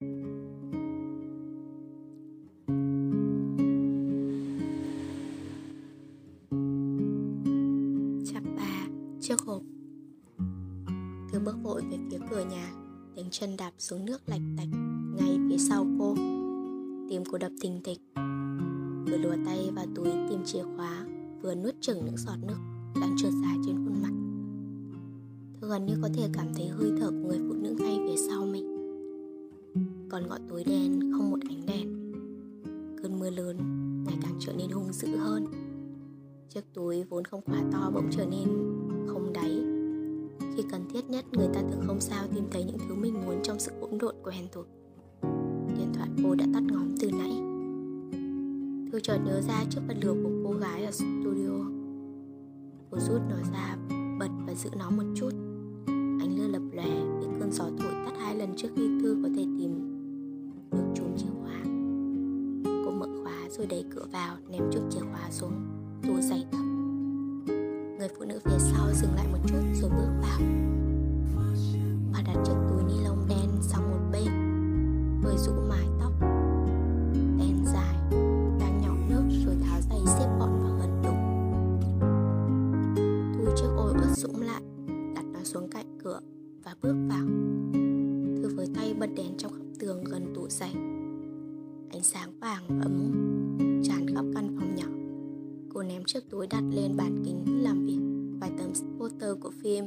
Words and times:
Chắp 0.00 0.08
ba 8.56 8.86
Chiếc 9.20 9.40
hộp. 9.40 9.62
Thư 11.32 11.40
bước 11.44 11.56
vội 11.62 11.82
về 11.90 11.98
phía 12.10 12.18
cửa 12.30 12.44
nhà 12.50 12.72
Tiếng 13.16 13.30
chân 13.30 13.56
đạp 13.56 13.70
xuống 13.78 14.04
nước 14.04 14.28
lạch 14.28 14.40
tạch 14.56 14.68
Ngay 15.16 15.38
phía 15.48 15.58
sau 15.58 15.86
cô. 15.98 16.14
Tim 17.10 17.22
cô 17.30 17.38
đập 17.38 17.52
thình 17.60 17.80
thịch. 17.84 17.98
Vừa 19.06 19.16
lùa 19.16 19.36
tay 19.46 19.70
vào 19.74 19.86
túi 19.94 20.08
tìm 20.30 20.40
chìa 20.44 20.62
khóa, 20.76 21.06
Vừa 21.42 21.54
nuốt 21.54 21.74
chừng 21.80 22.04
những 22.04 22.16
giọt 22.16 22.36
nước 22.42 22.58
Đang 23.00 23.16
trượt 23.18 23.32
dài 23.42 23.56
trên 23.66 23.76
khuôn 23.76 24.02
mặt. 24.02 24.12
Thư 25.60 25.68
gần 25.68 25.86
như 25.86 25.94
có 26.02 26.08
thể 26.14 26.28
cảm 26.32 26.54
thấy 26.54 26.68
hơi 26.68 26.90
thở 27.00 27.10
của 27.10 27.28
người 27.28 27.47
còn 30.10 30.28
ngọn 30.28 30.40
tối 30.48 30.64
đen 30.66 31.12
không 31.12 31.30
một 31.30 31.38
ánh 31.48 31.66
đèn. 31.66 31.88
Cơn 33.02 33.18
mưa 33.18 33.30
lớn 33.30 33.56
ngày 34.04 34.18
càng 34.22 34.36
trở 34.40 34.52
nên 34.52 34.70
hung 34.70 34.92
dữ 34.92 35.16
hơn. 35.16 35.46
Chiếc 36.48 36.74
túi 36.74 37.04
vốn 37.04 37.24
không 37.24 37.40
quá 37.42 37.62
to 37.72 37.90
bỗng 37.94 38.08
trở 38.10 38.26
nên 38.26 38.48
không 39.06 39.32
đáy. 39.32 39.62
Khi 40.56 40.62
cần 40.70 40.88
thiết 40.92 41.10
nhất 41.10 41.24
người 41.32 41.48
ta 41.54 41.60
thường 41.60 41.82
không 41.86 42.00
sao 42.00 42.26
tìm 42.34 42.44
thấy 42.50 42.64
những 42.64 42.78
thứ 42.88 42.94
mình 42.94 43.14
muốn 43.26 43.42
trong 43.42 43.58
sự 43.58 43.72
hỗn 43.80 43.98
độn 43.98 44.14
của 44.22 44.32
thuộc 44.52 44.66
Điện 45.78 45.92
thoại 45.94 46.08
cô 46.22 46.34
đã 46.34 46.46
tắt 46.54 46.62
ngóm 46.62 46.94
từ 47.00 47.10
nãy. 47.10 47.32
Thư 48.92 49.00
chợt 49.00 49.18
nhớ 49.26 49.40
ra 49.40 49.64
chiếc 49.70 49.80
bật 49.88 49.94
lửa 50.00 50.14
của 50.22 50.30
cô 50.44 50.52
gái 50.52 50.84
ở 50.84 50.90
studio. 50.90 51.64
Cô 52.90 52.98
rút 52.98 53.20
nó 53.30 53.36
ra, 53.52 53.76
bật 54.18 54.30
và 54.46 54.54
giữ 54.54 54.70
nó 54.78 54.90
một 54.90 55.04
chút. 55.14 55.30
Ánh 56.20 56.36
lửa 56.38 56.48
lập 56.48 56.62
lòe 56.72 57.20
bị 57.20 57.26
cơn 57.40 57.52
gió 57.52 57.64
thổi 57.64 57.92
tắt 58.06 58.12
hai 58.18 58.36
lần 58.36 58.56
trước 58.56 58.68
khi 58.76 58.88
Thư 59.02 59.16
có 59.22 59.28
thể 59.36 59.44
tìm 59.58 59.97
rồi 63.58 63.66
đẩy 63.66 63.84
cửa 63.90 64.06
vào, 64.12 64.36
ném 64.50 64.62
chút 64.72 64.80
chìa 64.90 65.00
khóa 65.00 65.30
xuống 65.30 65.52
tủ 66.02 66.20
giày 66.20 66.46
thấp. 66.52 66.60
Người 67.98 68.08
phụ 68.18 68.24
nữ 68.24 68.40
phía 68.44 68.58
sau 68.58 68.92
dừng 68.94 69.14
lại 69.14 69.26
một 69.32 69.38
chút 69.48 69.62
rồi 69.80 69.90
bước 69.90 70.10
vào. 70.22 70.40
Bà 72.12 72.22
đặt 72.22 72.42
chiếc 72.46 72.54
túi 72.68 72.82
ni 72.88 73.04
lông 73.04 73.26
đen 73.28 73.50
sang 73.60 73.90
một 73.90 73.98
bên 74.12 74.28
Hơi 75.22 75.36
rũ 75.38 75.52
mái 75.68 75.86
tóc 76.00 76.12
Đen 77.12 77.64
dài 77.64 77.94
Đang 78.60 78.80
nhỏ 78.82 78.94
nước 79.08 79.22
rồi 79.46 79.54
tháo 79.62 79.80
giày 79.80 80.00
xếp 80.06 80.28
gọn 80.38 80.62
vào 80.62 80.78
gần 80.80 81.02
đụng 81.04 81.22
Thu 83.34 83.52
chiếc 83.56 83.68
ôi 83.76 83.92
ướt 83.94 84.14
sũng 84.14 84.42
lại 84.42 84.62
Đặt 85.14 85.24
nó 85.32 85.40
xuống 85.44 85.70
cạnh 85.70 85.98
cửa 86.04 86.20
Và 86.64 86.74
bước 86.82 86.96
vào. 87.08 87.26
Thư 88.42 88.56
với 88.56 88.66
tay 88.74 88.94
bật 88.94 89.10
đèn 89.16 89.36
trong 89.38 89.52
khắp 89.52 89.64
tường 89.78 90.04
gần 90.04 90.32
tủ 90.34 90.48
giày. 90.48 90.72
Ánh 91.90 92.02
sáng 92.02 92.40
vàng 92.40 92.80
ấm 92.80 93.17
chiếc 96.08 96.30
túi 96.30 96.46
đặt 96.46 96.62
lên 96.70 96.96
bàn 96.96 97.22
kính 97.24 97.62
làm 97.62 97.86
việc 97.86 98.00
Vài 98.40 98.50
tấm 98.58 98.70
poster 98.98 99.30
của 99.40 99.50
phim. 99.50 99.84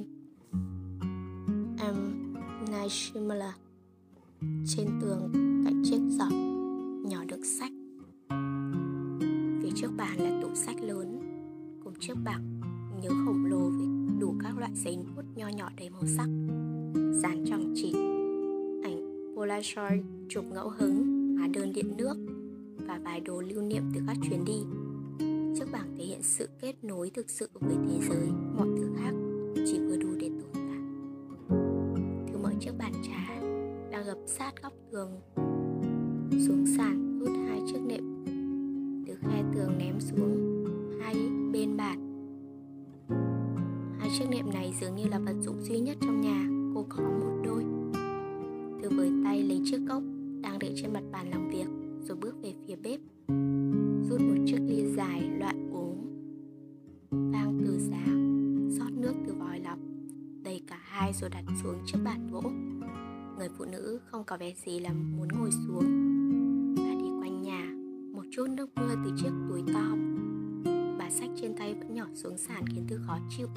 M. 1.77 2.23
Night 2.71 2.91
Shyamalan 2.91 3.53
Trên 4.65 4.87
tường 5.01 5.31
cạnh 5.65 5.83
chiếc 5.85 5.99
giỏ 6.09 6.29
Nhỏ 7.09 7.23
đựng 7.27 7.43
sách. 7.43 7.71
Phía 9.63 9.69
trước 9.75 9.91
bàn 9.97 10.19
là 10.19 10.41
tủ 10.41 10.55
sách 10.55 10.75
lớn, 10.81 11.19
Cùng 11.83 11.93
chiếc 11.99 12.15
bảng 12.23 12.61
nhớ 13.01 13.09
khổng 13.25 13.45
lồ 13.45 13.69
với 13.69 13.87
đủ 14.19 14.35
các 14.43 14.57
loại 14.57 14.71
giấy 14.75 14.97
bút 15.15 15.25
nho 15.35 15.47
nhỏ 15.47 15.69
đầy 15.77 15.89
màu 15.89 16.05
sắc, 16.17 16.27
Dán 17.23 17.45
trọng 17.49 17.73
chỉ. 17.75 17.93
Ảnh 18.83 19.33
Polaroid 19.35 20.03
chụp 20.29 20.45
ngẫu 20.53 20.69
hứng, 20.69 21.35
Hóa 21.37 21.47
đơn 21.47 21.73
điện 21.73 21.97
nước 21.97 22.15
Và 22.87 22.99
vài 23.03 23.19
đồ 23.19 23.41
lưu 23.41 23.61
niệm 23.61 23.83
từ 23.93 24.01
các 24.07 24.17
chuyến 24.29 24.45
đi 24.45 24.80
hiện 26.21 26.29
sự 26.29 26.49
kết 26.59 26.83
nối 26.83 27.09
thực 27.09 27.29
sự 27.29 27.49
với 27.53 27.75
thế 27.87 27.99
giới, 28.09 28.27
Mọi 28.57 28.67
thứ 28.77 28.89
khác 28.97 29.13
chỉ 29.65 29.79
vừa 29.79 29.97
đủ 29.97 30.07
để 30.19 30.29
tồn 30.29 30.49
tại. 30.53 30.79
Thứ 32.27 32.37
mở 32.37 32.49
chiếc 32.59 32.71
bàn 32.77 32.93
trà 33.07 33.41
Đang 33.91 34.05
gập 34.05 34.17
sát 34.27 34.51
góc 34.63 34.73
tường, 34.91 35.09
Xuống 36.47 36.65
sàn 36.77 37.19
rút 37.19 37.29
hai 37.47 37.61
chiếc 37.67 37.79
nệm. 37.87 38.25
Từ 39.07 39.15
khe 39.21 39.43
tường 39.53 39.77
ném 39.77 39.99
xuống 39.99 40.65
Hai 41.01 41.15
bên 41.53 41.77
bàn. 41.77 41.99
Hai 43.99 44.09
chiếc 44.19 44.25
nệm 44.29 44.53
này 44.53 44.73
dường 44.81 44.95
như 44.95 45.03
là 45.07 45.19
vật 45.19 45.35
dụng 45.41 45.61
duy 45.61 45.79
nhất 45.79 45.97
trong 46.01 46.21
nhà, 46.21 46.45
Cô 46.75 46.85
có 46.89 47.03
một 47.03 47.41
đôi. 47.45 47.63
Từ 48.83 48.89
với 48.97 49.11
tay 49.23 49.43
lấy 49.43 49.61
chiếc 49.65 49.79
cốc 49.89 50.03
Đang 50.41 50.59
để 50.59 50.73
trên 50.75 50.93
mặt 50.93 51.03
bàn 51.11 51.29
làm 51.29 51.49
việc, 51.49 51.67
Rồi 52.07 52.17
bước 52.21 52.35
về 52.41 52.53
phía 52.67 52.75
bếp. 52.75 52.99
Đặt 61.31 61.43
xuống 61.63 61.83
trước 61.85 61.99
bàn 62.03 62.27
gỗ. 62.31 62.41
Người 63.37 63.49
phụ 63.57 63.65
nữ 63.65 63.99
không 64.05 64.23
có 64.23 64.37
vẻ 64.37 64.53
gì 64.65 64.79
là 64.79 64.89
muốn 64.93 65.27
ngồi 65.27 65.49
xuống. 65.51 65.85
Bà 66.77 66.93
đi 67.01 67.09
quanh 67.21 67.41
nhà, 67.41 67.65
một 68.13 68.23
chút 68.31 68.47
nước 68.49 68.69
mưa 68.75 68.95
từ 69.05 69.11
chiếc 69.17 69.31
túi 69.49 69.61
to 69.73 69.95
bà 70.99 71.09
sách 71.09 71.29
trên 71.41 71.55
tay 71.57 71.73
vẫn 71.73 71.93
nhỏ 71.93 72.05
xuống 72.13 72.37
sàn 72.37 72.67
khiến 72.67 72.85
tư 72.87 72.99
khó 73.07 73.17
chịu. 73.37 73.47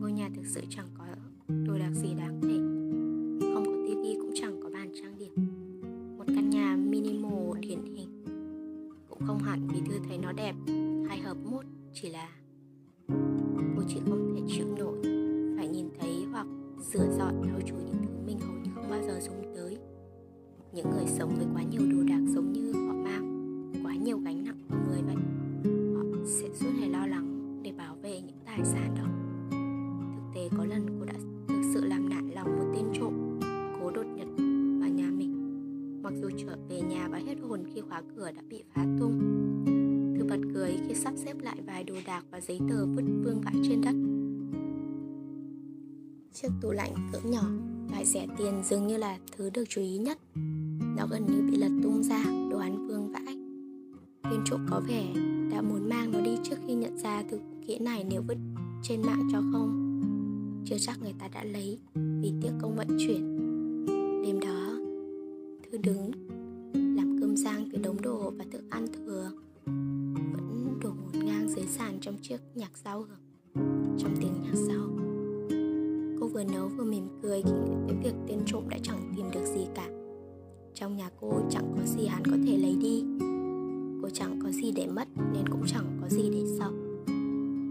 Ngôi 0.00 0.12
nhà 0.12 0.28
thực 0.34 0.46
sự 0.46 0.60
chẳng 0.70 0.88
có 0.98 1.04
đồ 1.66 1.78
đạc 1.78 1.90
gì 1.92 2.11
giấy 42.48 42.60
tờ 42.68 42.86
vứt 42.86 43.04
vương 43.24 43.40
vãi 43.40 43.54
trên 43.68 43.80
đất. 43.80 43.94
Chiếc 46.32 46.48
tủ 46.60 46.70
lạnh 46.70 46.94
cỡ 47.12 47.18
nhỏ, 47.24 47.42
loại 47.90 48.04
rẻ 48.04 48.26
tiền 48.38 48.62
dường 48.64 48.86
như 48.86 48.96
là 48.96 49.18
thứ 49.36 49.50
được 49.50 49.64
chú 49.68 49.80
ý 49.80 49.98
nhất. 49.98 50.18
Nó 50.96 51.06
gần 51.10 51.26
như 51.26 51.50
bị 51.50 51.56
lật 51.56 51.80
tung 51.82 52.02
ra, 52.02 52.24
đồ 52.50 52.58
ăn 52.58 52.88
vương 52.88 53.12
vãi. 53.12 53.36
Viên 54.30 54.40
trộm 54.44 54.66
có 54.70 54.80
vẻ 54.88 55.12
đã 55.50 55.62
muốn 55.62 55.88
mang 55.88 56.12
nó 56.12 56.20
đi 56.20 56.36
trước 56.44 56.56
khi 56.66 56.74
nhận 56.74 56.98
ra 56.98 57.22
thứ 57.30 57.38
kỹ 57.66 57.78
này 57.78 58.04
nếu 58.10 58.22
vứt 58.28 58.38
trên 58.82 59.02
mạng 59.02 59.28
cho 59.32 59.42
không. 59.52 59.78
Chưa 60.64 60.78
chắc 60.80 61.02
người 61.02 61.14
ta 61.18 61.28
đã 61.28 61.44
lấy 61.44 61.78
vì 61.94 62.32
tiếc 62.42 62.50
công 62.60 62.76
vận 62.76 62.88
chuyển. 62.98 63.36
Đêm 64.24 64.40
đó, 64.40 64.76
Thư 65.62 65.78
đứng 65.78 66.10
nhạc 72.72 72.78
giao 72.84 73.02
hưởng 73.02 73.98
trong 73.98 74.16
tiếng 74.20 74.32
nhạc 74.42 74.54
sau 74.54 74.88
cô 76.20 76.28
vừa 76.28 76.44
nấu 76.44 76.68
vừa 76.68 76.84
mỉm 76.84 77.08
cười 77.22 77.42
khi 77.42 77.50
nghĩ 77.50 77.74
tới 77.88 77.96
việc 78.02 78.14
tên 78.28 78.38
trộm 78.46 78.68
đã 78.68 78.78
chẳng 78.82 79.12
tìm 79.16 79.26
được 79.32 79.44
gì 79.44 79.66
cả. 79.74 79.88
Trong 80.74 80.96
nhà 80.96 81.10
cô 81.20 81.40
chẳng 81.50 81.74
có 81.76 81.86
gì 81.86 82.06
hắn 82.06 82.24
có 82.24 82.36
thể 82.46 82.58
lấy 82.58 82.76
đi. 82.80 83.04
Cô 84.02 84.08
chẳng 84.12 84.40
có 84.42 84.50
gì 84.50 84.72
để 84.72 84.86
mất 84.86 85.08
nên 85.32 85.48
cũng 85.48 85.62
chẳng 85.66 85.98
có 86.00 86.08
gì 86.08 86.30
để 86.30 86.44
sợ. 86.58 86.70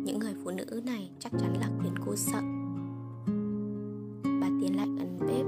Những 0.05 0.19
người 0.19 0.33
phụ 0.43 0.51
nữ 0.51 0.81
này 0.85 1.11
chắc 1.19 1.31
chắn 1.31 1.53
là 1.59 1.69
khiến 1.83 1.93
cô 2.05 2.15
sợ. 2.15 2.41
Bà 4.23 4.49
tiến 4.61 4.75
lại 4.75 4.87
gần 4.97 5.17
bếp. 5.19 5.45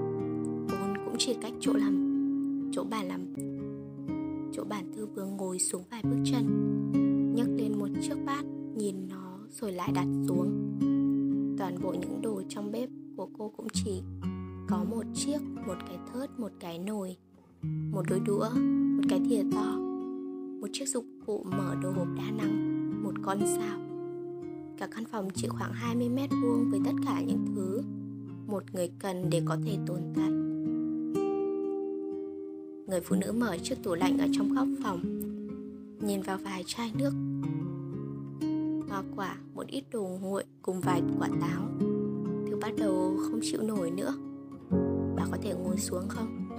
Vốn 0.70 1.06
cũng 1.06 1.16
chỉ 1.18 1.36
cách 1.42 1.54
chỗ 1.60 1.74
làm, 1.74 2.72
chỗ 2.74 2.84
bà 2.90 3.04
làm. 3.04 3.34
Chỗ 4.54 4.64
bản 4.64 4.92
thư 4.96 5.06
vừa 5.06 5.26
ngồi 5.26 5.60
xuống 5.60 5.84
vài 5.92 6.02
bước 6.04 6.20
chân, 6.26 6.46
nhấc 7.36 7.48
lên 7.58 7.80
một 7.80 7.88
chiếc 8.02 8.16
bát, 8.26 8.46
nhìn 8.76 8.96
nó 9.10 9.23
rồi 9.62 9.72
lại 9.72 9.92
đặt 9.96 10.08
xuống. 10.28 10.78
Toàn 11.58 11.82
bộ 11.82 11.94
những 11.94 12.22
đồ 12.22 12.42
trong 12.50 12.72
bếp 12.72 12.90
của 13.18 13.30
cô 13.38 13.52
cũng 13.58 13.68
chỉ 13.74 14.02
có 14.70 14.84
một 14.84 15.04
chiếc 15.14 15.42
một 15.68 15.76
cái 15.88 15.98
thớt 16.14 16.40
một 16.40 16.52
cái 16.60 16.80
nồi 16.80 17.18
một 17.92 18.02
đôi 18.10 18.20
đũa 18.20 18.50
một 18.96 19.04
cái 19.10 19.22
thìa 19.30 19.44
to 19.56 19.84
một 20.64 20.70
chiếc 20.74 20.90
dụng 20.90 21.06
cụ 21.26 21.46
mở 21.58 21.76
đồ 21.82 21.92
hộp 21.92 22.08
đa 22.18 22.32
năng, 22.32 23.04
một 23.04 23.14
con 23.22 23.40
dao. 23.40 23.80
Cả 24.78 24.88
căn 24.88 25.06
phòng 25.06 25.30
chỉ 25.36 25.48
khoảng 25.48 25.74
20 25.74 26.10
mét 26.10 26.30
vuông 26.42 26.70
với 26.72 26.80
tất 26.86 26.92
cả 27.06 27.22
những 27.22 27.46
thứ 27.56 27.82
một 28.48 28.64
người 28.74 28.92
cần 29.00 29.30
để 29.30 29.42
có 29.46 29.58
thể 29.66 29.78
tồn 29.88 30.00
tại. 30.16 30.30
Người 32.88 33.02
phụ 33.02 33.16
nữ 33.16 33.32
mở 33.32 33.58
chiếc 33.58 33.84
tủ 33.84 33.96
lạnh 33.96 34.18
ở 34.18 34.28
trong 34.34 34.54
góc 34.54 34.68
phòng 34.84 35.00
Nhìn 36.02 36.22
vào 36.22 36.38
vài 36.38 36.64
chai 36.66 36.92
nước. 36.98 37.14
Hoa 38.90 39.04
quả, 39.16 39.38
một 39.64 39.70
ít 39.70 39.84
đồ 39.92 40.10
nguội 40.22 40.44
cùng 40.62 40.80
vài 40.80 41.02
quả 41.20 41.30
táo. 41.42 41.70
Thư 42.48 42.56
bắt 42.62 42.72
đầu 42.78 43.18
không 43.18 43.40
chịu 43.42 43.62
nổi 43.62 43.92
nữa. 43.92 44.14
Bà 45.16 45.26
có 45.32 45.38
thể 45.42 45.54
ngồi 45.54 45.78
xuống 45.78 46.08
không? 46.08 46.50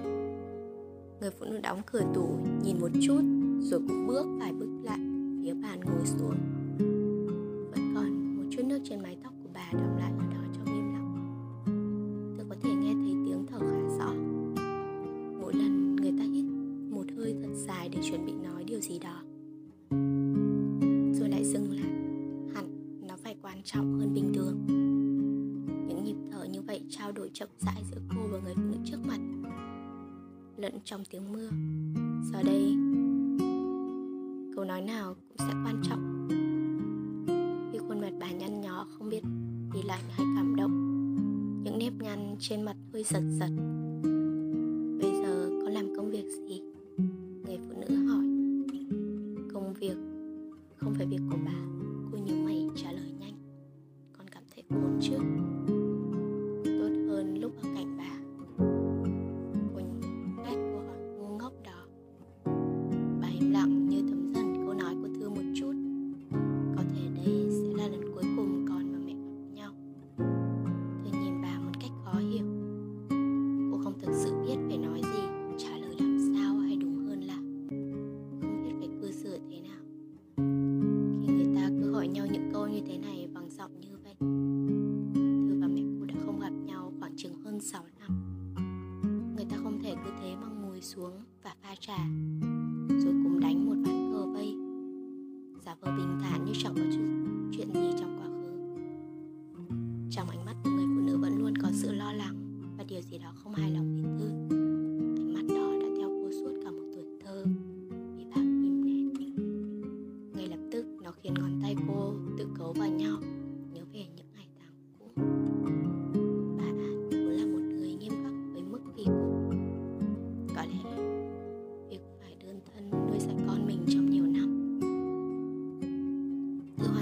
Người 1.21 1.31
phụ 1.31 1.47
nữ 1.47 1.61
đóng 1.63 1.81
cửa 1.87 2.03
tủ, 2.15 2.39
Nhìn 2.65 2.81
một 2.81 2.89
chút, 3.03 3.21
Rồi 3.61 3.81
cũng 3.89 4.07
bước 4.07 4.27
vài 4.41 4.53
bước 4.53 4.69
lại, 4.83 4.99
Phía 5.43 5.55
bàn 5.55 5.81
ngồi 5.81 6.07
xuống. 6.07 6.35
Không 38.99 39.09
biết 39.09 39.23
vì 39.73 39.83
lạnh 39.83 40.05
hay 40.11 40.27
cảm 40.37 40.57
động. 40.57 40.71
Những 41.65 41.79
nếp 41.79 41.93
nhăn 41.93 42.37
trên 42.39 42.63
mặt 42.63 42.77
hơi 42.93 43.05
giật 43.05 43.23
giật. 43.39 43.51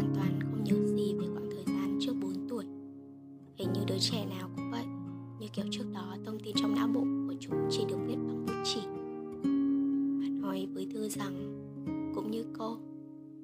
Hoàn 0.03 0.15
toàn 0.15 0.41
không 0.41 0.65
nhớ 0.65 0.97
gì 0.97 1.15
về 1.15 1.27
khoảng 1.33 1.51
thời 1.51 1.65
gian 1.67 1.99
trước 2.01 2.13
4 2.23 2.49
tuổi. 2.49 2.65
Hình 3.57 3.73
như 3.73 3.81
đứa 3.87 3.99
trẻ 3.99 4.27
nào 4.27 4.51
cũng 4.57 4.71
vậy, 4.71 4.85
Như 5.41 5.49
kiểu 5.53 5.65
trước 5.71 5.85
đó 5.95 6.17
thông 6.25 6.39
tin 6.45 6.57
trong 6.57 6.75
não 6.75 6.89
bộ 6.89 7.01
của 7.01 7.35
chúng 7.41 7.69
chỉ 7.71 7.85
được 7.89 7.97
viết 8.07 8.15
bằng 8.15 8.47
bút 8.47 8.53
chỉ. 8.65 8.81
Bà 10.21 10.29
nói 10.29 10.67
với 10.75 10.87
Thư 10.93 11.09
rằng, 11.09 11.35
Cũng 12.15 12.31
như 12.31 12.45
cô, 12.59 12.77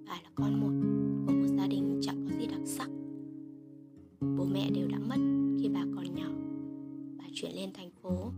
Bà 0.06 0.12
là 0.12 0.31
con 0.34 0.60
một 0.60 0.87
của 1.26 1.32
một 1.32 1.56
gia 1.58 1.66
đình 1.66 2.00
chẳng 2.02 2.26
có 2.28 2.37
gì 2.40 2.46
đặc 2.46 2.61
sắc. 2.64 2.88
Bố 4.20 4.44
mẹ 4.44 4.70
đều 4.70 4.88
đã 4.88 4.99
mất 4.99 5.19
khi 5.61 5.69
bà 5.69 5.84
còn 5.96 6.14
nhỏ. 6.14 6.28
Bà 7.19 7.25
chuyển 7.34 7.52
lên 7.54 7.70
thành 7.75 7.90
phố, 8.02 8.32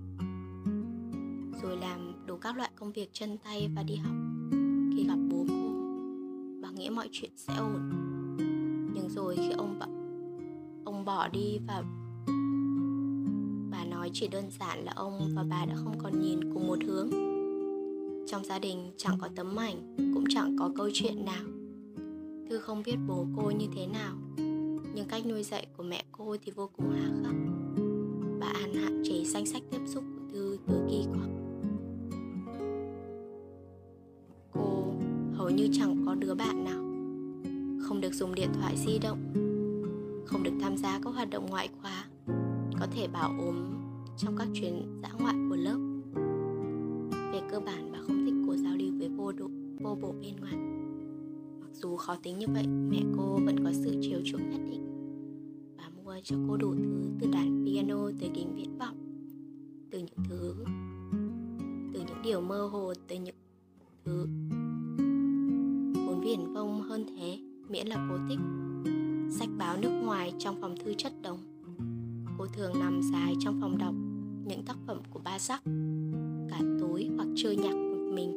rồi 1.63 1.77
làm 1.77 2.13
đủ 2.27 2.37
các 2.37 2.57
loại 2.57 2.71
công 2.77 2.93
việc 2.93 3.11
chân 3.13 3.37
tay 3.45 3.71
và 3.77 3.83
đi 3.83 3.97
học. 3.97 4.15
Khi 4.97 5.05
gặp 5.09 5.19
bố 5.31 5.45
cô, 5.49 5.73
bà 6.63 6.71
nghĩ 6.71 6.91
mọi 6.91 7.09
chuyện 7.13 7.31
sẽ 7.37 7.57
ổn. 7.57 8.00
Bỏ 11.11 11.29
đi 11.29 11.59
và 11.67 11.83
bà 13.71 13.85
nói 13.85 14.11
chỉ 14.13 14.29
đơn 14.29 14.45
giản 14.61 14.85
là 14.85 14.93
ông 14.97 15.31
và 15.35 15.45
bà 15.51 15.67
đã 15.67 15.75
không 15.85 15.99
còn 15.99 16.21
nhìn 16.21 16.55
cùng 16.55 16.67
một 16.67 16.79
hướng. 16.87 17.11
Trong 18.27 18.45
gia 18.45 18.59
đình 18.59 18.93
chẳng 18.97 19.19
có 19.21 19.29
tấm 19.37 19.57
ảnh, 19.57 19.97
cũng 20.15 20.25
chẳng 20.29 20.57
có 20.59 20.71
câu 20.77 20.89
chuyện 20.93 21.25
nào. 21.25 21.45
Thư 22.49 22.59
không 22.59 22.83
biết 22.87 22.97
bố 23.09 23.27
cô 23.37 23.51
như 23.51 23.67
thế 23.75 23.87
nào, 23.87 24.17
nhưng 24.95 25.07
cách 25.09 25.27
nuôi 25.27 25.43
dạy 25.43 25.67
của 25.77 25.83
mẹ 25.83 26.05
cô 26.13 26.37
thì 26.45 26.53
vô 26.53 26.71
cùng 26.77 26.91
hà 26.91 27.11
khắc. 27.23 27.35
Bà 28.41 28.47
an 28.47 28.75
hạn 28.75 29.03
chế 29.05 29.25
danh 29.25 29.47
sách 29.47 29.63
tiếp 29.71 29.81
xúc 29.87 30.05
của 30.15 30.33
thư 30.33 30.59
từ 30.67 30.75
kỳ 30.91 31.05
quặc. 31.15 31.31
Cô 34.53 34.95
hầu 35.35 35.51
như 35.51 35.69
chẳng 35.73 36.03
có 36.07 36.15
đứa 36.15 36.35
bạn 36.35 36.65
nào, 36.65 36.83
không 37.89 38.01
được 38.01 38.15
dùng 38.15 38.35
điện 38.35 38.49
thoại 38.55 38.77
di 38.77 38.99
động 38.99 39.50
tham 40.71 40.77
gia 40.77 41.01
các 41.05 41.11
hoạt 41.15 41.31
động 41.31 41.47
ngoại 41.51 41.69
khóa, 41.81 42.05
có 42.81 42.87
thể 42.93 43.09
bảo 43.09 43.31
ốm 43.39 43.55
trong 44.17 44.37
các 44.37 44.49
chuyến 44.55 45.01
dã 45.03 45.09
ngoại 45.19 45.35
của 45.49 45.57
lớp. 45.57 45.77
Về 47.33 47.41
cơ 47.51 47.61
bản, 47.61 47.93
bà 47.93 47.99
không 48.07 48.27
thích 48.27 48.35
cô 48.47 48.57
giao 48.57 48.77
lưu 48.77 48.93
với 48.99 49.09
vô 49.09 49.33
độ, 49.33 49.49
vô 49.81 49.95
bộ 50.03 50.15
bên 50.23 50.37
ngoài. 50.37 50.55
Mặc 51.61 51.71
dù 51.73 51.97
khó 51.97 52.17
tính 52.23 52.39
như 52.39 52.47
vậy, 52.55 52.67
mẹ 52.67 53.03
cô 53.17 53.39
vẫn 53.45 53.65
có 53.65 53.73
sự 53.73 53.97
chiều 54.01 54.21
chuộng 54.25 54.51
nhất 54.51 54.61
định. 54.71 54.85
Bà 55.79 55.85
mua 56.05 56.15
cho 56.25 56.37
cô 56.49 56.57
đủ 56.57 56.75
thứ, 56.75 57.03
từ 57.21 57.31
đàn 57.33 57.65
piano 57.67 58.11
tới 58.21 58.31
kính 58.35 58.55
viễn 58.55 58.79
vọng, 58.79 58.97
từ 59.91 59.99
những 59.99 60.29
thứ, 60.29 60.55
từ 61.95 62.01
những 62.01 62.23
điều 62.25 62.41
mơ 62.41 62.67
hồ, 62.67 62.93
tới 63.09 63.19
những 63.19 63.35
thứ 64.05 64.27
viển 66.21 66.53
vông 66.53 66.83
hơn 66.83 67.07
thế, 67.17 67.39
miễn 67.69 67.87
là 67.87 68.07
cô 68.11 68.17
thích 68.29 68.39
sách 69.31 69.49
báo 69.59 69.77
nước 69.77 70.01
ngoài 70.03 70.33
trong 70.39 70.61
phòng 70.61 70.75
thư 70.77 70.95
chất 70.95 71.13
đống. 71.23 71.39
Cô 72.39 72.47
thường 72.47 72.73
nằm 72.81 73.01
dài 73.13 73.35
trong 73.41 73.61
phòng 73.61 73.79
đọc 73.79 73.95
những 74.47 74.63
tác 74.67 74.77
phẩm 74.87 75.01
của 75.11 75.21
ba 75.25 75.39
sắc 75.39 75.63
cả 76.51 76.61
tối 76.81 77.11
hoặc 77.17 77.29
chơi 77.37 77.57
nhạc 77.57 77.75
một 77.75 78.13
mình. 78.15 78.33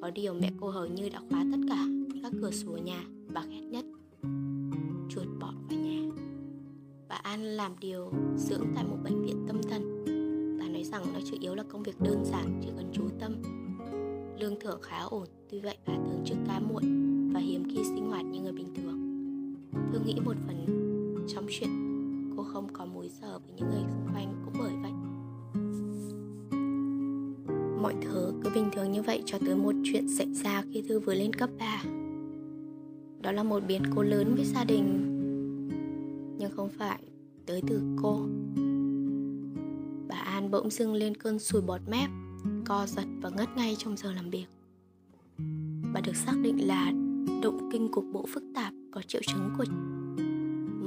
Có 0.00 0.10
điều 0.10 0.34
mẹ 0.34 0.52
cô 0.60 0.68
hầu 0.68 0.86
như 0.86 1.08
đã 1.08 1.20
khóa 1.30 1.44
tất 1.52 1.58
cả 1.68 1.86
các 2.22 2.32
cửa 2.40 2.50
sổ 2.50 2.78
nhà 2.84 3.04
bà 3.34 3.44
ghét 3.50 3.60
nhất, 3.60 3.84
chuột 5.08 5.26
bỏ 5.40 5.52
vào 5.68 5.78
nhà. 5.78 6.00
Bà 7.08 7.16
an 7.16 7.42
làm 7.44 7.72
điều 7.80 8.12
dưỡng 8.36 8.66
tại 8.74 8.84
một 8.84 8.96
bệnh 9.04 9.22
viện 9.22 9.44
tâm 9.46 9.62
thần. 9.62 10.04
Bà 10.58 10.68
nói 10.68 10.84
rằng 10.84 11.02
nó 11.14 11.20
chủ 11.30 11.36
yếu 11.40 11.54
là 11.54 11.62
công 11.62 11.82
việc 11.82 12.00
đơn 12.00 12.24
giản, 12.24 12.60
chỉ 12.62 12.68
cần 12.76 12.90
chú 12.92 13.02
tâm. 13.20 13.42
Lương 14.40 14.60
thưởng 14.60 14.80
khá 14.82 14.98
ổn, 14.98 15.26
tuy 15.50 15.60
vậy 15.60 15.76
bà 15.86 15.94
thường 15.94 16.22
trực 16.24 16.38
ca 16.46 16.60
muộn 16.60 16.82
và 17.32 17.40
hiếm 17.40 17.64
khi 17.70 17.84
sinh 17.84 18.06
hoạt 18.06 18.24
như 18.24 18.40
người 18.40 18.52
bình 18.52 18.74
thường 18.74 19.05
thương 19.92 20.02
nghĩ 20.06 20.20
một 20.24 20.34
phần 20.46 20.66
trong 21.28 21.46
chuyện 21.48 21.70
cô 22.36 22.42
không 22.42 22.68
có 22.72 22.84
múi 22.84 23.10
giờ 23.20 23.38
với 23.38 23.52
những 23.56 23.68
người 23.68 23.82
xung 23.82 24.14
quanh 24.14 24.34
cũng 24.44 24.54
bởi 24.58 24.72
vậy. 24.82 24.92
Mọi 27.82 27.94
thứ 28.02 28.32
cứ 28.42 28.50
bình 28.54 28.70
thường 28.72 28.92
như 28.92 29.02
vậy 29.02 29.22
cho 29.26 29.38
tới 29.38 29.56
một 29.56 29.74
chuyện 29.84 30.08
xảy 30.08 30.34
ra 30.34 30.62
khi 30.72 30.82
thư 30.88 31.00
vừa 31.00 31.14
lên 31.14 31.32
cấp 31.32 31.50
3 31.58 31.82
đó 33.26 33.32
là 33.32 33.42
một 33.42 33.62
biến 33.68 33.82
cố 33.96 34.02
lớn 34.02 34.34
với 34.34 34.44
gia 34.44 34.64
đình, 34.64 34.86
nhưng 36.38 36.50
không 36.56 36.68
phải 36.78 36.98
tới 37.46 37.62
từ 37.68 37.82
cô. 38.02 38.20
Bà 40.08 40.16
an 40.16 40.50
bỗng 40.50 40.70
dưng 40.70 40.94
lên 40.94 41.14
cơn 41.14 41.38
sùi 41.38 41.62
bọt 41.62 41.80
mép, 41.90 42.10
co 42.64 42.86
giật 42.86 43.04
và 43.20 43.30
ngất 43.30 43.48
ngay 43.56 43.76
trong 43.78 43.96
giờ 43.96 44.12
làm 44.12 44.30
việc. 44.30 44.46
Bà 45.92 46.00
được 46.00 46.16
xác 46.16 46.34
định 46.42 46.66
là 46.66 46.92
động 47.42 47.68
kinh 47.72 47.88
cục 47.92 48.04
bộ 48.12 48.24
phức 48.28 48.42
tạp 48.54 48.72
có 48.96 49.02
triệu 49.02 49.22
chứng 49.26 49.50
của 49.58 49.64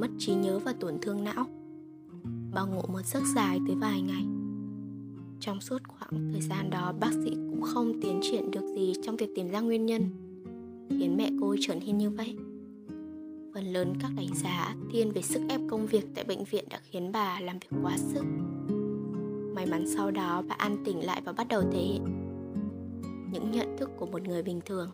mất 0.02 0.08
trí 0.18 0.34
nhớ 0.34 0.60
và 0.60 0.74
tổn 0.80 0.98
thương 1.02 1.24
não, 1.24 1.46
bao 2.54 2.68
ngủ 2.68 2.82
một 2.88 3.02
giấc 3.06 3.24
dài 3.36 3.60
tới 3.68 3.76
vài 3.76 4.02
ngày 4.02 4.26
trong 5.40 5.62
suốt 5.62 5.78
khoảng 5.88 6.00
khoảng 6.10 6.32
thời 6.32 6.42
gian 6.42 6.70
đó, 6.70 6.94
bác 7.00 7.12
sĩ 7.12 7.30
cũng 7.30 7.62
không 7.62 8.02
tiến 8.02 8.20
triển 8.24 8.52
được 8.52 8.74
gì 8.76 8.94
trong 9.04 9.16
việc 9.16 9.30
tìm 9.36 9.50
ra 9.50 9.60
nguyên 9.60 9.86
nhân, 9.86 10.10
khiến 10.90 11.18
mẹ 11.18 11.30
cô 11.42 11.56
trở 11.62 11.76
nên 11.76 11.98
như 11.98 12.10
vậy. 12.10 12.36
Phần 13.54 13.74
lớn 13.74 13.94
các 14.02 14.12
đánh 14.16 14.36
giá 14.36 14.76
thiên 14.92 15.12
về 15.12 15.22
sức 15.22 15.42
ép 15.50 15.62
công 15.70 15.86
việc 15.86 16.06
tại 16.16 16.24
bệnh 16.24 16.44
viện 16.44 16.66
đã 16.70 16.80
khiến 16.84 17.12
bà 17.12 17.40
làm 17.40 17.60
việc 17.60 17.78
quá 17.84 17.98
sức. 17.98 18.24
May 19.56 19.66
mắn 19.66 19.86
sau 19.96 20.12
đó, 20.12 20.44
bà 20.50 20.56
an 20.56 20.84
tỉnh 20.86 21.06
lại 21.06 21.22
và 21.26 21.32
bắt 21.32 21.48
đầu 21.48 21.62
thể 21.72 21.80
hiện 21.80 22.04
những 23.32 23.52
nhận 23.52 23.78
thức 23.78 23.90
của 23.98 24.06
một 24.06 24.22
người 24.28 24.44
bình 24.44 24.62
thường. 24.66 24.90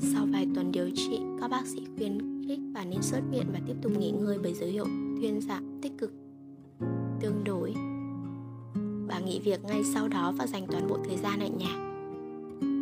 Sau 0.00 0.26
vài 0.32 0.46
tuần 0.54 0.72
điều 0.72 0.90
trị, 0.94 1.20
các 1.40 1.48
bác 1.50 1.66
sĩ 1.66 1.86
khuyến 1.96 2.42
khích 2.48 2.60
bà 2.72 2.84
nên 2.84 3.02
xuất 3.02 3.20
viện 3.30 3.46
và 3.52 3.60
tiếp 3.66 3.74
tục 3.82 3.92
nghỉ 3.98 4.10
ngơi 4.10 4.38
bởi 4.42 4.54
dấu 4.54 4.68
hiệu 4.68 4.84
thuyên 5.20 5.40
giảm 5.40 5.80
tích 5.82 5.92
cực 5.98 6.12
tương 7.20 7.44
đối. 7.44 7.74
Bà 9.08 9.18
nghỉ 9.18 9.40
việc 9.40 9.64
ngay 9.64 9.84
sau 9.84 10.08
đó 10.08 10.32
và 10.38 10.46
dành 10.46 10.66
toàn 10.66 10.88
bộ 10.88 10.98
thời 11.04 11.16
gian 11.16 11.40
ở 11.40 11.48
nhà. 11.48 11.90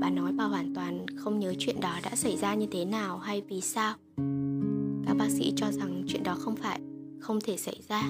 Bà 0.01 0.11
nói 0.11 0.33
bà 0.33 0.45
hoàn 0.45 0.75
toàn 0.75 1.07
không 1.17 1.39
nhớ 1.39 1.55
chuyện 1.59 1.81
đó 1.81 1.95
đã 2.05 2.17
xảy 2.17 2.37
ra 2.37 2.55
như 2.55 2.67
thế 2.71 2.85
nào 2.85 3.19
hay 3.19 3.43
vì 3.49 3.61
sao. 3.61 3.95
Các 5.07 5.17
bác 5.19 5.31
sĩ 5.31 5.53
cho 5.57 5.73
rằng 5.73 6.05
chuyện 6.09 6.23
đó 6.23 6.37
không 6.39 6.57
phải 6.57 6.81
không 7.21 7.39
thể 7.41 7.57
xảy 7.57 7.81
ra. 7.89 8.03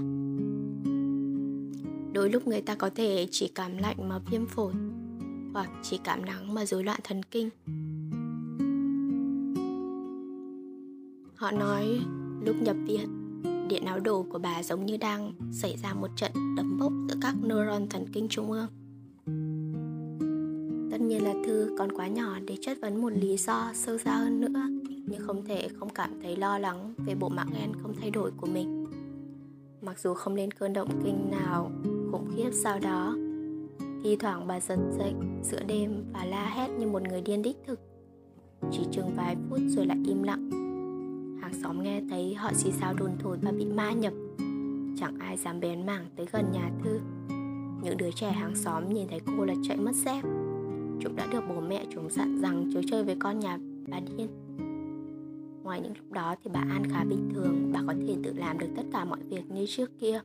Đôi 2.12 2.30
lúc 2.30 2.46
người 2.46 2.60
ta 2.60 2.74
có 2.74 2.90
thể 2.94 3.28
chỉ 3.30 3.48
cảm 3.54 3.78
lạnh 3.78 4.08
mà 4.08 4.18
viêm 4.18 4.46
phổi 4.46 4.72
hoặc 5.52 5.70
chỉ 5.82 5.98
cảm 6.04 6.24
nắng 6.24 6.54
mà 6.54 6.66
rối 6.66 6.84
loạn 6.84 7.00
thần 7.04 7.22
kinh. 7.22 7.50
Họ 11.38 11.50
nói 11.50 12.00
lúc 12.40 12.56
nhập 12.56 12.76
viện, 12.86 13.08
điện 13.68 13.84
não 13.84 14.00
đồ 14.00 14.26
của 14.32 14.38
bà 14.38 14.62
giống 14.62 14.86
như 14.86 14.96
đang 14.96 15.32
xảy 15.52 15.76
ra 15.76 15.94
một 15.94 16.08
trận 16.16 16.32
đấm 16.56 16.78
bốc 16.80 16.92
giữa 17.08 17.14
các 17.22 17.34
neuron 17.42 17.88
thần 17.88 18.06
kinh 18.12 18.28
trung 18.28 18.52
ương. 18.52 18.66
Tất 20.90 21.00
nhiên 21.00 21.24
là 21.24 21.34
Thư 21.46 21.76
còn 21.78 21.92
quá 21.92 22.08
nhỏ 22.08 22.38
để 22.46 22.56
chất 22.60 22.78
vấn 22.82 23.00
một 23.00 23.12
lý 23.12 23.36
do 23.36 23.70
sâu 23.74 23.98
xa 23.98 24.12
hơn 24.16 24.40
nữa 24.40 24.62
Nhưng 25.06 25.20
không 25.26 25.44
thể 25.44 25.68
không 25.68 25.88
cảm 25.88 26.20
thấy 26.22 26.36
lo 26.36 26.58
lắng 26.58 26.94
về 26.96 27.14
bộ 27.14 27.28
mạng 27.28 27.50
gen 27.52 27.72
không 27.82 27.94
thay 28.00 28.10
đổi 28.10 28.30
của 28.36 28.46
mình. 28.46 28.86
Mặc 29.82 29.98
dù 29.98 30.14
không 30.14 30.34
lên 30.34 30.50
cơn 30.50 30.72
động 30.72 31.00
kinh 31.04 31.30
nào 31.30 31.70
khủng 32.12 32.30
khiếp 32.36 32.50
sau 32.52 32.78
đó 32.78 33.16
Thi 34.04 34.16
thoảng 34.16 34.46
bà 34.46 34.60
giật 34.60 34.78
dậy 34.98 35.12
giữa 35.42 35.62
đêm 35.62 36.04
và 36.12 36.24
la 36.24 36.46
hét 36.46 36.68
như 36.78 36.86
một 36.86 37.02
người 37.02 37.20
điên 37.20 37.42
đích 37.42 37.56
thực. 37.66 37.80
Chỉ 38.72 38.80
chừng 38.92 39.10
vài 39.16 39.36
phút 39.50 39.60
rồi 39.68 39.86
lại 39.86 39.98
im 40.06 40.22
lặng. 40.22 40.67
Hàng 41.48 41.62
xóm 41.62 41.82
nghe 41.82 42.02
thấy 42.10 42.34
họ 42.34 42.52
xì 42.52 42.72
xào 42.72 42.94
đồn 42.94 43.10
thổi 43.18 43.38
và 43.42 43.52
bị 43.52 43.64
ma 43.64 43.92
nhập. 43.92 44.12
Chẳng 45.00 45.18
ai 45.18 45.36
dám 45.36 45.60
bén 45.60 45.86
mảng 45.86 46.06
tới 46.16 46.26
gần 46.32 46.50
nhà 46.52 46.70
Thư. 46.84 47.00
Những 47.82 47.96
đứa 47.96 48.10
trẻ 48.10 48.32
hàng 48.32 48.56
xóm 48.56 48.94
nhìn 48.94 49.08
thấy 49.08 49.20
cô 49.26 49.44
là 49.44 49.54
chạy 49.62 49.76
mất 49.76 49.94
dép. 49.94 50.22
Chúng 51.00 51.16
đã 51.16 51.26
được 51.32 51.40
bố 51.48 51.60
mẹ 51.60 51.84
chúng 51.94 52.10
dặn 52.10 52.40
rằng 52.40 52.70
chớ 52.74 52.80
chơi 52.90 53.04
với 53.04 53.16
con 53.18 53.38
nhà 53.38 53.58
bà 53.88 54.00
điên. 54.00 54.28
Ngoài 55.62 55.80
những 55.80 55.96
lúc 55.96 56.12
đó 56.12 56.34
thì 56.44 56.50
bà 56.54 56.60
An 56.60 56.82
khá 56.90 57.04
bình 57.04 57.30
thường, 57.34 57.70
Bà 57.72 57.80
có 57.86 57.94
thể 58.06 58.16
tự 58.24 58.32
làm 58.32 58.58
được 58.58 58.68
tất 58.76 58.84
cả 58.92 59.04
mọi 59.04 59.20
việc 59.22 59.50
như 59.50 59.66
trước 59.68 59.90
kia. 60.00 60.20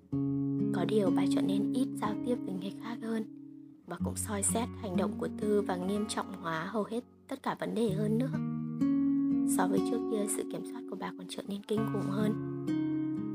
Có 0.73 0.85
điều 0.85 1.11
bà 1.15 1.23
trở 1.35 1.41
nên 1.41 1.73
ít 1.73 1.87
giao 2.01 2.13
tiếp 2.25 2.35
với 2.45 2.53
người 2.61 2.73
khác 2.83 2.97
hơn. 3.01 3.23
Bà 3.87 3.97
cũng 4.05 4.15
soi 4.15 4.43
xét 4.43 4.69
hành 4.81 4.97
động 4.97 5.11
của 5.17 5.27
Tư 5.41 5.61
và 5.61 5.75
nghiêm 5.75 6.05
trọng 6.09 6.33
hóa 6.41 6.65
hầu 6.65 6.83
hết 6.83 7.03
tất 7.27 7.43
cả 7.43 7.55
vấn 7.59 7.75
đề 7.75 7.89
hơn 7.89 8.17
nữa. 8.17 8.52
So 9.47 9.67
với 9.67 9.79
trước 9.91 9.99
kia, 10.11 10.25
sự 10.27 10.43
kiểm 10.51 10.61
soát 10.71 10.81
của 10.89 10.95
bà 10.99 11.11
còn 11.17 11.27
trở 11.29 11.43
nên 11.47 11.61
kinh 11.67 11.79
khủng 11.93 12.11
hơn. 12.11 12.33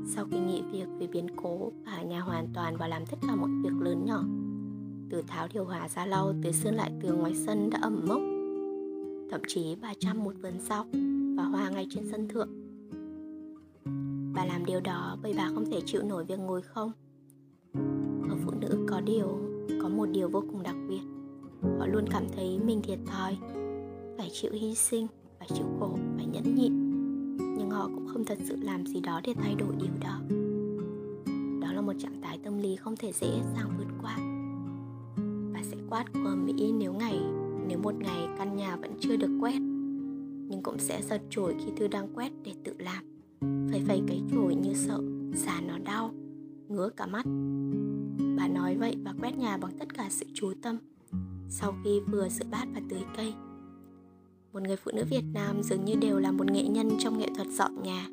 Sau 0.05 0.25
khi 0.31 0.39
nghỉ 0.39 0.61
việc 0.71 0.87
vì 0.99 1.07
biến 1.07 1.27
cố, 1.35 1.71
Bà 1.85 1.91
ở 1.91 2.03
nhà 2.03 2.19
hoàn 2.19 2.47
toàn 2.53 2.77
và 2.77 2.87
làm 2.87 3.05
tất 3.05 3.17
cả 3.27 3.35
mọi 3.35 3.49
việc 3.63 3.81
lớn 3.81 4.05
nhỏ. 4.05 4.23
Từ 5.09 5.21
tháo 5.27 5.47
điều 5.53 5.65
hòa 5.65 5.89
ra 5.89 6.05
lau, 6.05 6.33
tới 6.43 6.53
sơn 6.53 6.75
lại 6.75 6.91
tường 7.01 7.19
ngoài 7.19 7.35
sân 7.35 7.69
đã 7.69 7.79
ẩm 7.81 8.01
mốc. 8.07 8.21
Thậm 9.31 9.41
chí 9.47 9.75
bà 9.81 9.93
chăm 9.99 10.23
một 10.23 10.33
vườn 10.41 10.53
rau 10.59 10.85
và 11.37 11.43
hoa 11.43 11.69
ngay 11.69 11.87
trên 11.89 12.03
sân 12.11 12.27
thượng. 12.27 12.49
Bà 14.33 14.45
làm 14.45 14.65
điều 14.65 14.79
đó 14.81 15.17
bởi 15.23 15.33
bà 15.37 15.49
không 15.53 15.65
thể 15.65 15.81
chịu 15.85 16.03
nổi 16.03 16.25
việc 16.25 16.39
ngồi 16.39 16.61
không. 16.61 16.91
Ở 18.29 18.35
phụ 18.45 18.51
nữ 18.61 18.85
có 18.89 19.01
điều, 19.01 19.39
có 19.81 19.89
một 19.89 20.05
điều 20.05 20.29
vô 20.29 20.43
cùng 20.51 20.63
đặc 20.63 20.75
biệt. 20.89 21.01
Họ 21.79 21.87
luôn 21.87 22.05
cảm 22.11 22.23
thấy 22.35 22.59
mình 22.65 22.81
thiệt 22.81 22.99
thòi, 23.05 23.37
phải 24.17 24.29
chịu 24.31 24.51
hy 24.53 24.75
sinh 24.75 25.07
chịu 25.55 25.65
khổ 25.79 25.97
phải 26.15 26.25
nhẫn 26.25 26.55
nhịn. 26.55 26.73
Nhưng 27.57 27.69
họ 27.69 27.89
cũng 27.95 28.07
không 28.07 28.25
thật 28.25 28.37
sự 28.43 28.55
làm 28.61 28.85
gì 28.85 28.99
đó 29.01 29.21
để 29.23 29.33
thay 29.33 29.55
đổi 29.55 29.75
điều 29.79 29.93
đó. 30.01 30.19
Đó 31.61 31.73
là 31.73 31.81
một 31.81 31.93
trạng 31.99 32.21
thái 32.21 32.39
tâm 32.43 32.57
lý 32.57 32.75
không 32.75 32.95
thể 32.95 33.11
dễ 33.11 33.27
dàng 33.55 33.69
vượt 33.77 33.87
qua. 34.01 34.17
Và 35.53 35.63
sẽ 35.63 35.77
quát 35.89 36.05
của 36.13 36.35
Mỹ 36.45 36.71
nếu 36.71 36.93
ngày, 36.93 37.19
nếu 37.67 37.79
một 37.83 37.95
ngày 37.99 38.27
căn 38.37 38.55
nhà 38.55 38.75
vẫn 38.75 38.91
chưa 38.99 39.17
được 39.17 39.37
quét, 39.41 39.59
nhưng 40.49 40.59
cũng 40.63 40.79
sẽ 40.79 41.01
giật 41.01 41.21
chổi 41.29 41.55
khi 41.59 41.71
Thư 41.77 41.87
đang 41.87 42.07
quét 42.15 42.31
để 42.43 42.53
tự 42.63 42.73
làm. 42.77 43.03
Phải 43.71 43.81
phẩy 43.87 44.01
cái 44.07 44.21
chổi 44.31 44.55
như 44.55 44.73
sợ 44.73 44.99
xà 45.35 45.61
nó 45.67 45.77
đau, 45.77 46.11
ngứa 46.67 46.89
cả 46.89 47.05
mắt. 47.05 47.25
Bà 48.37 48.47
nói 48.47 48.77
vậy 48.77 48.95
và 49.03 49.13
quét 49.21 49.37
nhà 49.37 49.57
bằng 49.57 49.71
tất 49.79 49.93
cả 49.93 50.07
sự 50.09 50.25
chú 50.33 50.53
tâm. 50.61 50.77
Sau 51.49 51.73
khi 51.83 51.99
vừa 52.11 52.29
rửa 52.29 52.45
bát 52.51 52.65
và 52.73 52.81
tưới 52.89 53.01
cây 53.17 53.33
một 54.53 54.63
người 54.63 54.75
phụ 54.75 54.91
nữ 54.95 55.03
Việt 55.09 55.23
Nam 55.33 55.63
dường 55.63 55.85
như 55.85 55.95
đều 55.95 56.19
là 56.19 56.31
một 56.31 56.51
nghệ 56.51 56.63
nhân 56.63 56.89
trong 56.99 57.17
nghệ 57.17 57.27
thuật 57.35 57.47
dọn 57.47 57.83
nhà, 57.83 58.07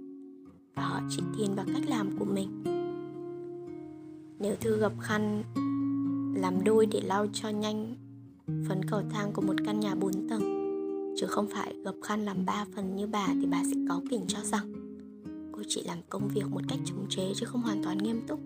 và 0.74 0.82
họ 0.82 1.00
chỉ 1.10 1.22
tin 1.38 1.54
vào 1.54 1.66
cách 1.74 1.82
làm 1.88 2.18
của 2.18 2.24
mình 2.24 2.62
nếu 4.38 4.54
Thư 4.60 4.78
gặp 4.78 4.92
khăn, 5.00 5.42
làm 6.36 6.64
đôi 6.64 6.86
để 6.86 7.00
lau 7.00 7.26
cho 7.32 7.48
nhanh 7.48 7.96
phần 8.68 8.80
cầu 8.88 9.02
thang 9.10 9.32
của 9.32 9.42
một 9.42 9.54
căn 9.66 9.80
nhà 9.80 9.94
4 9.94 10.28
tầng, 10.28 10.42
chứ 11.16 11.26
không 11.26 11.46
phải 11.48 11.74
gập 11.84 11.94
khăn 12.02 12.24
làm 12.24 12.46
ba 12.46 12.66
phần 12.74 12.96
như 12.96 13.06
bà 13.06 13.26
thì 13.40 13.46
bà 13.46 13.62
sẽ 13.64 13.76
cáu 13.88 14.02
kỉnh 14.10 14.24
cho 14.28 14.38
rằng 14.42 14.72
cô 15.52 15.62
chỉ 15.68 15.82
làm 15.82 15.98
công 16.08 16.28
việc 16.28 16.44
một 16.50 16.60
cách 16.68 16.78
chống 16.84 17.06
chế 17.08 17.32
chứ 17.36 17.46
không 17.46 17.62
hoàn 17.62 17.84
toàn 17.84 17.98
nghiêm 17.98 18.20
túc 18.26 18.40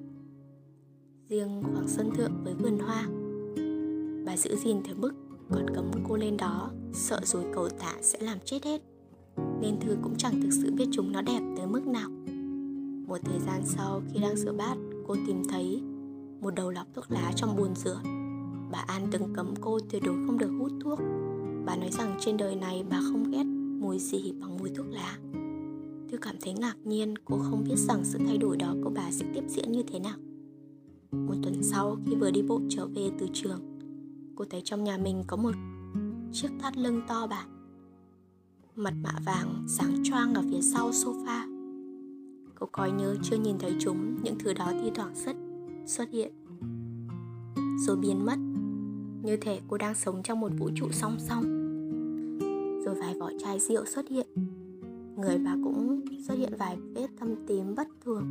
riêng 1.29 1.63
khoảng 1.63 1.89
sân 1.89 2.11
thượng 2.15 2.33
với 2.45 2.55
vườn 2.55 2.79
hoa, 2.79 3.07
bà 4.27 4.37
giữ 4.37 4.57
gìn 4.57 4.83
theo 4.85 4.97
mức 4.97 5.13
còn 5.51 5.75
cấm 5.75 5.91
cô 6.09 6.17
lên 6.17 6.37
đó, 6.37 6.71
sợ 6.93 7.21
rồi 7.25 7.45
cầu 7.55 7.69
tạ 7.69 7.95
sẽ 8.03 8.19
làm 8.21 8.39
chết 8.45 8.65
hết. 8.65 8.83
Nên 9.61 9.81
thư 9.81 9.97
cũng 10.03 10.17
chẳng 10.17 10.41
thực 10.43 10.51
sự 10.53 10.73
biết 10.73 10.89
chúng 10.93 11.13
nó 11.13 11.23
đẹp 11.23 11.41
tới 11.57 11.67
mức 11.67 11.87
nào. 11.87 12.11
Một 13.07 13.19
thời 13.25 13.41
gian 13.41 13.63
sau, 13.65 14.03
khi 14.13 14.21
đang 14.21 14.37
rửa 14.37 14.53
bát, 14.53 14.77
cô 15.07 15.17
tìm 15.27 15.43
thấy 15.49 15.83
một 16.41 16.55
đầu 16.55 16.71
lọc 16.71 16.87
thuốc 16.95 17.05
lá 17.11 17.33
trong 17.37 17.57
bồn 17.57 17.75
rửa. 17.75 18.01
Bà 18.73 18.79
an 18.79 19.09
từng 19.11 19.35
cấm 19.35 19.55
cô 19.61 19.79
tuyệt 19.91 20.03
đối 20.07 20.15
không 20.27 20.39
được 20.39 20.51
hút 20.59 20.73
thuốc. 20.85 20.99
Bà 21.67 21.77
nói 21.77 21.91
rằng 21.91 22.17
trên 22.21 22.37
đời 22.37 22.57
này 22.57 22.85
bà 22.91 23.01
không 23.01 23.31
ghét 23.31 23.45
mùi 23.81 23.99
gì 23.99 24.33
bằng 24.41 24.57
mùi 24.59 24.71
thuốc 24.71 24.87
lá. 24.91 25.19
Thư 26.11 26.17
cảm 26.21 26.37
thấy 26.41 26.53
ngạc 26.53 26.77
nhiên, 26.85 27.15
cô 27.25 27.39
không 27.39 27.65
biết 27.69 27.77
rằng 27.77 28.05
sự 28.05 28.19
thay 28.27 28.39
đổi 28.39 28.57
đó 28.57 28.75
của 28.85 28.91
bà 28.95 29.11
sẽ 29.11 29.27
tiếp 29.35 29.45
diễn 29.49 29.73
như 29.73 29.83
thế 29.83 29.99
nào. 29.99 30.17
Một 31.11 31.35
tuần 31.43 31.63
sau, 31.63 31.97
khi 32.07 32.15
vừa 32.15 32.31
đi 32.31 32.43
bộ 32.43 32.61
trở 32.69 32.87
về 32.87 33.11
từ 33.19 33.27
trường 33.33 33.70
cô 34.37 34.45
thấy 34.51 34.63
trong 34.65 34.85
nhà 34.85 34.99
mình 34.99 35.25
có 35.27 35.37
một 35.37 35.55
chiếc 36.33 36.49
thắt 36.61 36.77
lưng 36.77 37.01
to 37.09 37.27
bản 37.27 37.61
mặt 38.77 38.95
mạ 39.03 39.13
vàng 39.25 39.65
sáng 39.69 40.03
choang 40.05 40.35
ở 40.35 40.43
phía 40.51 40.61
sau 40.61 40.91
sofa. 40.91 41.61
Cô 42.55 42.67
coi 42.73 42.91
như 42.91 43.17
chưa 43.23 43.37
nhìn 43.37 43.59
thấy 43.59 43.77
chúng, 43.81 44.23
những 44.23 44.39
thứ 44.39 44.53
đó 44.53 44.73
thi 44.83 44.91
thoảng 44.95 45.15
rất 45.15 45.37
xuất 45.87 46.11
hiện. 46.11 46.33
Rồi 47.79 47.97
biến 47.97 48.27
mất. 48.27 48.37
Như 49.23 49.37
thể 49.37 49.61
cô 49.69 49.79
đang 49.79 49.95
sống 49.95 50.23
trong 50.23 50.41
một 50.41 50.53
vũ 50.59 50.71
trụ 50.75 50.87
song 50.91 51.17
song. 51.19 51.45
Rồi 52.85 52.95
vài 52.95 53.15
vỏ 53.21 53.31
chai 53.39 53.61
rượu 53.61 53.85
xuất 53.85 54.09
hiện. 54.09 54.27
Người 55.17 55.39
bà 55.39 55.57
cũng 55.65 56.01
xuất 56.29 56.35
hiện 56.35 56.53
vài 56.59 56.77
vết 56.95 57.09
thâm 57.19 57.47
tím 57.47 57.75
bất 57.75 57.89
thường. 58.05 58.27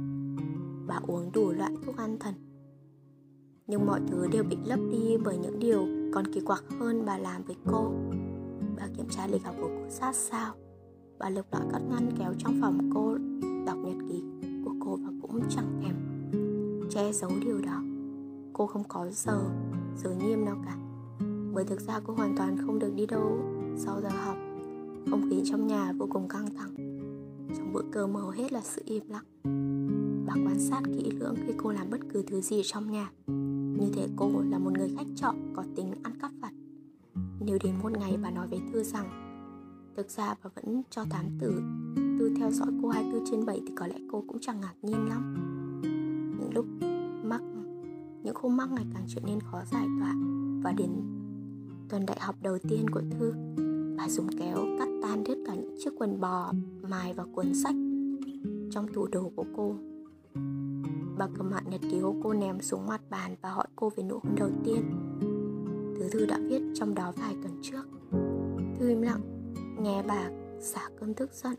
Bà 0.88 1.00
uống 1.08 1.32
đủ 1.34 1.52
loại 1.52 1.72
thuốc 1.86 1.98
an 1.98 2.18
thần 2.20 2.34
nhưng 3.70 3.86
mọi 3.86 4.02
thứ 4.08 4.28
đều 4.28 4.44
bị 4.44 4.58
lấp 4.66 4.80
đi 4.92 5.18
bởi 5.24 5.38
những 5.38 5.60
điều 5.60 5.88
còn 6.14 6.34
kỳ 6.34 6.42
quặc 6.42 6.64
hơn 6.80 7.04
bà 7.06 7.18
làm 7.18 7.44
với 7.44 7.56
cô. 7.72 7.92
Bà 8.78 8.88
kiểm 8.98 9.10
tra 9.10 9.28
lịch 9.28 9.44
học 9.44 9.56
của 9.62 9.68
cô 9.68 9.90
sát 9.90 10.16
sao? 10.16 10.54
Bà 11.20 11.30
lục 11.30 11.46
lọi 11.52 11.64
các 11.72 11.82
ngăn 11.90 12.12
kéo 12.20 12.34
trong 12.38 12.58
phòng 12.62 12.90
cô, 12.94 13.18
đọc 13.66 13.78
nhật 13.78 13.98
ký 14.10 14.24
của 14.66 14.74
cô 14.86 14.96
và 14.96 15.10
cũng 15.22 15.42
chẳng 15.50 15.82
thèm 15.84 15.96
che 16.90 17.12
giấu 17.14 17.32
điều 17.46 17.62
đó. 17.62 17.82
Cô 18.54 18.68
không 18.68 18.84
có 18.88 19.08
giờ 19.12 19.42
giới 19.98 20.16
nghiêm 20.16 20.46
nào 20.46 20.58
cả. 20.66 20.78
Bởi 21.54 21.64
thực 21.64 21.82
ra 21.82 22.00
cô 22.04 22.14
hoàn 22.14 22.38
toàn 22.38 22.58
không 22.66 22.80
được 22.80 22.94
đi 22.96 23.06
đâu 23.06 23.40
sau 23.78 24.02
giờ 24.02 24.10
học. 24.10 24.38
Không 25.10 25.30
khí 25.30 25.42
trong 25.46 25.68
nhà 25.68 25.94
vô 25.98 26.08
cùng 26.12 26.28
căng 26.28 26.56
thẳng. 26.56 26.76
Trong 27.58 27.74
bữa 27.74 27.84
cơm 27.92 28.16
hầu 28.16 28.30
hết 28.30 28.54
là 28.54 28.62
sự 28.62 28.82
im 28.86 29.04
lặng. 29.10 29.26
Bà 30.28 30.34
quan 30.34 30.60
sát 30.60 30.82
kỹ 30.86 31.12
lưỡng 31.12 31.36
khi 31.36 31.54
cô 31.58 31.72
làm 31.72 31.90
bất 31.90 32.00
cứ 32.14 32.24
thứ 32.28 32.42
gì 32.42 32.62
trong 32.66 32.92
nhà 32.92 33.12
như 33.80 33.90
thể 33.94 34.08
cô 34.16 34.30
là 34.50 34.60
một 34.60 34.72
người 34.78 34.94
khách 34.98 35.08
trọ 35.16 35.34
có 35.56 35.64
tính 35.76 35.94
ăn 36.04 36.14
cắp 36.22 36.32
vặt. 36.42 36.52
Nếu 37.40 37.58
đến 37.64 37.76
một 37.84 37.92
ngày 37.92 38.18
bà 38.24 38.32
nói 38.32 38.48
với 38.48 38.60
Thư 38.74 38.84
rằng, 38.84 39.26
Thực 39.98 40.10
ra 40.10 40.36
bà 40.44 40.50
vẫn 40.56 40.82
cho 40.90 41.04
thám 41.10 41.26
tử, 41.40 41.62
Tư 42.20 42.32
theo 42.38 42.52
dõi 42.52 42.68
cô 42.82 42.90
24 42.90 43.26
trên 43.32 43.46
7 43.46 43.62
thì 43.68 43.74
có 43.76 43.88
lẽ 43.88 43.96
cô 44.12 44.24
cũng 44.28 44.38
chẳng 44.42 44.62
ngạc 44.62 44.74
nhiên 44.82 45.08
lắm. 45.10 45.36
Những 46.40 46.54
lúc 46.54 46.66
mắc, 47.24 47.42
những 48.24 48.36
khúc 48.36 48.52
mắc 48.52 48.72
ngày 48.72 48.86
càng 48.94 49.04
trở 49.08 49.22
nên 49.26 49.40
khó 49.40 49.62
giải 49.72 49.88
tỏa 50.00 50.16
và 50.64 50.72
đến 50.72 50.92
tuần 51.90 52.06
đại 52.06 52.18
học 52.20 52.36
đầu 52.42 52.58
tiên 52.70 52.90
của 52.90 53.02
thư, 53.12 53.34
bà 53.98 54.10
dùng 54.10 54.28
kéo 54.40 54.58
cắt 54.80 54.88
tan 55.02 55.26
hết 55.26 55.36
cả 55.46 55.56
những 55.56 55.76
chiếc 55.80 55.94
quần 55.98 56.20
bò, 56.20 56.54
mài 56.90 57.14
vào 57.14 57.28
cuốn 57.34 57.54
sách 57.54 57.76
trong 58.72 58.88
tủ 58.94 59.08
đồ 59.08 59.32
của 59.36 59.46
cô 59.56 59.76
bà 61.20 61.28
cầm 61.38 61.52
hạn 61.52 61.64
nhật 61.70 61.82
ký 61.82 62.02
của 62.02 62.14
cô 62.24 62.34
ném 62.34 62.62
xuống 62.62 62.88
mặt 62.88 63.02
bàn 63.10 63.36
và 63.42 63.50
hỏi 63.50 63.68
cô 63.76 63.92
về 63.96 64.04
nụ 64.04 64.20
hôn 64.24 64.36
đầu 64.36 64.50
tiên. 64.64 64.82
Thứ 65.96 66.10
thư 66.12 66.26
đã 66.26 66.40
viết 66.50 66.62
trong 66.76 66.96
đó 66.96 67.14
vài 67.18 67.36
tuần 67.44 67.60
trước. 67.62 67.84
Thư 68.80 68.90
im 68.90 69.02
lặng, 69.02 69.22
nghe 69.82 70.04
bà 70.08 70.30
xả 70.60 70.82
cơn 71.00 71.14
tức 71.14 71.30
giận. 71.34 71.56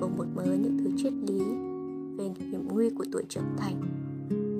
Cùng 0.00 0.16
một 0.16 0.24
mớ 0.34 0.44
những 0.44 0.78
thứ 0.78 0.90
triết 0.96 1.12
lý 1.12 1.38
về 2.18 2.30
hiểm 2.38 2.68
nguy 2.68 2.90
của 2.90 3.04
tuổi 3.12 3.24
trưởng 3.28 3.56
thành 3.56 3.80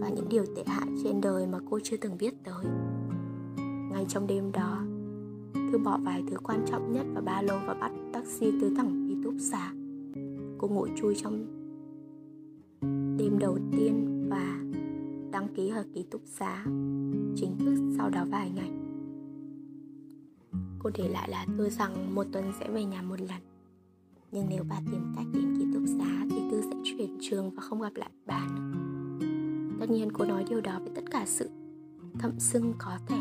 và 0.00 0.08
những 0.08 0.28
điều 0.28 0.44
tệ 0.56 0.62
hại 0.66 0.86
trên 1.04 1.20
đời 1.20 1.46
mà 1.46 1.58
cô 1.70 1.78
chưa 1.82 1.96
từng 1.96 2.18
biết 2.18 2.34
tới. 2.44 2.64
Ngay 3.90 4.04
trong 4.08 4.26
đêm 4.26 4.52
đó, 4.52 4.82
thư 5.54 5.78
bỏ 5.78 5.98
vài 6.02 6.22
thứ 6.30 6.36
quan 6.42 6.64
trọng 6.70 6.92
nhất 6.92 7.06
vào 7.14 7.22
ba 7.22 7.42
lô 7.42 7.54
và 7.66 7.74
bắt 7.74 7.92
taxi 8.12 8.52
tới 8.60 8.70
thẳng 8.76 9.08
ký 9.08 9.16
túc 9.24 9.34
xá. 9.38 9.72
Cô 10.58 10.68
ngủ 10.68 10.86
chui 10.96 11.14
trong 11.14 11.59
đêm 13.22 13.38
đầu 13.38 13.58
tiên 13.72 14.26
và 14.30 14.60
đăng 15.32 15.48
ký 15.56 15.68
ở 15.68 15.84
ký 15.94 16.04
túc 16.10 16.22
xá 16.26 16.64
chính 17.36 17.56
thức 17.58 17.94
sau 17.96 18.10
đó 18.10 18.24
vài 18.30 18.50
ngày. 18.50 18.70
Cô 20.78 20.90
để 20.94 21.08
lại 21.08 21.28
là 21.30 21.46
thư 21.56 21.68
rằng 21.68 22.14
một 22.14 22.26
tuần 22.32 22.44
sẽ 22.60 22.70
về 22.70 22.84
nhà 22.84 23.02
một 23.02 23.20
lần. 23.20 23.40
Nhưng 24.32 24.46
nếu 24.50 24.64
bà 24.68 24.80
tìm 24.92 25.12
cách 25.16 25.26
đến 25.34 25.56
ký 25.58 25.66
túc 25.74 25.82
xá 25.98 26.26
thì 26.30 26.36
tư 26.50 26.62
sẽ 26.62 26.76
chuyển 26.84 27.18
trường 27.20 27.50
và 27.50 27.62
không 27.62 27.80
gặp 27.80 27.92
lại 27.94 28.10
bà 28.26 28.46
nữa. 28.48 28.78
Tất 29.80 29.90
nhiên 29.90 30.08
cô 30.12 30.24
nói 30.24 30.44
điều 30.48 30.60
đó 30.60 30.78
với 30.78 30.90
tất 30.94 31.10
cả 31.10 31.24
sự 31.26 31.50
thậm 32.18 32.32
sưng 32.38 32.72
có 32.78 32.98
thể. 33.06 33.18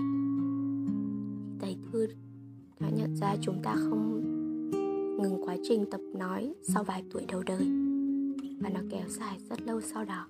Thầy 1.60 1.78
thư 1.92 2.08
đã 2.80 2.90
nhận 2.90 3.16
ra 3.16 3.36
chúng 3.42 3.62
ta 3.64 3.76
không 3.76 4.22
ngừng 5.22 5.44
quá 5.46 5.56
trình 5.64 5.86
tập 5.92 6.02
nói 6.16 6.54
sau 6.64 6.84
vài 6.84 7.04
tuổi 7.12 7.26
đầu 7.26 7.44
đời 7.46 7.89
và 8.60 8.70
nó 8.70 8.80
kéo 8.90 9.08
dài 9.08 9.38
rất 9.50 9.62
lâu 9.62 9.82
sau 9.82 10.06
đó. 10.06 10.28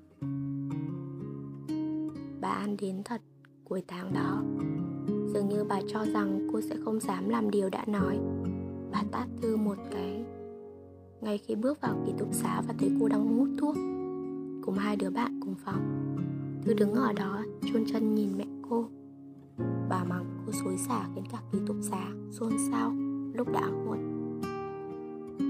Bà 2.42 2.50
an 2.50 2.78
đến 2.82 3.02
thật 3.06 3.22
cuối 3.64 3.84
tháng 3.88 4.14
đó. 4.14 4.44
Dường 5.34 5.50
như 5.50 5.64
bà 5.64 5.80
cho 5.88 6.06
rằng 6.06 6.48
cô 6.54 6.62
sẽ 6.62 6.76
không 6.86 7.00
dám 7.00 7.30
làm 7.30 7.52
điều 7.52 7.70
đã 7.70 7.86
nói. 7.86 8.20
Bà 8.92 9.04
tát 9.12 9.28
thư 9.42 9.56
một 9.56 9.78
cái. 9.92 10.26
Ngay 11.22 11.38
khi 11.38 11.56
bước 11.56 11.82
vào 11.82 12.04
ký 12.06 12.14
túc 12.18 12.34
xá 12.34 12.62
và 12.68 12.74
thấy 12.78 12.92
cô 13.00 13.08
đang 13.08 13.38
hút 13.38 13.50
thuốc, 13.60 13.76
cùng 14.66 14.76
hai 14.78 14.96
đứa 14.96 15.10
bạn 15.10 15.40
cùng 15.42 15.56
phòng, 15.66 16.16
thư 16.66 16.74
đứng 16.74 16.94
ở 16.94 17.14
đó 17.14 17.44
chôn 17.74 17.84
chân 17.86 18.16
nhìn 18.16 18.38
mẹ 18.38 18.46
cô. 18.70 18.86
Bà 19.90 20.04
mắng 20.04 20.26
cô 20.46 20.52
xối 20.52 20.78
xả 20.78 21.08
khiến 21.16 21.24
cả 21.32 21.42
ký 21.52 21.60
túc 21.68 21.78
xá 21.82 22.08
xôn 22.32 22.52
xao, 22.72 22.92
lúc 23.34 23.52
đã 23.52 23.70
muộn 23.86 24.19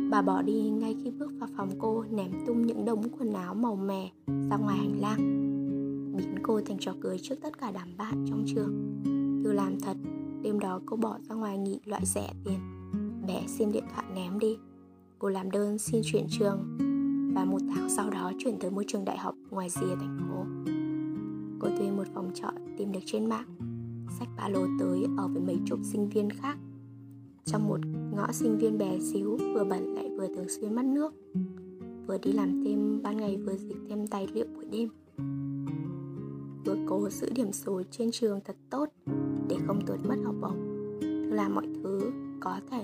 bà 0.09 0.21
bỏ 0.21 0.41
đi 0.41 0.69
ngay 0.69 0.95
khi 1.03 1.11
bước 1.11 1.31
vào 1.39 1.49
phòng 1.57 1.69
cô, 1.79 2.03
ném 2.11 2.31
tung 2.47 2.61
những 2.61 2.85
đống 2.85 3.03
quần 3.19 3.33
áo 3.33 3.53
màu 3.53 3.75
mè 3.75 4.11
ra 4.27 4.57
ngoài 4.57 4.77
hành 4.77 4.99
lang. 4.99 5.17
Biến 6.17 6.35
cô 6.43 6.61
thành 6.61 6.77
trò 6.79 6.93
cười 7.01 7.19
trước 7.19 7.35
tất 7.41 7.57
cả 7.57 7.71
đám 7.71 7.97
bạn 7.97 8.25
trong 8.29 8.43
trường. 8.47 9.01
Từ 9.43 9.51
làm 9.51 9.79
thật, 9.79 9.97
đêm 10.41 10.59
đó 10.59 10.79
cô 10.85 10.97
bỏ 10.97 11.17
ra 11.29 11.35
ngoài 11.35 11.57
nghỉ 11.57 11.79
loại 11.85 12.05
rẻ 12.05 12.33
tiền. 12.45 12.59
Bé 13.27 13.43
xin 13.47 13.71
điện 13.71 13.83
thoại 13.93 14.05
ném 14.15 14.39
đi. 14.39 14.57
Cô 15.19 15.29
làm 15.29 15.51
đơn 15.51 15.77
xin 15.77 16.01
chuyển 16.05 16.25
trường. 16.29 16.77
Và 17.35 17.45
một 17.45 17.61
tháng 17.75 17.89
sau 17.89 18.09
đó 18.09 18.31
chuyển 18.37 18.59
tới 18.59 18.71
môi 18.71 18.85
trường 18.87 19.05
đại 19.05 19.17
học 19.17 19.35
ngoài 19.49 19.69
rìa 19.69 19.95
thành 19.95 20.19
phố. 20.19 20.45
Cô 21.59 21.77
thuê 21.77 21.91
một 21.91 22.07
phòng 22.13 22.31
trọ 22.33 22.51
tìm 22.77 22.91
được 22.91 22.99
trên 23.05 23.25
mạng. 23.25 23.47
Sách 24.19 24.27
ba 24.37 24.49
lô 24.49 24.65
tới 24.79 25.05
ở 25.17 25.27
với 25.27 25.41
mấy 25.41 25.57
chục 25.65 25.79
sinh 25.83 26.09
viên 26.09 26.29
khác 26.29 26.57
trong 27.51 27.67
một 27.67 27.79
ngõ 28.15 28.31
sinh 28.31 28.57
viên 28.57 28.77
bé 28.77 28.99
xíu, 28.99 29.37
vừa 29.53 29.63
bẩn 29.63 29.95
lại 29.95 30.09
vừa 30.17 30.27
thường 30.27 30.49
xuyên 30.49 30.75
mất 30.75 30.85
nước. 30.85 31.13
Vừa 32.07 32.17
đi 32.17 32.31
làm 32.31 32.63
thêm, 32.63 33.01
ban 33.03 33.17
ngày 33.17 33.37
vừa 33.37 33.57
dịch 33.57 33.77
thêm 33.89 34.07
tài 34.07 34.27
liệu 34.33 34.45
buổi 34.55 34.65
đêm. 34.65 34.89
Vừa 36.65 36.75
cố 36.87 37.09
giữ 37.09 37.29
điểm 37.35 37.51
số 37.51 37.81
trên 37.91 38.11
trường 38.11 38.39
thật 38.45 38.55
tốt 38.69 38.89
để 39.49 39.55
không 39.67 39.85
tuột 39.85 39.99
mất 40.07 40.15
học 40.23 40.35
bổng. 40.41 40.57
Thư 41.01 41.35
làm 41.35 41.55
mọi 41.55 41.67
thứ 41.83 42.11
có 42.39 42.59
thể. 42.71 42.83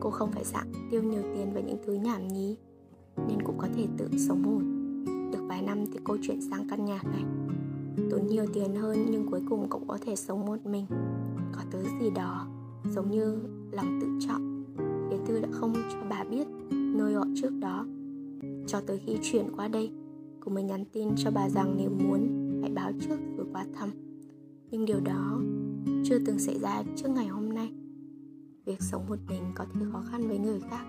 Cô 0.00 0.10
không 0.10 0.32
phải 0.32 0.44
dạng 0.44 0.72
tiêu 0.90 1.02
nhiều 1.02 1.22
tiền 1.34 1.54
vào 1.54 1.62
những 1.62 1.78
thứ 1.86 1.94
nhảm 1.94 2.28
nhí, 2.28 2.56
nên 3.28 3.42
cũng 3.42 3.58
có 3.58 3.68
thể 3.76 3.86
tự 3.96 4.08
sống 4.28 4.42
ổn 4.46 4.64
được 5.32 5.44
vài 5.48 5.62
năm 5.62 5.84
thì 5.92 5.98
cô 6.04 6.16
chuyển 6.22 6.40
sang 6.40 6.68
căn 6.70 6.84
nhà 6.84 7.02
này. 7.02 7.24
Tốn 8.10 8.26
nhiều 8.26 8.46
tiền 8.52 8.74
hơn 8.74 9.06
nhưng 9.10 9.30
cuối 9.30 9.40
cùng 9.48 9.68
cũng 9.68 9.88
có 9.88 9.98
thể 10.06 10.16
sống 10.16 10.46
một 10.46 10.66
mình. 10.66 10.86
Có 11.52 11.60
thứ 11.70 11.82
gì 12.00 12.10
đó 12.10 12.46
giống 12.94 13.10
như 13.10 13.38
lòng 13.74 13.98
tự 14.00 14.06
trọng. 14.20 14.64
Khiến 15.10 15.20
tư 15.26 15.40
đã 15.40 15.48
không 15.52 15.74
cho 15.92 15.98
bà 16.10 16.24
biết 16.24 16.46
nơi 16.70 17.14
họ 17.14 17.24
trước 17.34 17.50
đó. 17.60 17.86
Cho 18.66 18.80
tới 18.80 19.00
khi 19.06 19.18
chuyển 19.22 19.46
qua 19.56 19.68
đây, 19.68 19.90
cô 20.40 20.52
mới 20.52 20.62
nhắn 20.62 20.84
tin 20.92 21.08
cho 21.16 21.30
bà 21.30 21.48
rằng 21.48 21.74
nếu 21.78 21.90
muốn, 21.90 22.28
hãy 22.62 22.70
báo 22.70 22.92
trước 23.00 23.16
rồi 23.36 23.46
qua 23.52 23.66
thăm. 23.74 23.90
Nhưng 24.70 24.84
điều 24.84 25.00
đó 25.00 25.40
chưa 26.04 26.18
từng 26.26 26.38
xảy 26.38 26.58
ra 26.58 26.82
trước 26.96 27.08
ngày 27.08 27.26
hôm 27.26 27.48
nay. 27.48 27.72
Việc 28.66 28.82
sống 28.82 29.06
một 29.08 29.18
mình 29.28 29.42
có 29.54 29.64
thể 29.74 29.80
khó 29.92 30.02
khăn 30.10 30.28
với 30.28 30.38
người 30.38 30.60
khác, 30.70 30.84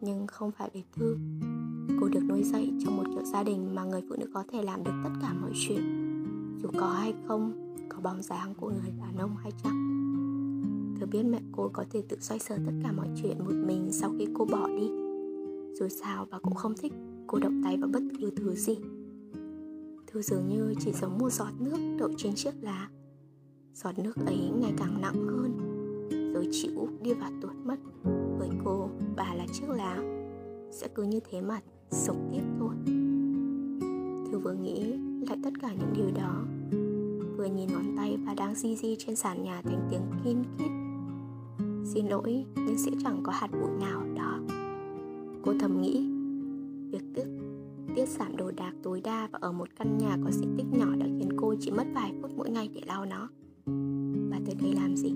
nhưng 0.00 0.26
không 0.26 0.50
phải 0.50 0.70
với 0.72 0.84
thư. 0.96 1.16
Cô 2.00 2.08
được 2.08 2.22
nuôi 2.28 2.42
dạy 2.42 2.72
trong 2.84 2.96
một 2.96 3.04
kiểu 3.14 3.24
gia 3.24 3.42
đình 3.42 3.74
mà 3.74 3.84
người 3.84 4.02
phụ 4.08 4.16
nữ 4.18 4.26
có 4.34 4.44
thể 4.48 4.62
làm 4.62 4.84
được 4.84 4.92
tất 5.04 5.10
cả 5.22 5.34
mọi 5.40 5.50
chuyện. 5.54 5.80
Dù 6.62 6.68
có 6.78 6.86
hay 6.86 7.14
không, 7.26 7.74
có 7.88 7.98
bóng 8.02 8.22
dáng 8.22 8.54
của 8.54 8.68
người 8.68 8.92
đàn 9.00 9.16
ông 9.16 9.36
hay 9.36 9.52
chăng? 9.64 10.11
Thư 11.02 11.06
biết 11.06 11.22
mẹ 11.22 11.40
cô 11.52 11.70
có 11.72 11.84
thể 11.90 12.02
tự 12.08 12.16
xoay 12.20 12.40
sở 12.40 12.56
tất 12.66 12.72
cả 12.82 12.92
mọi 12.92 13.08
chuyện 13.22 13.38
một 13.38 13.54
mình 13.66 13.88
sau 13.92 14.14
khi 14.18 14.26
cô 14.34 14.44
bỏ 14.44 14.68
đi. 14.68 14.88
Dù 15.74 15.88
sao 15.88 16.26
bà 16.30 16.38
cũng 16.38 16.54
không 16.54 16.74
thích 16.78 16.92
cô 17.26 17.38
động 17.38 17.60
tay 17.64 17.76
vào 17.76 17.90
bất 17.92 18.02
cứ 18.20 18.30
thứ 18.36 18.54
gì. 18.54 18.76
Thứ 20.06 20.22
dường 20.22 20.48
như 20.48 20.74
chỉ 20.80 20.92
giống 20.92 21.18
một 21.18 21.30
giọt 21.30 21.50
nước 21.58 21.96
đậu 21.98 22.10
trên 22.16 22.34
chiếc 22.34 22.54
lá. 22.60 22.88
Giọt 23.74 23.98
nước 23.98 24.16
ấy 24.26 24.50
ngày 24.60 24.72
càng 24.78 25.00
nặng 25.00 25.26
hơn, 25.26 25.58
rồi 26.34 26.48
chịu 26.52 26.88
đi 27.02 27.12
vào 27.12 27.30
tuột 27.42 27.54
mất. 27.64 27.76
Với 28.38 28.48
cô, 28.64 28.88
bà 29.16 29.34
là 29.34 29.46
chiếc 29.52 29.68
lá. 29.68 30.02
Sẽ 30.70 30.88
cứ 30.94 31.02
như 31.02 31.20
thế 31.30 31.40
mà 31.40 31.60
sống 31.90 32.28
tiếp 32.32 32.42
thôi. 32.58 32.74
Thư 34.30 34.38
vừa 34.38 34.54
nghĩ 34.54 34.94
lại 35.28 35.38
tất 35.44 35.50
cả 35.62 35.72
những 35.72 35.92
điều 35.96 36.10
đó. 36.10 36.44
Vừa 37.36 37.44
nhìn 37.44 37.68
ngón 37.72 37.96
tay 37.96 38.18
và 38.26 38.34
đang 38.34 38.54
di 38.54 38.76
di 38.76 38.96
trên 38.98 39.16
sàn 39.16 39.42
nhà 39.42 39.62
thành 39.62 39.88
tiếng 39.90 40.02
kin 40.24 40.42
kít 40.58 40.81
xin 41.84 42.06
lỗi, 42.06 42.44
nhưng 42.56 42.78
sẽ 42.78 42.90
chẳng 43.02 43.20
có 43.22 43.32
hạt 43.32 43.48
bụi 43.52 43.70
nào 43.80 44.02
đó. 44.14 44.38
Cô 45.42 45.54
thầm 45.60 45.80
nghĩ, 45.80 46.08
việc 46.90 47.02
tức 47.14 47.26
tiết 47.94 48.08
giảm 48.08 48.36
đồ 48.36 48.50
đạc 48.50 48.72
tối 48.82 49.00
đa 49.04 49.28
và 49.32 49.38
ở 49.42 49.52
một 49.52 49.68
căn 49.78 49.98
nhà 49.98 50.16
có 50.24 50.30
diện 50.30 50.54
tích 50.56 50.66
nhỏ 50.78 50.86
đã 50.98 51.06
khiến 51.06 51.28
cô 51.36 51.54
chỉ 51.60 51.70
mất 51.70 51.86
vài 51.94 52.12
phút 52.22 52.30
mỗi 52.36 52.50
ngày 52.50 52.70
để 52.74 52.80
lau 52.86 53.04
nó. 53.04 53.28
Bà 54.30 54.38
tới 54.46 54.54
đây 54.62 54.72
làm 54.72 54.96
gì? 54.96 55.12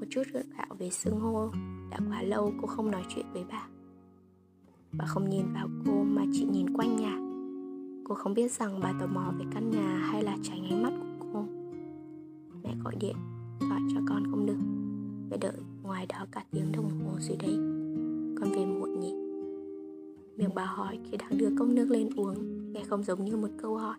Một 0.00 0.06
chút 0.10 0.22
gượng 0.32 0.50
gạo 0.58 0.76
về 0.78 0.90
xương 0.90 1.20
hô. 1.20 1.50
Đã 1.90 1.98
quá 2.08 2.22
lâu 2.22 2.52
cô 2.60 2.66
không 2.66 2.90
nói 2.90 3.02
chuyện 3.08 3.26
với 3.32 3.44
bà. 3.48 3.66
Bà 4.92 5.06
không 5.06 5.30
nhìn 5.30 5.52
vào 5.54 5.68
cô 5.86 6.02
mà 6.02 6.24
chỉ 6.32 6.44
nhìn 6.44 6.76
quanh 6.76 6.96
nhà. 6.96 7.18
Cô 8.04 8.14
không 8.14 8.34
biết 8.34 8.52
rằng 8.52 8.80
bà 8.82 8.92
tò 9.00 9.06
mò 9.06 9.32
về 9.38 9.44
căn 9.54 9.70
nhà 9.70 9.96
hay 9.96 10.22
là 10.22 10.36
tránh 10.42 10.64
ánh 10.64 10.82
mắt 10.82 10.92
của 11.18 11.26
cô. 11.32 11.44
Mẹ 12.62 12.74
gọi 12.84 12.96
điện, 13.00 13.16
gọi 13.60 13.80
cho 13.94 14.00
con 14.08 14.30
không 14.30 14.46
được 14.46 14.81
phải 15.32 15.38
đợi 15.38 15.60
ngoài 15.82 16.06
đó 16.06 16.26
cả 16.32 16.44
tiếng 16.50 16.72
đồng 16.72 16.90
hồ 16.90 17.12
rồi 17.20 17.36
đấy 17.36 17.54
con 18.40 18.50
về 18.50 18.66
muộn 18.66 19.00
nhỉ? 19.00 19.14
Miệng 20.36 20.54
bà 20.54 20.64
hỏi 20.64 20.98
khi 21.04 21.16
đang 21.16 21.38
đưa 21.38 21.48
cốc 21.58 21.68
nước 21.68 21.90
lên 21.90 22.08
uống, 22.16 22.72
nghe 22.72 22.84
không 22.84 23.02
giống 23.02 23.24
như 23.24 23.36
một 23.36 23.48
câu 23.62 23.76
hỏi. 23.76 23.96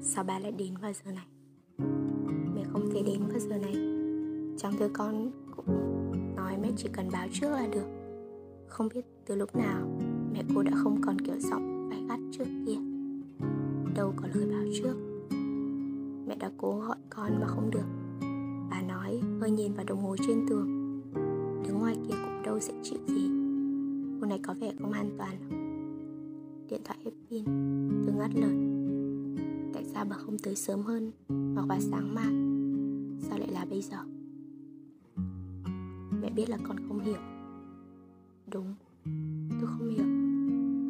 Sao 0.00 0.24
bà 0.24 0.38
lại 0.38 0.52
đến 0.52 0.74
vào 0.82 0.92
giờ 0.92 1.12
này? 1.12 1.26
Mẹ 2.54 2.64
không 2.72 2.90
thể 2.92 3.02
đến 3.02 3.20
vào 3.28 3.38
giờ 3.38 3.58
này. 3.58 3.74
Trong 4.58 4.76
thư 4.78 4.88
con 4.92 5.30
cũng 5.56 5.66
nói 6.36 6.58
mẹ 6.62 6.70
chỉ 6.76 6.88
cần 6.92 7.08
báo 7.12 7.28
trước 7.32 7.50
là 7.50 7.66
được. 7.72 7.86
Không 8.68 8.88
biết 8.94 9.04
từ 9.26 9.34
lúc 9.34 9.56
nào 9.56 9.88
mẹ 10.32 10.42
cô 10.54 10.62
đã 10.62 10.72
không 10.74 11.00
còn 11.02 11.18
kiểu 11.18 11.38
giọng 11.38 11.88
phải 11.90 12.02
gắt 12.08 12.20
trước 12.32 12.46
kia. 12.66 12.78
Đâu 13.94 14.12
có 14.16 14.28
lời 14.34 14.46
báo 14.50 14.64
trước. 14.74 14.94
Mẹ 16.26 16.36
đã 16.36 16.50
cố 16.56 16.80
gọi 16.80 16.96
con 17.10 17.40
mà 17.40 17.46
không 17.46 17.70
được 17.70 17.97
nói 19.08 19.20
hơi 19.40 19.50
nhìn 19.50 19.72
vào 19.74 19.84
đồng 19.84 20.02
hồ 20.02 20.16
trên 20.26 20.46
tường. 20.48 21.00
Đứng 21.64 21.78
ngoài 21.78 21.96
kia 22.08 22.14
cũng 22.24 22.42
đâu 22.44 22.60
sẽ 22.60 22.72
chịu 22.82 22.98
gì. 23.06 23.30
Cô 24.20 24.26
này 24.26 24.40
có 24.42 24.54
vẻ 24.60 24.72
không 24.80 24.92
an 24.92 25.10
toàn. 25.18 25.36
Điện 26.68 26.80
thoại 26.84 26.98
hết 27.04 27.10
pin. 27.30 27.44
Tôi 28.06 28.14
ngắt 28.18 28.30
lời. 28.34 28.54
Tại 29.74 29.84
sao 29.84 30.04
bà 30.04 30.16
không 30.16 30.38
tới 30.38 30.54
sớm 30.54 30.80
hơn 30.80 31.12
hoặc 31.54 31.66
vào 31.68 31.80
sáng 31.80 32.14
mai? 32.14 32.32
Sao 33.20 33.38
lại 33.38 33.48
là 33.52 33.64
bây 33.70 33.82
giờ? 33.82 33.98
Mẹ 36.22 36.30
biết 36.30 36.50
là 36.50 36.58
con 36.68 36.76
không 36.88 37.00
hiểu. 37.00 37.18
Đúng. 38.52 38.74
Tôi 39.60 39.68
không 39.78 39.88
hiểu. 39.88 40.06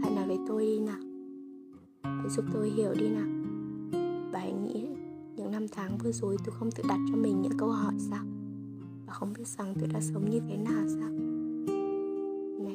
Hãy 0.03 0.15
nói 0.17 0.29
với 0.29 0.39
tôi 0.49 0.67
đi 0.67 0.79
nào. 0.79 1.01
Hãy 2.03 2.29
giúp 2.29 2.45
tôi 2.53 2.71
hiểu 2.71 2.95
đi 2.95 3.09
nào 3.09 3.38
năm 5.69 5.77
tháng 5.77 5.99
vừa 5.99 6.13
rồi 6.13 6.37
tôi 6.45 6.55
không 6.59 6.71
tự 6.71 6.83
đặt 6.89 6.99
cho 7.11 7.17
mình 7.17 7.43
những 7.43 7.59
câu 7.59 7.71
hỏi 7.71 7.95
sao? 7.99 8.25
Và 9.07 9.13
không 9.13 9.33
biết 9.33 9.47
rằng 9.47 9.75
tôi 9.81 9.89
đã 9.89 10.01
sống 10.01 10.31
như 10.31 10.41
thế 10.49 10.57
nào 10.57 10.85
sao? 10.89 11.11
Nè, 12.61 12.75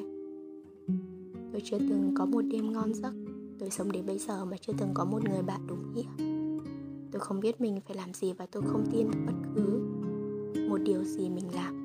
Tôi 1.52 1.62
chưa 1.64 1.80
từng 1.80 2.14
có 2.18 2.26
một 2.26 2.42
đêm 2.42 2.74
ngon 2.74 2.94
giấc. 2.94 3.14
Tôi 3.60 3.70
sống 3.70 3.92
đến 3.92 4.06
bây 4.06 4.18
giờ 4.18 4.46
mà 4.46 4.58
chưa 4.62 4.74
từng 4.78 4.90
có 4.94 5.06
một 5.06 5.24
người 5.30 5.42
bạn 5.42 5.68
đúng 5.68 5.94
nghĩa. 5.94 6.26
Tôi 7.12 7.20
không 7.20 7.40
biết 7.40 7.62
mình 7.62 7.80
phải 7.88 7.98
làm 7.98 8.14
gì 8.14 8.34
và 8.34 8.46
tôi 8.46 8.64
không 8.68 8.86
tin 8.92 9.08
bất 9.26 9.34
cứ 9.56 9.82
một 10.70 10.78
điều 10.78 11.04
gì 11.04 11.30
mình 11.30 11.56
làm. 11.56 11.76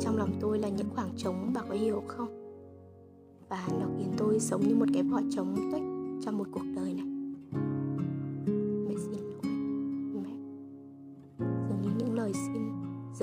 Trong 0.00 0.16
lòng 0.16 0.30
tôi 0.40 0.58
là 0.58 0.68
những 0.68 0.90
khoảng 0.94 1.10
trống 1.16 1.50
bà 1.54 1.62
có 1.62 1.74
hiểu 1.74 2.02
không? 2.08 2.44
và 3.48 3.68
nó 3.80 3.86
khiến 3.98 4.12
tôi 4.16 4.40
sống 4.40 4.68
như 4.68 4.74
một 4.74 4.86
cái 4.94 5.02
vỏ 5.02 5.20
trống 5.30 5.56
tuếch 5.56 5.82
trong 6.24 6.38
một 6.38 6.46
cuộc 6.52 6.64
đời 6.76 6.94
này. 6.94 7.13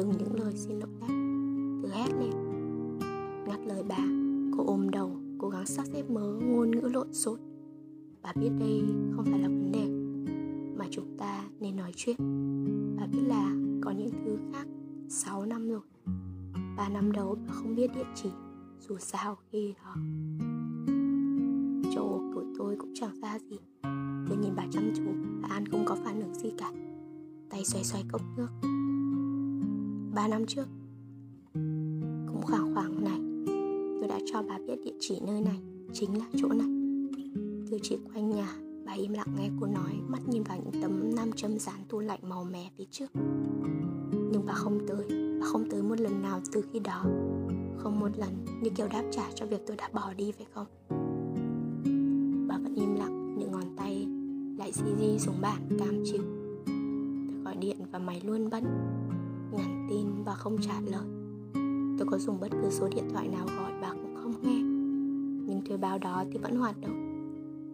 Dừng 0.01 0.17
những 0.17 0.43
lời 0.43 0.53
xin 0.55 0.79
lỗi. 0.79 0.89
Đã 0.99 1.07
từ 1.83 1.89
hét 1.89 2.09
lên. 2.19 2.31
Ngắt 3.47 3.59
lời 3.65 3.83
bà. 3.89 3.97
Cô 4.57 4.63
ôm 4.67 4.89
đầu. 4.89 5.11
Cố 5.37 5.49
gắng 5.49 5.65
sắp 5.65 5.85
xếp 5.93 6.09
mớ 6.09 6.33
ngôn 6.41 6.71
ngữ 6.71 6.89
lộn 6.93 7.13
xộn. 7.13 7.39
Bà 8.21 8.33
biết 8.35 8.49
đây 8.59 8.83
không 9.15 9.25
phải 9.25 9.39
là 9.39 9.47
vấn 9.47 9.71
đề 9.71 9.87
mà 10.77 10.85
chúng 10.91 11.17
ta 11.17 11.43
nên 11.59 11.75
nói 11.75 11.91
chuyện. 11.95 12.17
Bà 12.97 13.05
biết 13.05 13.21
là 13.27 13.51
có 13.81 13.91
những 13.91 14.09
thứ 14.25 14.37
khác 14.53 14.67
6 15.09 15.45
năm 15.45 15.69
rồi. 15.69 15.81
3 16.77 16.89
năm 16.89 17.11
đầu 17.11 17.37
bà 17.47 17.53
không 17.53 17.75
biết 17.75 17.91
địa 17.95 18.05
chỉ. 18.15 18.29
Dù 18.79 18.97
sao 18.97 19.37
khi 19.51 19.73
đó, 19.83 19.95
chỗ 21.95 22.21
của 22.33 22.43
tôi 22.57 22.75
cũng 22.79 22.91
chẳng 22.95 23.21
ra 23.21 23.39
gì. 23.49 23.57
Tôi 24.29 24.37
nhìn 24.37 24.53
bà 24.55 24.63
chăm 24.71 24.91
chú. 24.95 25.03
Bà 25.41 25.49
an 25.49 25.65
không 25.65 25.85
có 25.85 25.95
phản 25.95 26.21
ứng 26.21 26.35
gì 26.35 26.51
cả. 26.57 26.71
Tay 27.49 27.65
xoay 27.65 27.83
xoay 27.83 28.03
cốc 28.11 28.21
nước 28.37 28.80
ba 30.15 30.27
năm 30.27 30.45
trước. 30.45 30.67
Cũng 32.27 32.41
khoảng 32.41 32.75
khoảng 32.75 33.03
này, 33.03 33.19
tôi 33.99 34.07
đã 34.09 34.19
cho 34.31 34.43
bà 34.49 34.57
biết 34.67 34.75
địa 34.85 34.95
chỉ 34.99 35.19
nơi 35.27 35.41
này, 35.41 35.59
chính 35.93 36.17
là 36.17 36.25
chỗ 36.37 36.47
này. 36.47 36.67
Tôi 37.69 37.79
chỉ 37.83 37.97
quanh 38.13 38.29
nhà, 38.29 38.55
bà 38.85 38.91
im 38.91 39.13
lặng 39.13 39.35
nghe 39.37 39.49
cô 39.59 39.67
nói, 39.67 39.93
mắt 40.07 40.19
nhìn 40.27 40.43
vào 40.43 40.57
những 40.57 40.81
tấm 40.81 41.15
nam 41.15 41.31
châm 41.31 41.59
dán 41.59 41.75
tủ 41.89 41.99
lạnh 41.99 42.19
màu 42.29 42.43
mè 42.43 42.69
phía 42.77 42.85
trước. 42.91 43.11
Nhưng 44.11 44.45
bà 44.45 44.53
không 44.53 44.79
tới, 44.87 45.05
bà 45.39 45.45
không 45.45 45.69
tới 45.69 45.83
một 45.83 45.99
lần 45.99 46.21
nào 46.21 46.41
từ 46.51 46.63
khi 46.73 46.79
đó. 46.79 47.05
Không 47.77 47.99
một 47.99 48.17
lần, 48.17 48.45
như 48.61 48.69
kiểu 48.69 48.87
đáp 48.87 49.03
trả 49.11 49.31
cho 49.35 49.45
việc 49.45 49.67
tôi 49.67 49.77
đã 49.77 49.89
bỏ 49.93 50.13
đi, 50.17 50.31
phải 50.31 50.45
không? 50.53 50.67
Bà 52.47 52.57
vẫn 52.57 52.73
im 52.75 52.95
lặng, 52.95 53.37
những 53.37 53.51
ngón 53.51 53.75
tay 53.77 54.07
lại 54.57 54.71
di 54.71 54.91
di 54.99 55.19
xuống 55.19 55.41
bàn 55.41 55.77
cam 55.79 56.03
chịu. 56.05 56.23
Tôi 57.27 57.43
gọi 57.43 57.55
điện 57.55 57.77
và 57.91 57.99
mày 57.99 58.21
luôn 58.25 58.49
bận 58.49 58.63
nhắn 59.51 59.87
tin 59.89 60.23
và 60.23 60.35
không 60.35 60.57
trả 60.61 60.81
lời. 60.81 61.05
Tôi 61.97 62.07
có 62.11 62.17
dùng 62.17 62.39
bất 62.39 62.51
cứ 62.51 62.69
số 62.69 62.89
điện 62.95 63.03
thoại 63.13 63.27
nào 63.27 63.45
gọi 63.57 63.71
bà 63.81 63.89
cũng 63.93 64.15
không 64.15 64.33
nghe. 64.41 64.61
Nhưng 65.47 65.61
thuê 65.65 65.77
bao 65.77 65.99
đó 65.99 66.23
thì 66.31 66.37
vẫn 66.37 66.55
hoạt 66.55 66.81
động. 66.81 67.07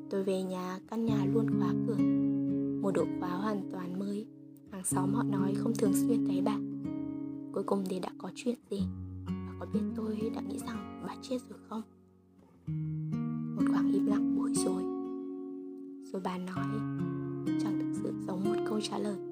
Tôi 0.10 0.24
về 0.24 0.44
nhà 0.44 0.80
căn 0.90 1.06
nhà 1.06 1.26
luôn 1.34 1.48
khóa 1.60 1.74
cửa. 1.88 1.98
Một 2.82 2.92
độ 2.92 3.06
khóa 3.20 3.30
hoàn 3.30 3.70
toàn 3.72 4.00
mới. 4.00 4.26
Hàng 4.72 4.84
xóm 4.86 5.13
họ 5.13 5.24
nói 5.24 5.54
không 5.58 5.74
thường 5.76 5.94
xuyên 5.94 6.26
thấy 6.26 6.42
bà. 6.42 6.58
Cuối 7.52 7.63
cùng 7.63 7.84
thì 7.90 8.00
đã 8.00 8.10
có 8.18 8.32
chuyện 8.36 8.56
gì? 8.70 8.82
Có 9.60 9.66
biết 9.74 9.80
tôi 9.96 10.32
đã 10.36 10.42
nghĩ 10.42 10.60
rằng 10.60 11.04
bà 11.08 11.16
chết 11.22 11.38
rồi 11.50 11.60
không? 11.70 11.82
Một 13.56 13.63
khoảng 13.72 13.92
im 13.94 14.06
lặng 14.06 14.36
bối 14.38 14.54
rối. 14.54 14.84
Rồi 16.12 16.22
bà 16.26 16.38
nói, 16.38 16.80
chẳng 17.63 17.80
thực 17.80 18.00
sự 18.04 18.13
giống 18.28 18.44
một 18.44 18.56
câu 18.70 18.82
trả 18.82 18.98
lời. 18.98 19.27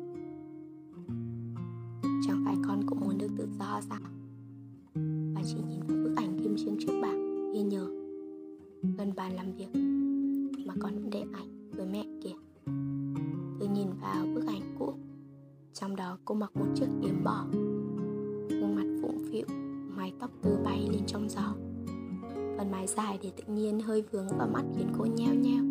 Tự 3.38 3.48
do 3.60 3.82
sao? 3.90 4.00
Bà 5.36 5.42
chỉ 5.46 5.56
nhìn 5.70 5.80
vào 5.88 5.98
bức 6.04 6.14
ảnh 6.16 6.40
kim 6.44 6.56
trên 6.58 6.78
trước 6.80 7.00
bảng, 7.02 7.52
ghi 7.54 7.62
nhớ. 7.62 7.88
Gần 8.98 9.12
bàn 9.16 9.36
làm 9.36 9.46
việc, 9.56 9.80
mà 10.66 10.74
còn 10.80 11.10
để 11.10 11.24
ảnh 11.34 11.72
với 11.72 11.86
mẹ 11.86 12.06
kìa. 12.24 12.36
Tôi 13.60 13.70
nhìn 13.70 13.88
vào 14.02 14.26
bức 14.36 14.48
ảnh 14.48 14.76
cũ, 14.80 14.94
trong 15.74 15.96
đó 15.96 16.18
cô 16.26 16.36
mặc 16.36 16.52
một 16.56 16.66
chiếc 16.76 16.88
yếm 17.02 17.24
bỏ 17.24 17.46
gương 18.50 18.76
mặt 18.76 19.00
phụng 19.02 19.20
phịu 19.32 19.46
mái 19.98 20.14
tóc 20.20 20.32
từ 20.42 20.58
bay 20.64 20.88
lên 20.92 21.02
trong 21.08 21.30
gió. 21.30 21.56
Phần 22.58 22.72
mái 22.72 22.88
dài 22.88 23.20
để 23.24 23.32
tự 23.38 23.54
nhiên 23.54 23.80
hơi 23.80 24.04
vướng 24.12 24.28
vào 24.38 24.48
mắt 24.54 24.64
khiến 24.78 24.88
cô 24.98 25.06
nheo 25.06 25.34
nheo. 25.34 25.64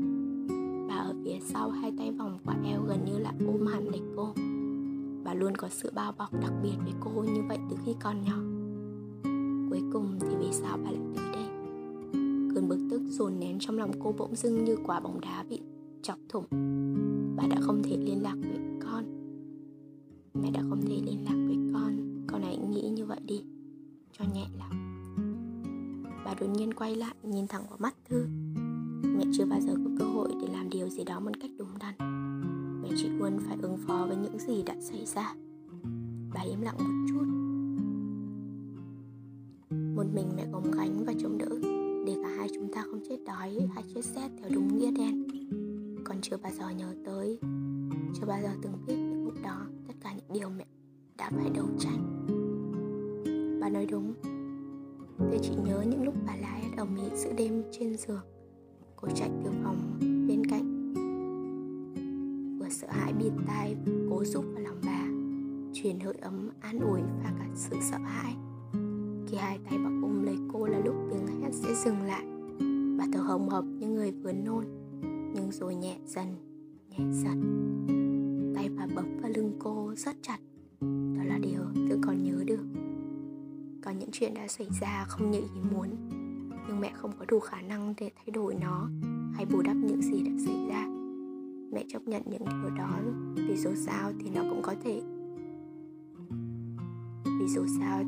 Bà 0.88 0.94
ở 0.94 1.14
phía 1.24 1.38
sau 1.40 1.70
hai 1.70 1.92
tay 1.98 2.12
vòng 2.18 2.38
qua 2.44 2.56
eo 2.64 2.82
gần 2.88 3.04
như 3.04 3.18
là 3.18 3.32
ôm 3.46 3.66
hẳn 3.66 3.88
lấy 3.88 4.00
cô 4.16 4.34
luôn 5.34 5.56
có 5.56 5.68
sự 5.68 5.90
bao 5.94 6.12
bọc 6.12 6.32
đặc 6.32 6.52
biệt 6.62 6.76
với 6.82 6.92
cô 7.00 7.10
như 7.10 7.42
vậy 7.48 7.58
từ 7.70 7.76
khi 7.84 7.94
còn 8.02 8.22
nhỏ. 8.22 8.36
Cuối 9.70 9.80
cùng 9.92 10.18
thì 10.20 10.36
vì 10.38 10.52
sao 10.52 10.78
bà 10.84 10.90
lại 10.90 11.02
tới 11.16 11.24
đây? 11.32 11.44
Cơn 12.54 12.68
bực 12.68 12.78
tức 12.90 13.02
dồn 13.08 13.40
nén 13.40 13.58
trong 13.60 13.78
lòng 13.78 13.90
cô 14.04 14.12
bỗng 14.18 14.36
dưng 14.36 14.64
như 14.64 14.76
quả 14.86 15.00
bóng 15.00 15.20
đá 15.20 15.44
bị 15.48 15.60
chọc 16.02 16.18
thủng. 16.28 16.44
Bà 17.36 17.44
đã 17.50 17.56
không 17.60 17.82
thể 17.82 17.96
liên 17.96 18.22
lạc 18.22 18.36
với 18.40 18.60
con. 18.82 19.04
Mẹ 20.34 20.50
đã 20.50 20.62
không 20.68 20.82
thể 20.82 21.00
liên 21.02 21.24
lạc 21.24 21.44
với 21.46 21.56
con. 21.72 22.24
Con 22.26 22.42
hãy 22.42 22.56
nghĩ 22.56 22.88
như 22.88 23.06
vậy 23.06 23.20
đi, 23.24 23.44
cho 24.18 24.24
nhẹ 24.34 24.46
lòng 24.58 24.94
bà 26.24 26.34
đột 26.40 26.46
nhiên 26.46 26.74
quay 26.74 26.96
lại, 26.96 27.14
nhìn 27.22 27.46
thẳng 27.46 27.62
vào 27.68 27.78
mắt. 27.78 27.94
Và 41.06 41.12
chống 41.18 41.38
đỡ. 41.38 41.48
Để 42.06 42.16
cả 42.22 42.28
hai 42.38 42.48
chúng 42.54 42.72
ta 42.72 42.84
không 42.90 43.00
chết 43.08 43.16
đói 43.26 43.58
hay 43.74 43.84
chết 43.94 44.04
rét 44.04 44.28
theo 44.38 44.50
đúng 44.54 44.78
nghĩa 44.78 44.90
đen. 44.90 45.24
Con 46.04 46.16
chưa 46.22 46.36
bao 46.36 46.52
giờ 46.58 46.70
nhớ 46.70 46.94
tới, 47.04 47.38
chưa 48.14 48.26
bao 48.26 48.38
giờ 48.42 48.48
từng 48.62 48.72
biết 48.86 48.94
những 48.96 49.24
lúc 49.24 49.34
đó 49.42 49.66
tất 49.88 49.94
cả 50.00 50.12
những 50.12 50.32
điều 50.40 50.48
mẹ 50.48 50.66
đã 51.18 51.30
phải 51.30 51.50
đấu 51.54 51.66
tranh. 51.78 52.26
Bà 53.60 53.68
nói 53.68 53.86
đúng. 53.86 54.14
Tôi 55.18 55.38
chỉ 55.42 55.50
nhớ 55.64 55.84
những 55.90 56.04
lúc 56.04 56.14
bà 56.26 56.36
lái 56.36 56.62
ở 56.76 56.84
mỹ 56.84 57.02
giữa 57.14 57.32
đêm 57.32 57.62
trên 57.72 57.96
giường, 57.96 58.24
cô 58.96 59.08
chạy 59.14 59.30
từ 59.44 59.50
phòng 59.64 59.98
bên 60.00 60.42
cạnh. 60.50 60.94
Vừa 62.58 62.68
sợ 62.68 62.86
hãi 62.90 63.12
bịt 63.12 63.32
tai, 63.46 63.76
cố 64.10 64.24
giúp 64.24 64.44
vào 64.54 64.62
lòng 64.62 64.80
bà, 64.86 65.06
truyền 65.74 66.00
hơi 66.00 66.14
ấm 66.20 66.50
an 66.60 66.80
ủi 66.80 67.00
và 67.00 67.32
cả 67.38 67.48
sự 67.54 67.76
sợ 67.80 67.98
hãi 67.98 68.34
khi 69.34 69.40
hai 69.40 69.58
tay 69.58 69.78
bà 69.78 69.90
ôm 70.02 70.22
lấy 70.22 70.36
cô 70.52 70.66
là 70.66 70.78
lúc 70.78 70.94
tiếng 71.10 71.26
hét 71.26 71.50
sẽ 71.52 71.74
dừng 71.84 72.02
lại. 72.02 72.24
Bà 72.98 73.04
thở 73.12 73.20
hồng 73.20 73.48
hộc 73.48 73.64
như 73.64 73.88
người 73.88 74.10
vừa 74.10 74.32
nôn, 74.32 74.64
nhưng 75.34 75.52
rồi 75.52 75.74
nhẹ 75.74 75.98
dần 76.06 76.26
nhẹ 76.90 77.04
dần. 77.12 77.40
Tay 78.54 78.68
bà 78.68 78.86
bấm 78.94 79.20
vào 79.22 79.30
lưng 79.34 79.52
cô 79.58 79.92
rất 79.96 80.16
chặt, 80.22 80.38
đó 80.80 81.24
là 81.24 81.38
điều 81.38 81.60
tôi 81.88 81.98
còn 82.02 82.22
nhớ 82.22 82.44
được. 82.46 82.64
Có 83.84 83.90
những 83.90 84.08
chuyện 84.12 84.34
đã 84.34 84.48
xảy 84.48 84.66
ra 84.80 85.04
không 85.08 85.30
như 85.30 85.38
ý 85.38 85.60
muốn, 85.74 85.88
nhưng 86.68 86.80
mẹ 86.80 86.92
không 86.94 87.12
có 87.18 87.24
đủ 87.28 87.40
khả 87.40 87.60
năng 87.60 87.94
để 88.00 88.10
thay 88.16 88.30
đổi 88.34 88.54
nó 88.60 88.88
hay 89.34 89.46
bù 89.46 89.62
đắp 89.62 89.76
những 89.76 90.02
gì 90.02 90.22
đã 90.22 90.32
xảy 90.46 90.66
ra. 90.68 90.86
Mẹ 91.72 91.84
chấp 91.88 92.02
nhận 92.02 92.22
những 92.26 92.44
điều 92.44 92.70
đó, 92.78 92.98
vì 93.48 93.56
dù 93.56 93.70
sao 93.74 94.12
thì 94.18 94.30
nó 94.34 94.42
cũng 94.50 94.62
có 94.62 94.74
thể. 94.84 95.02
Vì 97.40 97.48
dù 97.48 97.66
sao 97.80 98.02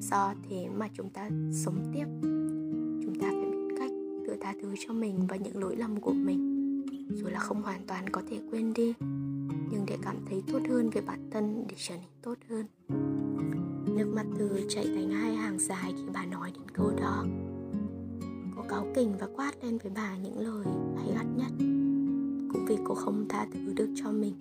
do 0.00 0.34
thế 0.48 0.68
mà 0.76 0.88
chúng 0.94 1.10
ta 1.10 1.28
sống 1.52 1.92
tiếp. 1.94 2.06
Chúng 3.04 3.14
ta 3.20 3.28
phải 3.30 3.50
biết 3.50 3.74
cách 3.78 3.90
tự 4.26 4.36
tha 4.40 4.54
thứ 4.62 4.74
cho 4.86 4.94
mình 4.94 5.26
và 5.28 5.36
những 5.36 5.56
lỗi 5.56 5.76
lầm 5.76 6.00
của 6.00 6.12
mình. 6.12 6.52
Dù 7.10 7.26
là 7.26 7.38
không 7.38 7.62
hoàn 7.62 7.80
toàn 7.86 8.08
có 8.08 8.22
thể 8.30 8.40
quên 8.50 8.72
đi, 8.72 8.94
nhưng 9.70 9.84
để 9.86 9.96
cảm 10.02 10.16
thấy 10.28 10.42
tốt 10.52 10.60
hơn 10.68 10.90
về 10.90 11.00
bản 11.00 11.30
thân, 11.30 11.64
để 11.68 11.74
trở 11.78 11.94
nên 11.94 12.04
tốt 12.22 12.34
hơn. 12.48 12.66
Nước 13.96 14.12
mắt 14.14 14.26
từ 14.38 14.66
chạy 14.68 14.86
thành 14.86 15.10
hai 15.10 15.36
hàng 15.36 15.58
dài 15.58 15.92
khi 15.96 16.04
bà 16.14 16.26
nói 16.26 16.52
đến 16.54 16.70
câu 16.72 16.92
đó. 17.00 17.24
Cô 18.56 18.62
cáu 18.68 18.86
kỉnh 18.94 19.12
và 19.20 19.28
quát 19.36 19.52
lên 19.62 19.78
với 19.78 19.92
bà 19.94 20.16
những 20.16 20.38
lời 20.38 20.66
hay 20.96 21.08
gắt 21.14 21.26
nhất. 21.36 21.52
Cũng 22.52 22.64
vì 22.68 22.76
cô 22.84 22.94
không 22.94 23.26
tha 23.28 23.46
thứ 23.52 23.72
được 23.72 23.88
cho 23.96 24.12
mình, 24.12 24.34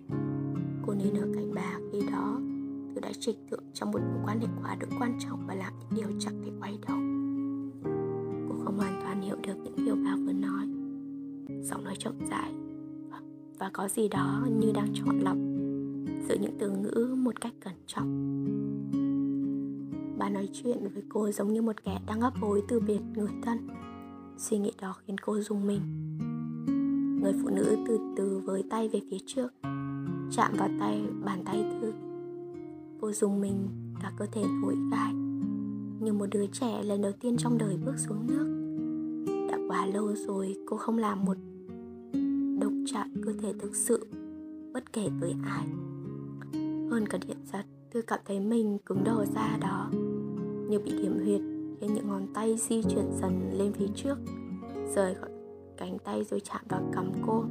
Cô 0.88 0.94
nên 0.94 1.14
ở 1.14 1.28
cạnh 1.36 1.54
bà 1.54 1.80
khi 1.92 2.00
đó 2.12 2.40
đã 3.06 3.12
trịch 3.20 3.38
thượng 3.52 3.64
trong 3.74 3.92
một 3.92 4.00
mối 4.00 4.20
quan 4.26 4.40
hệ 4.40 4.48
quá 4.62 4.76
đối 4.80 4.90
quan 5.00 5.18
trọng 5.20 5.48
Và 5.48 5.56
làm 5.56 5.74
những 5.80 6.00
điều 6.02 6.20
chẳng 6.20 6.42
thể 6.46 6.52
quay 6.60 6.78
đầu. 6.88 6.98
Cô 8.50 8.66
không 8.66 8.78
hoàn 8.78 9.02
toàn 9.02 9.22
hiểu 9.22 9.36
được 9.44 9.56
những 9.64 9.86
điều 9.86 9.96
bà 9.96 10.16
vừa 10.16 10.34
nói. 10.34 10.68
Giọng 11.64 11.84
nói 11.84 11.96
chậm 12.00 12.14
rãi 12.30 12.52
Và 13.60 13.70
có 13.74 13.88
gì 13.88 14.08
đó 14.08 14.48
như 14.60 14.72
đang 14.76 14.88
chọn 14.94 15.20
lọc 15.20 15.38
Giữa 16.30 16.36
những 16.42 16.58
từ 16.60 16.70
ngữ 16.70 17.16
một 17.18 17.42
cách 17.42 17.54
cẩn 17.60 17.74
trọng. 17.88 18.36
Bà 20.18 20.30
nói 20.30 20.50
chuyện 20.54 20.78
với 20.94 21.04
cô 21.10 21.32
giống 21.32 21.54
như 21.54 21.62
một 21.62 21.84
kẻ 21.84 22.00
đang 22.08 22.22
ấp 22.22 22.34
hối 22.42 22.64
từ 22.68 22.80
biệt 22.80 23.02
người 23.16 23.32
thân. 23.44 23.68
Suy 24.38 24.58
nghĩ 24.58 24.72
đó 24.82 24.96
khiến 25.06 25.18
cô 25.18 25.40
rung 25.40 25.68
mình. 25.68 25.82
Người 27.22 27.34
phụ 27.44 27.50
nữ 27.50 27.78
từ 27.88 28.00
từ 28.18 28.42
với 28.46 28.64
tay 28.70 28.90
về 28.90 29.02
phía 29.12 29.18
trước, 29.26 29.54
Chạm 30.32 30.54
vào 30.58 30.70
tay, 30.80 31.02
bàn 31.26 31.44
tay 31.46 31.66
Thư 31.82 31.94
Cô 33.06 33.12
dùng 33.12 33.42
mình 33.42 33.68
cả 34.02 34.12
cơ 34.18 34.26
thể 34.32 34.44
thổi 34.62 34.76
gai 34.92 35.14
Như 36.00 36.14
một 36.14 36.26
đứa 36.32 36.46
trẻ 36.48 36.84
lần 36.84 37.02
đầu 37.02 37.12
tiên 37.12 37.38
trong 37.38 37.58
đời 37.58 37.78
bước 37.86 37.94
xuống 37.98 38.28
nước. 38.28 38.46
Đã 39.52 39.58
quá 39.68 39.86
lâu 39.86 40.14
rồi 40.28 40.56
cô 40.66 40.78
không 40.78 40.98
làm 40.98 41.26
một 41.26 41.38
động 42.60 42.84
chạm 42.88 43.14
cơ 43.26 43.34
thể 43.42 43.54
thực 43.60 43.76
sự, 43.76 44.08
Bất 44.74 44.94
kể 44.94 45.10
với 45.20 45.36
ai. 45.44 45.68
Hơn 46.92 47.08
cả 47.10 47.18
điện 47.28 47.38
giật, 47.54 47.66
tôi 47.94 48.04
cảm 48.04 48.20
thấy 48.26 48.40
mình 48.40 48.78
cứng 48.86 49.04
đờ 49.04 49.26
ra 49.36 49.58
đó, 49.62 49.90
Như 50.70 50.80
bị 50.80 50.92
điểm 50.92 51.20
huyệt 51.24 51.42
Khi 51.82 51.88
những 51.88 52.08
ngón 52.08 52.28
tay 52.34 52.56
di 52.58 52.84
chuyển 52.84 53.12
dần 53.22 53.52
lên 53.54 53.74
phía 53.74 53.88
trước, 53.96 54.18
Rời 54.96 55.16
khỏi 55.16 55.30
cánh 55.78 55.98
tay 56.00 56.24
rồi 56.24 56.40
chạm 56.40 56.62
vào 56.70 56.92
cằm 56.94 57.12
cô. 57.28 57.44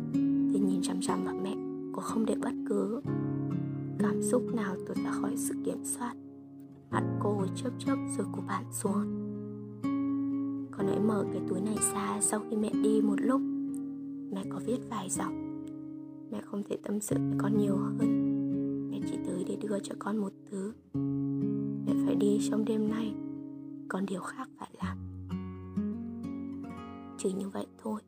Thì 0.52 0.60
nhìn 0.60 0.82
chằm 0.82 1.00
chằm 1.00 1.24
vào 1.24 1.34
mẹ, 1.42 1.54
Cô 1.92 2.02
không 2.02 2.26
để 2.26 2.34
bất 2.42 2.52
cứ 2.68 3.00
cảm 3.98 4.22
xúc 4.22 4.42
nào 4.54 4.76
tuột 4.86 4.96
ra 4.96 5.10
khỏi 5.10 5.36
sự 5.36 5.54
kiểm 5.64 5.84
soát? 5.84 6.14
Mặt 6.90 7.04
cô 7.22 7.46
chớp 7.54 7.70
chớp 7.78 7.96
rồi 8.16 8.26
của 8.32 8.42
bạn 8.48 8.64
xuống. 8.72 9.20
Con 10.70 10.86
hãy 10.86 11.00
mở 11.00 11.24
cái 11.32 11.42
túi 11.48 11.60
này 11.60 11.76
ra 11.92 12.18
sau 12.20 12.40
khi 12.50 12.56
mẹ 12.56 12.70
đi 12.82 13.00
một 13.00 13.16
lúc, 13.20 13.40
Mẹ 14.32 14.44
có 14.50 14.60
viết 14.66 14.78
vài 14.90 15.10
dòng 15.10 15.64
Mẹ 16.30 16.40
không 16.44 16.62
thể 16.62 16.76
tâm 16.82 17.00
sự 17.00 17.16
với 17.18 17.38
con 17.38 17.58
nhiều 17.58 17.76
hơn. 17.76 17.98
Mẹ 18.90 19.00
chỉ 19.10 19.16
tới 19.26 19.44
để 19.48 19.56
đưa 19.56 19.78
cho 19.78 19.94
con 19.98 20.16
một 20.16 20.32
thứ. 20.50 20.72
Mẹ 21.86 21.92
phải 22.06 22.14
đi 22.14 22.38
trong 22.50 22.64
đêm 22.64 22.90
nay, 22.90 23.14
Còn 23.88 24.06
điều 24.06 24.20
khác 24.20 24.48
phải 24.58 24.70
làm. 24.82 24.98
Chỉ 27.18 27.32
như 27.32 27.48
vậy 27.48 27.66
thôi. 27.82 28.00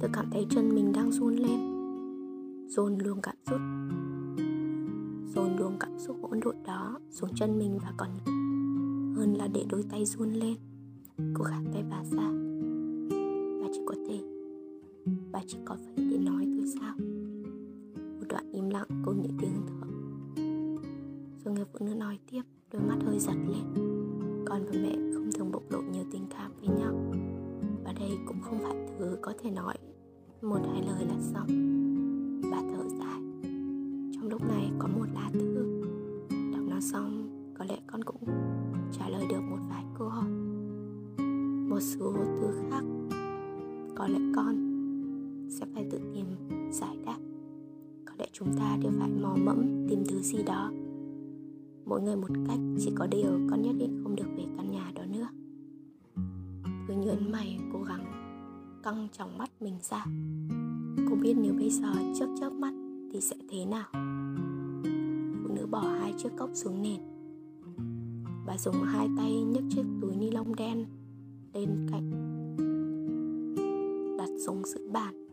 Tôi 0.00 0.10
cảm 0.12 0.30
thấy 0.30 0.46
chân 0.50 0.74
mình 0.74 0.92
đang 0.92 1.12
run 1.12 1.36
lên 1.36 1.72
Dồn 2.68 2.98
luôn 2.98 3.20
cảm 3.22 3.36
xúc. 3.46 3.60
Dồn 5.34 5.56
luồng 5.56 5.76
cảm 5.80 5.98
xúc 5.98 6.16
hỗn 6.22 6.40
độn 6.44 6.56
đó 6.66 6.98
xuống 7.10 7.30
chân 7.34 7.58
mình 7.58 7.78
và 7.82 7.92
còn 7.96 8.08
hơn 9.16 9.34
là 9.38 9.48
để 9.54 9.64
đôi 9.68 9.82
tay 9.90 10.04
run 10.04 10.32
lên. 10.32 10.56
Cô 11.34 11.44
gạt 11.44 11.62
tay 11.72 11.84
bà 11.90 12.04
ra. 12.04 12.32
Bà 13.60 13.68
chỉ 13.72 13.80
có 13.86 13.94
thể, 14.08 14.20
Bà 15.32 15.40
chỉ 15.46 15.58
có 15.64 15.76
phải 15.84 16.04
để 16.10 16.18
nói 16.18 16.46
thôi 16.56 16.66
sao? 16.80 16.94
Một 18.18 18.26
đoạn 18.28 18.52
im 18.52 18.70
lặng 18.70 18.86
cùng 19.04 19.22
những 19.22 19.36
tiếng 19.38 19.54
thở. 19.66 19.86
Rồi 21.44 21.54
người 21.54 21.64
phụ 21.72 21.86
nữ 21.86 21.94
nói 21.94 22.18
tiếp, 22.30 22.42
Đôi 22.72 22.82
mắt 22.82 22.96
hơi 23.06 23.18
giật 23.18 23.36
lên. 23.48 23.74
Con 24.46 24.64
và 24.66 24.72
mẹ 24.82 24.96
không 25.14 25.30
thường 25.34 25.52
bộc 25.52 25.62
lộ 25.70 25.80
nhiều 25.80 26.04
tình 26.12 26.26
cảm 26.30 26.52
với 26.60 26.68
nhau. 26.68 27.12
Và 27.84 27.92
đây 27.92 28.10
cũng 28.26 28.40
không 28.42 28.58
phải 28.62 28.76
thứ 28.98 29.16
có 29.22 29.32
thể 29.42 29.50
nói 29.50 29.74
Một 30.42 30.60
hai 30.72 30.82
lời 30.86 31.04
là 31.04 31.20
xong. 31.20 31.46
Bà 32.50 32.58
thở 32.60 32.88
dài. 32.98 33.31
Trong 34.22 34.30
lúc 34.30 34.48
này 34.48 34.70
có 34.78 34.88
một 34.88 35.06
lá 35.14 35.30
thư. 35.32 35.82
Đọc 36.52 36.60
nó 36.68 36.80
xong, 36.80 37.28
Có 37.58 37.64
lẽ 37.64 37.78
con 37.86 38.04
cũng 38.04 38.24
trả 38.92 39.08
lời 39.08 39.26
được 39.30 39.40
một 39.50 39.56
vài 39.70 39.84
câu 39.98 40.08
hỏi. 40.08 40.30
Một 41.68 41.80
số 41.80 42.12
thứ 42.40 42.46
khác, 42.70 42.82
Có 43.96 44.08
lẽ 44.08 44.18
con 44.36 44.56
sẽ 45.50 45.66
phải 45.74 45.86
tự 45.90 45.98
tìm, 46.14 46.26
giải 46.70 46.96
đáp. 47.06 47.18
Có 48.04 48.12
lẽ 48.18 48.26
chúng 48.32 48.48
ta 48.58 48.78
đều 48.82 48.92
phải 48.98 49.10
mò 49.10 49.36
mẫm 49.44 49.86
tìm 49.88 50.04
thứ 50.08 50.18
gì 50.18 50.38
đó. 50.46 50.70
Mỗi 51.84 52.02
người 52.02 52.16
một 52.16 52.30
cách, 52.46 52.60
chỉ 52.78 52.92
có 52.94 53.06
điều 53.06 53.30
con 53.50 53.62
nhất 53.62 53.74
định 53.78 54.00
không 54.02 54.16
được 54.16 54.28
về 54.36 54.44
căn 54.56 54.70
nhà 54.70 54.92
đó 54.94 55.02
nữa. 55.12 55.28
Cứ 56.88 56.94
nhớn 56.94 57.32
mày, 57.32 57.58
cố 57.72 57.82
gắng 57.82 58.04
căng 58.82 59.08
trong 59.12 59.38
mắt 59.38 59.50
mình 59.60 59.74
ra. 59.82 60.04
Cô 61.10 61.16
biết 61.22 61.34
nếu 61.42 61.54
bây 61.54 61.70
giờ, 61.70 61.92
chớp 62.18 62.28
chớp 62.40 62.50
mắt 62.50 62.74
thì 63.12 63.20
sẽ 63.20 63.36
thế 63.50 63.64
nào 63.64 64.11
nữ 65.54 65.66
bỏ 65.66 65.80
hai 65.80 66.14
chiếc 66.18 66.28
cốc 66.36 66.50
xuống 66.54 66.82
nền. 66.82 67.00
Bà 68.46 68.58
dùng 68.58 68.74
hai 68.74 69.08
tay 69.16 69.42
nhấc 69.42 69.64
chiếc 69.70 69.84
túi 70.00 70.16
ni 70.16 70.30
lông 70.30 70.54
đen 70.56 70.84
lên 71.54 71.86
cạnh, 71.90 72.10
đặt 74.18 74.28
xuống 74.46 74.62
giữa 74.64 74.88
bàn. 74.92 75.26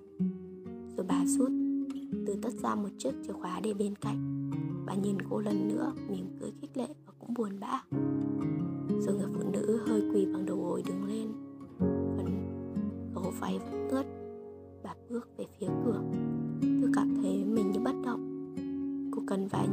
Rồi 0.98 1.06
bà 1.10 1.26
rút 1.26 1.52
từ 2.28 2.36
tất 2.42 2.54
ra 2.54 2.76
một 2.76 2.90
chiếc 2.98 3.12
chìa 3.28 3.34
khóa 3.34 3.60
để 3.64 3.74
bên 3.74 3.96
cạnh. 3.96 4.50
Bà 4.86 4.96
nhìn 4.96 5.18
cô 5.30 5.40
lần 5.40 5.68
nữa, 5.68 5.94
mỉm 6.10 6.26
cười 6.40 6.52
khích 6.62 6.78
lệ 6.78 6.88
và 7.06 7.14
cũng 7.20 7.34
buồn 7.34 7.60
bã. 7.60 7.84
Rồi 9.00 9.16
người 9.16 9.28
phụ 9.34 9.42
nữ 9.52 9.82
hơi 9.88 10.02
quỳ 10.14 10.26
bằng 10.34 10.46
đầu 10.46 10.58
gối 10.58 10.84
đứng 10.86 11.04
lên 11.04 11.28
phần 12.18 12.28
cổ 13.16 13.32
váy 13.40 13.60
vẫn 13.60 13.90
ướt. 13.90 14.04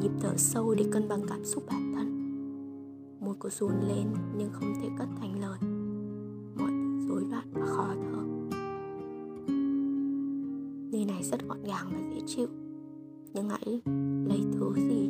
Nhịp 0.01 0.11
thở 0.21 0.37
sâu 0.37 0.75
để 0.75 0.85
cân 0.93 1.09
bằng 1.09 1.21
cảm 1.29 1.45
xúc 1.45 1.65
bản 1.67 1.93
thân. 1.95 2.07
Môi 3.21 3.35
cô 3.39 3.49
run 3.51 3.73
lên 3.89 4.07
nhưng 4.37 4.51
không 4.53 4.73
thể 4.83 4.89
cất 4.99 5.09
thành 5.21 5.41
lời. 5.41 5.59
Mọi 6.59 6.71
thứ 6.71 7.09
rối 7.09 7.25
loạn 7.31 7.49
và 7.53 7.67
khó 7.67 7.95
thở. 7.95 8.23
Nơi 10.93 11.05
này 11.05 11.23
rất 11.23 11.49
gọn 11.49 11.63
gàng 11.63 11.87
và 11.93 11.99
dễ 12.15 12.21
chịu. 12.27 12.47
Nhưng 13.35 13.49
hãy 13.49 13.83
lấy 14.29 14.41
thứ 14.53 14.75
gì? 14.75 15.09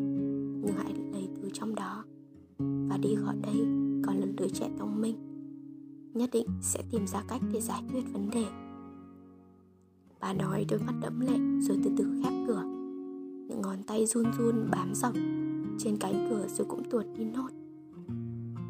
Nhưng 0.62 0.76
hãy 0.76 0.94
lấy 1.12 1.28
thứ 1.36 1.48
trong 1.52 1.74
đó. 1.74 2.04
Và 2.58 2.96
đi 2.96 3.14
khỏi 3.24 3.36
đây 3.42 3.56
còn 4.06 4.16
là 4.16 4.26
đứa 4.36 4.48
trẻ 4.48 4.70
thông 4.78 5.00
minh. 5.00 5.16
Nhất 6.14 6.30
định 6.32 6.46
sẽ 6.62 6.82
tìm 6.90 7.06
ra 7.06 7.22
cách 7.28 7.40
để 7.52 7.60
giải 7.60 7.82
quyết 7.92 8.02
vấn 8.12 8.30
đề. 8.30 8.44
Bà 10.20 10.32
nói 10.32 10.66
đôi 10.68 10.80
mắt 10.80 10.92
đẫm 11.02 11.20
lệ 11.20 11.38
rồi 11.60 11.78
từ 11.84 11.90
từ 11.96 12.04
khép 12.22 12.32
cửa 12.46 12.62
tay 13.96 14.06
run 14.06 14.32
run 14.38 14.68
bám 14.70 14.94
dọc 14.94 15.12
Trên 15.78 15.96
cánh 15.96 16.26
cửa 16.30 16.46
rồi 16.48 16.66
cũng 16.70 16.82
tuột 16.90 17.04
đi 17.18 17.24
nốt. 17.24 17.48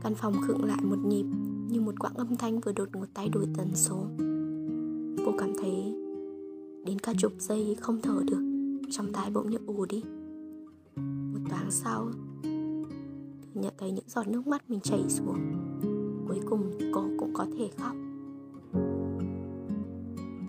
Căn 0.03 0.15
phòng 0.15 0.35
khựng 0.43 0.65
lại 0.65 0.79
một 0.83 0.99
nhịp 1.05 1.25
Như 1.69 1.81
một 1.81 2.01
quãng 2.01 2.15
âm 2.15 2.37
thanh 2.37 2.61
vừa 2.61 2.73
đột 2.73 2.89
ngột 2.93 3.07
tay 3.15 3.29
đổi 3.29 3.47
tần 3.57 3.69
số. 3.75 4.07
Cô 5.27 5.33
cảm 5.39 5.53
thấy 5.59 5.95
Đến 6.87 6.99
cả 6.99 7.13
chục 7.19 7.33
giây 7.39 7.77
không 7.81 8.01
thở 8.03 8.23
được, 8.27 8.41
Trong 8.91 9.13
tai 9.13 9.31
bỗng 9.31 9.51
như 9.51 9.59
ù 9.67 9.85
đi. 9.85 10.03
Một 11.33 11.41
thoáng 11.49 11.71
sau 11.71 12.11
Thư 13.55 13.61
nhận 13.61 13.75
thấy 13.79 13.91
những 13.91 14.09
giọt 14.09 14.29
nước 14.29 14.47
mắt 14.47 14.71
mình 14.71 14.81
chảy 14.81 15.05
xuống. 15.09 15.39
Cuối 16.29 16.41
cùng 16.51 16.71
cô 16.93 17.05
cũng 17.19 17.35
có 17.35 17.47
thể 17.59 17.71
khóc. 17.79 17.97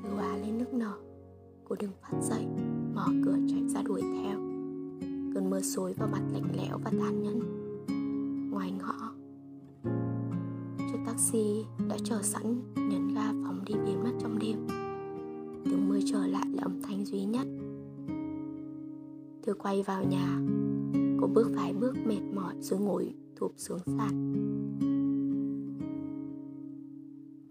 Thư 0.04 0.10
hóa 0.16 0.38
lên 0.38 0.58
nước 0.58 0.74
nở, 0.74 0.98
Cô 1.70 1.76
đừng 1.80 1.92
phát 2.02 2.18
dậy, 2.22 2.46
Mở 2.96 3.08
cửa 3.26 3.38
chạy 3.50 3.68
ra 3.68 3.82
đuổi 3.82 4.02
theo. 4.02 4.47
Cơn 5.38 5.50
mưa 5.50 5.62
xối 5.62 5.93
vào 5.93 6.10
mặt 6.12 6.21
lạnh 6.34 6.52
lẽo 6.58 6.78
và 6.84 6.91
tàn 7.00 7.23
nhẫn. 7.23 7.39
Ngoài 8.52 8.71
ngõ, 8.71 9.12
Chiếc 10.78 10.97
taxi 11.06 11.65
đã 11.89 11.97
chờ 12.04 12.21
sẵn, 12.21 12.62
nhấn 12.76 13.13
ga 13.13 13.32
phóng 13.32 13.62
đi 13.65 13.73
biến 13.73 14.04
mất 14.04 14.12
trong 14.21 14.39
đêm. 14.39 14.67
Tiếng 15.65 15.89
mưa 15.89 16.00
trở 16.06 16.28
lại 16.28 16.45
là 16.54 16.63
âm 16.63 16.82
thanh 16.82 17.06
duy 17.06 17.26
nhất. 17.26 17.47
Thư 19.43 19.54
quay 19.54 19.84
vào 19.84 20.04
nhà, 20.04 20.39
Cô 21.21 21.28
bước 21.28 21.47
vài 21.56 21.73
bước 21.73 21.95
mệt 22.06 22.21
mỏi 22.36 22.56
rồi 22.62 22.80
ngồi 22.80 23.13
thụp 23.36 23.54
xuống 23.58 23.80
sàn. 23.86 24.34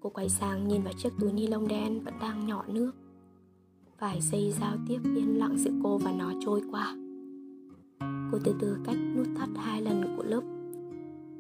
Cô 0.01 0.11
quay 0.11 0.29
sang 0.29 0.69
nhìn 0.69 0.83
vào 0.83 0.93
chiếc 0.93 1.11
túi 1.21 1.33
ni 1.33 1.47
lông 1.47 1.69
đen 1.69 2.01
vẫn 2.01 2.15
đang 2.21 2.47
nhỏ 2.47 2.65
nước. 2.69 2.93
Vài 3.99 4.21
giây 4.21 4.55
giao 4.61 4.77
tiếp 4.89 5.01
yên 5.05 5.39
lặng 5.39 5.59
giữa 5.59 5.73
cô 5.83 5.99
và 5.99 6.13
nó 6.13 6.33
trôi 6.41 6.63
qua. 6.71 6.97
Cô 8.33 8.39
từ 8.45 8.55
từ 8.61 8.79
cách 8.85 8.97
nút 9.17 9.27
thắt 9.37 9.49
hai 9.57 9.83
lần 9.83 10.17
của 10.17 10.23
lớp. 10.23 10.43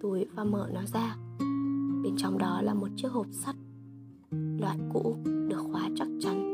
Túi 0.01 0.27
và 0.35 0.44
mở 0.44 0.70
nó 0.75 0.81
ra. 0.94 1.16
Bên 2.03 2.14
trong 2.16 2.38
đó 2.38 2.62
là 2.62 2.75
một 2.75 2.88
chiếc 2.96 3.09
hộp 3.09 3.27
sắt. 3.31 3.57
Loại 4.61 4.79
cũ, 4.92 5.16
được 5.25 5.62
khóa 5.72 5.88
chắc 5.96 6.09
chắn. 6.20 6.53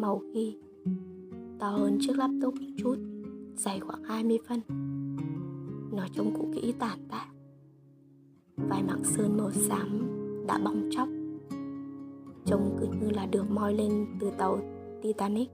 Màu 0.00 0.22
ghi. 0.34 0.56
To 1.58 1.68
hơn 1.68 1.98
chiếc 2.00 2.18
laptop 2.18 2.54
một 2.54 2.66
chút, 2.76 2.96
dày 3.56 3.80
khoảng 3.80 4.04
20 4.04 4.38
phân. 4.48 4.60
Nó 5.92 6.06
trông 6.12 6.34
cũ 6.34 6.48
kỹ 6.54 6.74
tàn 6.78 6.98
tạ 7.08 7.26
vài 8.56 8.82
mảng 8.82 9.04
sơn 9.04 9.36
màu 9.36 9.50
xám 9.50 10.00
đã 10.46 10.58
bong 10.64 10.88
chóc. 10.90 11.08
Trông 12.44 12.76
cứ 12.80 12.86
như 12.86 13.10
là 13.10 13.26
được 13.26 13.50
moi 13.50 13.74
lên 13.74 14.06
từ 14.20 14.30
tàu 14.38 14.58
Titanic. 15.02 15.50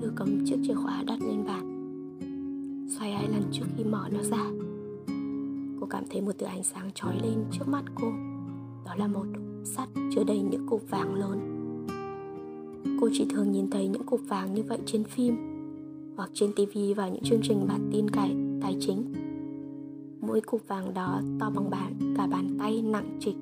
Thư 0.00 0.12
cầm 0.16 0.44
chiếc 0.46 0.56
chìa 0.62 0.74
khóa 0.74 1.02
đặt 1.06 1.18
lên 1.20 1.44
bàn. 1.46 1.69
Xoay 2.98 3.12
hai 3.12 3.28
lần 3.28 3.42
trước 3.52 3.66
khi 3.76 3.84
mở 3.84 4.08
nó 4.12 4.22
ra 4.22 4.50
Cô 5.80 5.86
cảm 5.90 6.04
thấy 6.10 6.20
một 6.20 6.32
thứ 6.38 6.46
ánh 6.46 6.62
sáng 6.62 6.90
trói 6.94 7.14
lên 7.22 7.44
trước 7.52 7.68
mắt 7.68 7.82
cô 7.94 8.12
Đó 8.86 8.94
là 8.94 9.06
một 9.06 9.26
sắt 9.64 9.88
chứa 10.14 10.24
đầy 10.24 10.40
những 10.40 10.66
cục 10.66 10.90
vàng 10.90 11.14
lớn 11.14 11.50
Cô 13.00 13.08
chỉ 13.12 13.26
thường 13.30 13.52
nhìn 13.52 13.70
thấy 13.70 13.88
những 13.88 14.06
cục 14.06 14.20
vàng 14.28 14.54
như 14.54 14.62
vậy 14.62 14.78
trên 14.86 15.04
phim, 15.04 15.36
hoặc 16.16 16.30
trên 16.34 16.52
tivi 16.56 16.94
và 16.94 17.08
những 17.08 17.22
chương 17.22 17.40
trình 17.42 17.66
bản 17.68 17.90
tin 17.92 18.10
cải, 18.10 18.36
tài 18.62 18.76
chính. 18.80 19.12
Mỗi 20.20 20.40
cục 20.40 20.68
vàng 20.68 20.94
đó 20.94 21.20
to 21.40 21.50
bằng 21.50 21.70
bàn, 21.70 22.14
cả 22.16 22.26
bàn 22.26 22.56
tay 22.58 22.82
nặng 22.82 23.18
trịch. 23.20 23.36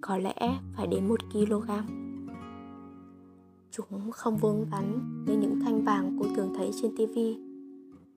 Có 0.00 0.16
lẽ 0.16 0.58
phải 0.76 0.86
đến 0.86 1.08
một 1.08 1.20
kg. 1.32 1.70
Chúng 3.70 4.10
không 4.10 4.36
vuông 4.36 4.64
vắn 4.70 4.98
như 5.26 5.36
những 5.36 5.60
thanh 5.64 5.84
vàng 5.84 6.16
cô 6.20 6.26
thường 6.36 6.52
thấy 6.56 6.70
trên 6.82 6.96
tivi 6.96 7.36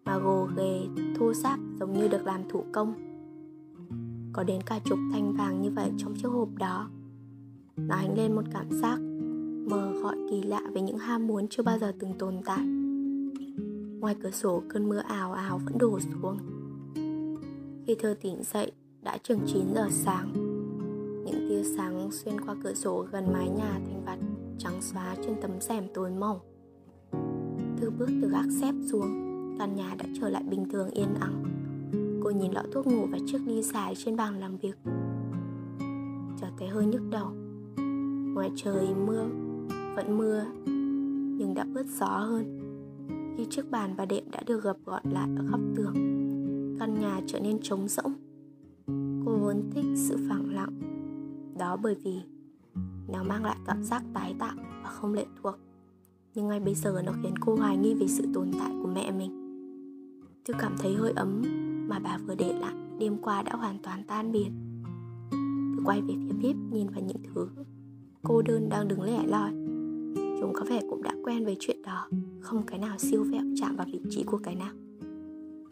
mà 0.05 0.17
gồ 0.17 0.47
ghề, 0.57 0.87
thô 1.15 1.33
ráp 1.33 1.59
giống 1.79 1.93
như 1.93 2.07
được 2.07 2.25
làm 2.25 2.41
thủ 2.49 2.63
công. 2.71 2.93
Có 4.33 4.43
đến 4.43 4.61
cả 4.65 4.79
chục 4.85 4.99
thanh 5.11 5.33
vàng 5.33 5.61
như 5.61 5.71
vậy 5.71 5.91
trong 5.97 6.15
chiếc 6.15 6.27
hộp 6.27 6.49
đó. 6.57 6.89
Nó 7.77 7.95
ánh 7.95 8.17
lên 8.17 8.35
một 8.35 8.43
cảm 8.53 8.71
giác 8.71 8.99
mờ 9.69 9.91
gọi 10.01 10.17
kỳ 10.29 10.41
lạ 10.41 10.61
về 10.73 10.81
những 10.81 10.97
ham 10.97 11.27
muốn 11.27 11.47
chưa 11.49 11.63
bao 11.63 11.79
giờ 11.79 11.93
từng 11.99 12.13
tồn 12.13 12.35
tại. 12.45 12.65
Ngoài 13.99 14.15
cửa 14.23 14.31
sổ 14.31 14.63
cơn 14.69 14.89
mưa 14.89 14.97
ào 14.97 15.33
ào 15.33 15.59
vẫn 15.65 15.77
đổ 15.77 15.99
xuống. 15.99 16.37
Khi 17.87 17.95
thơ 17.99 18.15
tỉnh 18.21 18.43
dậy 18.43 18.71
đã 19.01 19.17
chừng 19.23 19.39
9 19.47 19.61
giờ 19.75 19.87
sáng. 19.91 20.31
Những 21.25 21.49
tia 21.49 21.63
sáng 21.77 22.11
xuyên 22.11 22.41
qua 22.41 22.55
cửa 22.63 22.73
sổ 22.73 23.05
gần 23.11 23.33
mái 23.33 23.49
nhà 23.49 23.71
thành 23.85 24.01
vặt 24.05 24.17
trắng 24.57 24.81
xóa 24.81 25.15
trên 25.25 25.35
tấm 25.41 25.51
rèm 25.59 25.83
tối 25.93 26.11
mỏng. 26.11 26.39
Thư 27.77 27.89
bước 27.89 28.09
từ 28.21 28.29
gác 28.29 28.45
xếp 28.61 28.73
xuống. 28.91 29.24
Căn 29.59 29.75
nhà 29.75 29.95
đã 29.99 30.05
trở 30.21 30.29
lại 30.29 30.43
bình 30.49 30.69
thường 30.69 30.89
yên 30.89 31.15
ắng. 31.19 31.43
Cô 32.23 32.29
nhìn 32.29 32.51
lọ 32.51 32.63
thuốc 32.71 32.87
ngủ 32.87 33.07
và 33.11 33.17
chiếc 33.25 33.39
ly 33.45 33.63
xài 33.63 33.95
trên 33.95 34.15
bàn 34.15 34.39
làm 34.39 34.57
việc. 34.57 34.77
Chợt 36.41 36.49
thấy 36.57 36.67
hơi 36.67 36.85
nhức 36.85 37.01
đầu. 37.09 37.27
Ngoài 38.33 38.51
trời 38.55 38.87
mưa, 39.05 39.25
Vẫn 39.95 40.17
mưa, 40.17 40.45
Nhưng 41.37 41.53
đã 41.55 41.65
bớt 41.73 41.85
gió 41.87 42.07
hơn. 42.07 42.59
Khi 43.37 43.45
chiếc 43.49 43.71
bàn 43.71 43.95
và 43.97 44.05
đệm 44.05 44.31
đã 44.31 44.41
được 44.45 44.63
gập 44.63 44.77
gọn 44.85 45.03
lại 45.11 45.29
ở 45.37 45.43
góc 45.51 45.59
tường, 45.75 45.93
Căn 46.79 46.99
nhà 47.01 47.21
trở 47.27 47.39
nên 47.39 47.59
trống 47.61 47.87
rỗng. 47.87 48.13
Cô 49.25 49.37
vốn 49.37 49.69
thích 49.71 49.85
sự 49.95 50.17
phẳng 50.29 50.53
lặng. 50.53 50.79
Đó 51.57 51.77
bởi 51.77 51.95
vì 52.03 52.21
nó 53.07 53.23
mang 53.23 53.45
lại 53.45 53.57
cảm 53.65 53.83
giác 53.83 54.03
tái 54.13 54.35
tạo 54.39 54.55
và 54.83 54.89
không 54.89 55.13
lệ 55.13 55.25
thuộc. 55.43 55.55
Nhưng 56.35 56.47
ngay 56.47 56.59
bây 56.59 56.75
giờ 56.75 57.01
nó 57.05 57.11
khiến 57.23 57.33
cô 57.39 57.55
hoài 57.55 57.77
nghi 57.77 57.93
về 57.93 58.07
sự 58.07 58.25
tồn 58.33 58.51
tại 58.59 58.71
của 58.81 58.87
mẹ 58.87 59.11
mình. 59.11 59.44
Thư 60.45 60.53
cảm 60.59 60.75
thấy 60.77 60.93
hơi 60.93 61.13
ấm 61.15 61.41
mà 61.89 61.99
bà 61.99 62.17
vừa 62.17 62.35
để 62.35 62.53
lại, 62.59 62.75
đêm 62.99 63.17
qua 63.21 63.43
đã 63.43 63.55
hoàn 63.55 63.77
toàn 63.83 64.03
tan 64.07 64.31
biến 64.31 64.51
Thư 65.75 65.83
quay 65.85 66.01
về 66.01 66.13
phía 66.13 66.35
bếp 66.43 66.55
nhìn 66.71 66.87
vào 66.87 67.01
những 67.01 67.17
thứ 67.23 67.47
cô 68.23 68.41
đơn 68.41 68.69
đang 68.69 68.87
đứng 68.87 69.01
lẻ 69.01 69.23
loi. 69.27 69.51
Chúng 70.39 70.51
có 70.53 70.65
vẻ 70.69 70.81
cũng 70.89 71.03
đã 71.03 71.15
quen 71.23 71.45
với 71.45 71.57
chuyện 71.59 71.81
đó, 71.81 72.09
Không 72.41 72.63
cái 72.63 72.79
nào 72.79 72.97
siêu 72.97 73.23
vẹo 73.31 73.41
chạm 73.55 73.75
vào 73.75 73.87
vị 73.91 73.99
trí 74.09 74.23
của 74.23 74.37
cái 74.37 74.55
nào. 74.55 74.73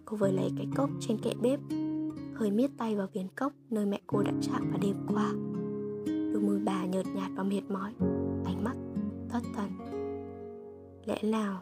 Cô 0.06 0.18
vừa 0.18 0.32
lấy 0.32 0.50
cái 0.58 0.68
cốc 0.76 0.90
trên 1.00 1.18
kệ 1.18 1.32
bếp, 1.42 1.60
Hơi 2.34 2.52
miết 2.52 2.72
tay 2.78 2.96
vào 2.96 3.08
viên 3.14 3.28
cốc 3.36 3.54
nơi 3.70 3.86
mẹ 3.86 4.02
cô 4.08 4.22
đã 4.22 4.32
chạm 4.42 4.70
vào 4.70 4.80
đêm 4.82 4.96
qua. 5.08 5.32
Đôi 6.06 6.42
môi 6.42 6.60
bà 6.66 6.86
nhợt 6.86 7.06
nhạt 7.16 7.32
và 7.36 7.44
mệt 7.44 7.62
mỏi, 7.70 7.94
Ánh 8.46 8.64
mắt 8.64 8.76
thất 9.30 9.44
thần. 9.56 9.70
Lẽ 11.06 11.24
nào 11.24 11.62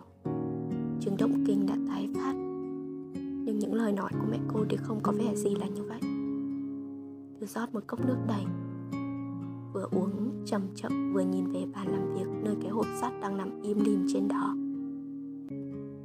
chứng 1.00 1.18
động 1.18 1.44
kinh 1.48 1.66
đã 1.66 1.76
tái 1.88 2.10
phát? 2.16 2.31
Những 3.62 3.74
lời 3.74 3.92
nói 3.92 4.12
của 4.12 4.26
mẹ 4.32 4.40
cô 4.54 4.66
thì 4.70 4.78
không 4.78 5.00
có 5.04 5.12
vẻ 5.12 5.36
gì 5.36 5.56
là 5.56 5.68
như 5.68 5.84
vậy. 5.84 6.00
Tôi 7.40 7.48
rót 7.48 7.74
một 7.74 7.84
cốc 7.88 8.00
nước 8.06 8.18
đầy, 8.28 8.46
Vừa 9.74 9.88
uống 9.92 10.44
chậm 10.46 10.62
chậm, 10.76 11.14
vừa 11.14 11.22
nhìn 11.22 11.52
về 11.52 11.66
bàn 11.74 11.88
làm 11.88 12.14
việc 12.14 12.28
Nơi 12.44 12.56
cái 12.62 12.72
hộp 12.72 12.86
sắt 13.02 13.14
đang 13.22 13.38
nằm 13.38 13.62
im 13.62 13.80
lìm 13.80 14.06
trên 14.14 14.28
đó. 14.28 14.56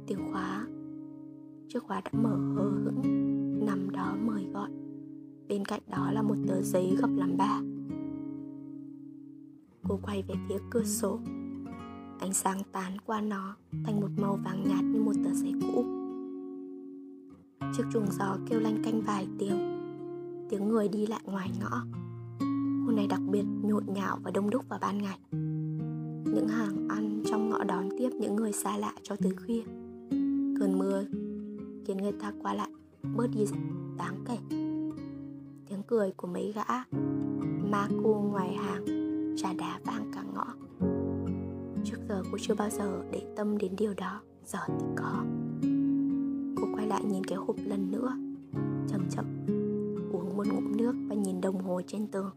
Tiếng 0.07 0.31
khóa, 0.31 0.67
Chiếc 1.67 1.83
khóa 1.83 2.01
đã 2.01 2.11
mở 2.13 2.37
hờ 2.55 2.69
hững, 2.69 3.01
Nằm 3.65 3.89
đó 3.89 4.15
mời 4.25 4.45
gọi. 4.53 4.69
Bên 5.47 5.65
cạnh 5.65 5.81
đó 5.87 6.11
là 6.11 6.21
một 6.21 6.35
tờ 6.47 6.61
giấy 6.61 6.95
gấp 6.99 7.09
làm 7.15 7.37
ba. 7.37 7.61
Cô 9.87 9.99
quay 10.03 10.23
về 10.27 10.35
phía 10.49 10.57
cửa 10.69 10.83
sổ. 10.83 11.19
Ánh 12.19 12.33
sáng 12.33 12.61
tán 12.71 12.97
qua 13.05 13.21
nó 13.21 13.55
Thành 13.85 14.01
một 14.01 14.09
màu 14.17 14.39
vàng 14.45 14.63
nhạt 14.69 14.83
như 14.83 15.01
một 15.01 15.13
tờ 15.23 15.33
giấy 15.33 15.53
cũ. 15.61 15.96
Chiếc 17.73 17.83
chuồng 17.93 18.11
gió 18.11 18.37
kêu 18.49 18.59
lanh 18.59 18.83
canh 18.83 19.01
vài 19.01 19.27
tiếng. 19.39 19.77
Tiếng 20.49 20.69
người 20.69 20.87
đi 20.87 21.05
lại 21.05 21.21
ngoài 21.23 21.51
ngõ. 21.61 21.81
Khu 22.85 22.91
này 22.91 23.07
đặc 23.07 23.21
biệt 23.29 23.43
nhộn 23.63 23.83
nhạo 23.87 24.17
và 24.23 24.31
đông 24.31 24.49
đúc 24.49 24.69
vào 24.69 24.79
ban 24.81 24.97
ngày. 24.97 25.19
Những 26.33 26.47
hàng 26.47 26.87
ăn 26.89 27.23
trong 27.25 27.49
ngõ 27.49 27.63
đón 27.63 27.89
tiếp 27.97 28.09
những 28.13 28.35
người 28.35 28.51
xa 28.53 28.77
lạ 28.77 28.93
cho 29.03 29.15
tới 29.15 29.31
khuya. 29.45 29.63
Cơn 30.59 30.79
mưa 30.79 31.03
khiến 31.85 31.97
người 31.97 32.11
ta 32.11 32.31
qua 32.41 32.53
lại 32.53 32.69
bớt 33.15 33.27
đi 33.27 33.45
đáng 33.97 34.15
kể 34.25 34.37
Tiếng 35.69 35.83
cười 35.87 36.11
của 36.11 36.27
mấy 36.27 36.53
gã 36.55 36.83
ma 37.71 37.87
cô 38.03 38.13
ngoài 38.31 38.53
hàng 38.53 38.85
trà 39.37 39.53
đá 39.53 39.79
vang 39.83 40.11
cả 40.13 40.23
ngõ. 40.33 40.45
Trước 41.83 41.97
giờ 42.09 42.23
cô 42.31 42.37
chưa 42.41 42.55
bao 42.55 42.69
giờ 42.69 43.03
để 43.11 43.21
tâm 43.35 43.57
đến 43.57 43.71
điều 43.77 43.93
đó, 43.93 44.21
Giờ 44.45 44.59
thì 44.67 44.85
có. 44.97 45.23
Cô 46.61 46.67
quay 46.75 46.87
lại 46.87 47.03
nhìn 47.03 47.23
cái 47.23 47.37
hộp 47.37 47.55
lần 47.65 47.91
nữa. 47.91 48.13
Chậm 48.87 49.09
chậm, 49.09 49.25
Uống 50.11 50.37
một 50.37 50.47
ngụm 50.47 50.77
nước 50.77 50.93
và 51.09 51.15
nhìn 51.15 51.41
đồng 51.41 51.63
hồ 51.63 51.81
trên 51.87 52.07
tường. 52.07 52.31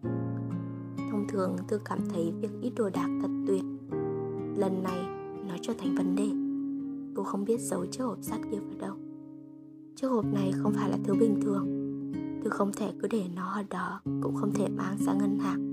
Thông 1.11 1.27
thường 1.29 1.57
Tư 1.69 1.81
cảm 1.85 1.99
thấy 2.09 2.33
việc 2.41 2.51
ít 2.63 2.73
đồ 2.77 2.91
đạc 2.91 3.09
thật 3.23 3.29
tuyệt. 3.47 3.65
Lần 4.57 4.83
này, 4.83 5.05
nó 5.49 5.57
trở 5.63 5.73
thành 5.79 5.95
vấn 5.95 6.17
đề. 6.17 6.29
Cô 7.17 7.23
không 7.23 7.45
biết 7.45 7.61
giấu 7.61 7.87
chiếc 7.87 8.05
hộp 8.05 8.19
sắt 8.23 8.41
kia 8.51 8.59
vào 8.59 8.79
đâu. 8.79 8.97
Chiếc 9.97 10.07
hộp 10.07 10.25
này 10.25 10.53
không 10.57 10.73
phải 10.73 10.91
là 10.91 10.99
thứ 11.05 11.15
bình 11.15 11.41
thường. 11.43 11.67
Tư 12.45 12.51
không 12.51 12.73
thể 12.77 12.93
cứ 13.03 13.09
để 13.09 13.25
nó 13.37 13.53
ở 13.53 13.63
đó, 13.71 14.01
Cũng 14.05 14.35
không 14.35 14.55
thể 14.55 14.69
mang 14.69 14.97
ra 14.99 15.13
ngân 15.15 15.39
hàng. 15.39 15.71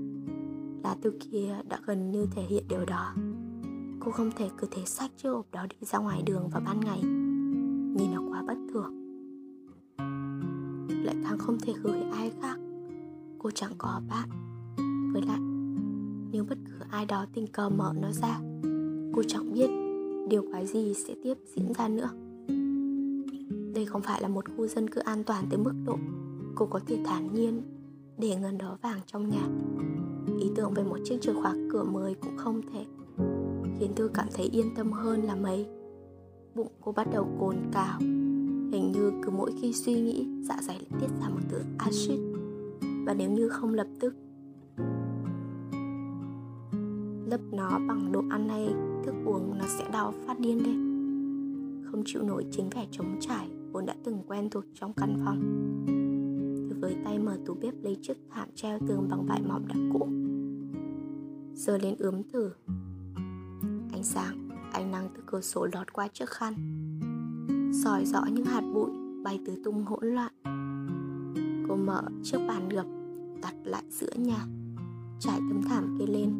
Lá 0.82 0.96
thư 1.02 1.12
kia 1.20 1.56
đã 1.68 1.78
gần 1.86 2.10
như 2.10 2.26
thể 2.30 2.42
hiện 2.42 2.64
điều 2.68 2.84
đó. 2.84 3.14
Cô 4.00 4.10
không 4.10 4.30
thể 4.36 4.50
cứ 4.58 4.66
thế 4.70 4.82
sách 4.86 5.10
chiếc 5.16 5.28
hộp 5.28 5.46
đó 5.52 5.66
đi 5.70 5.86
ra 5.86 5.98
ngoài 5.98 6.22
đường 6.26 6.48
vào 6.48 6.62
ban 6.64 6.80
ngày 6.80 7.17
nhìn 7.98 8.14
nó 8.14 8.22
quá 8.30 8.42
bất 8.46 8.58
thường. 8.72 8.92
Lại 11.04 11.16
càng 11.24 11.38
không 11.38 11.58
thể 11.62 11.72
gửi 11.82 12.00
ai 12.12 12.32
khác. 12.40 12.58
Cô 13.38 13.50
chẳng 13.50 13.72
có 13.78 14.00
bạn. 14.10 14.28
Với 15.12 15.22
lại, 15.22 15.40
nếu 16.32 16.44
bất 16.48 16.58
cứ 16.64 16.84
ai 16.90 17.06
đó 17.06 17.26
tình 17.34 17.46
cờ 17.46 17.68
mở 17.68 17.92
nó 18.00 18.12
ra, 18.12 18.40
cô 19.14 19.22
chẳng 19.28 19.52
biết 19.52 19.70
điều 20.28 20.44
quái 20.50 20.66
gì 20.66 20.94
sẽ 20.94 21.14
tiếp 21.22 21.34
diễn 21.54 21.72
ra 21.78 21.88
nữa. 21.88 22.10
Đây 23.74 23.86
không 23.86 24.02
phải 24.02 24.22
là 24.22 24.28
một 24.28 24.44
khu 24.56 24.66
dân 24.66 24.90
cư 24.90 25.00
an 25.00 25.24
toàn 25.24 25.44
tới 25.50 25.58
mức 25.58 25.72
độ 25.86 25.98
cô 26.54 26.66
có 26.66 26.80
thể 26.86 26.98
thản 27.04 27.34
nhiên 27.34 27.62
để 28.18 28.36
ngân 28.36 28.58
đó 28.58 28.78
vàng 28.82 29.00
trong 29.06 29.28
nhà. 29.28 29.48
Ý 30.40 30.50
tưởng 30.56 30.74
về 30.74 30.82
một 30.82 30.98
chiếc 31.04 31.18
chìa 31.20 31.32
khóa 31.32 31.54
cửa 31.72 31.84
mới 31.84 32.14
cũng 32.14 32.36
không 32.36 32.60
thể 32.72 32.86
khiến 33.78 33.92
tôi 33.96 34.08
cảm 34.14 34.26
thấy 34.34 34.46
yên 34.46 34.74
tâm 34.74 34.92
hơn 34.92 35.22
là 35.22 35.34
mấy 35.34 35.66
bụng 36.58 36.72
cô 36.80 36.92
bắt 36.92 37.06
đầu 37.12 37.28
cồn 37.40 37.56
cào. 37.72 37.98
Hình 38.72 38.92
như 38.92 39.12
cứ 39.22 39.30
mỗi 39.30 39.52
khi 39.60 39.72
suy 39.72 40.00
nghĩ 40.00 40.26
dạ 40.42 40.56
dày 40.62 40.76
lại 40.76 41.00
tiết 41.00 41.06
ra 41.20 41.28
một 41.28 41.40
thứ 41.48 41.58
axit 41.78 42.20
và 43.06 43.14
nếu 43.14 43.30
như 43.30 43.48
không 43.48 43.74
lập 43.74 43.86
tức, 44.00 44.14
lấp 47.30 47.40
nó 47.52 47.78
bằng 47.88 48.12
đồ 48.12 48.22
ăn 48.30 48.48
hay 48.48 48.66
thức 49.04 49.14
uống, 49.24 49.58
nó 49.58 49.64
sẽ 49.78 49.84
đau 49.92 50.14
phát 50.26 50.40
điên 50.40 50.62
lên. 50.62 50.88
Không 51.84 52.02
chịu 52.06 52.22
nổi 52.22 52.44
chính 52.50 52.70
vẻ 52.70 52.86
trống 52.90 53.16
trải 53.20 53.48
vốn 53.72 53.86
đã 53.86 53.94
từng 54.04 54.22
quen 54.26 54.50
thuộc 54.50 54.64
trong 54.74 54.92
căn 54.92 55.16
phòng. 55.24 55.40
Tôi 56.70 56.78
với 56.80 56.96
tay 57.04 57.18
mở 57.18 57.38
tủ 57.46 57.54
bếp 57.54 57.74
lấy 57.82 57.96
chiếc 58.02 58.16
thảm 58.30 58.48
treo 58.54 58.78
tường 58.88 59.08
bằng 59.10 59.26
vải 59.26 59.42
mỏng 59.42 59.68
đã 59.68 59.74
cũ. 59.92 60.08
Giờ 61.54 61.78
lên 61.78 61.94
ướm 61.98 62.22
thử. 62.32 62.50
Ánh 63.92 64.02
sáng 64.02 64.47
Ánh 64.78 64.90
nắng 64.90 65.08
từ 65.14 65.22
cửa 65.26 65.40
sổ 65.40 65.68
lọt 65.72 65.92
qua 65.92 66.08
chiếc 66.08 66.28
khăn. 66.28 66.54
Soi 67.84 68.04
rõ 68.04 68.24
những 68.32 68.44
hạt 68.44 68.62
bụi 68.74 68.90
bay 69.24 69.40
tứ 69.46 69.56
tung 69.64 69.84
hỗn 69.84 70.06
loạn. 70.06 70.32
Cô 71.68 71.76
mở 71.76 72.02
chiếc 72.22 72.38
bàn 72.48 72.68
gập 72.68 72.86
Đặt 73.42 73.54
lại 73.64 73.82
giữa 73.90 74.12
nhà, 74.16 74.46
Trải 75.20 75.38
tấm 75.38 75.62
thảm 75.68 75.96
kia 75.98 76.06
lên. 76.06 76.34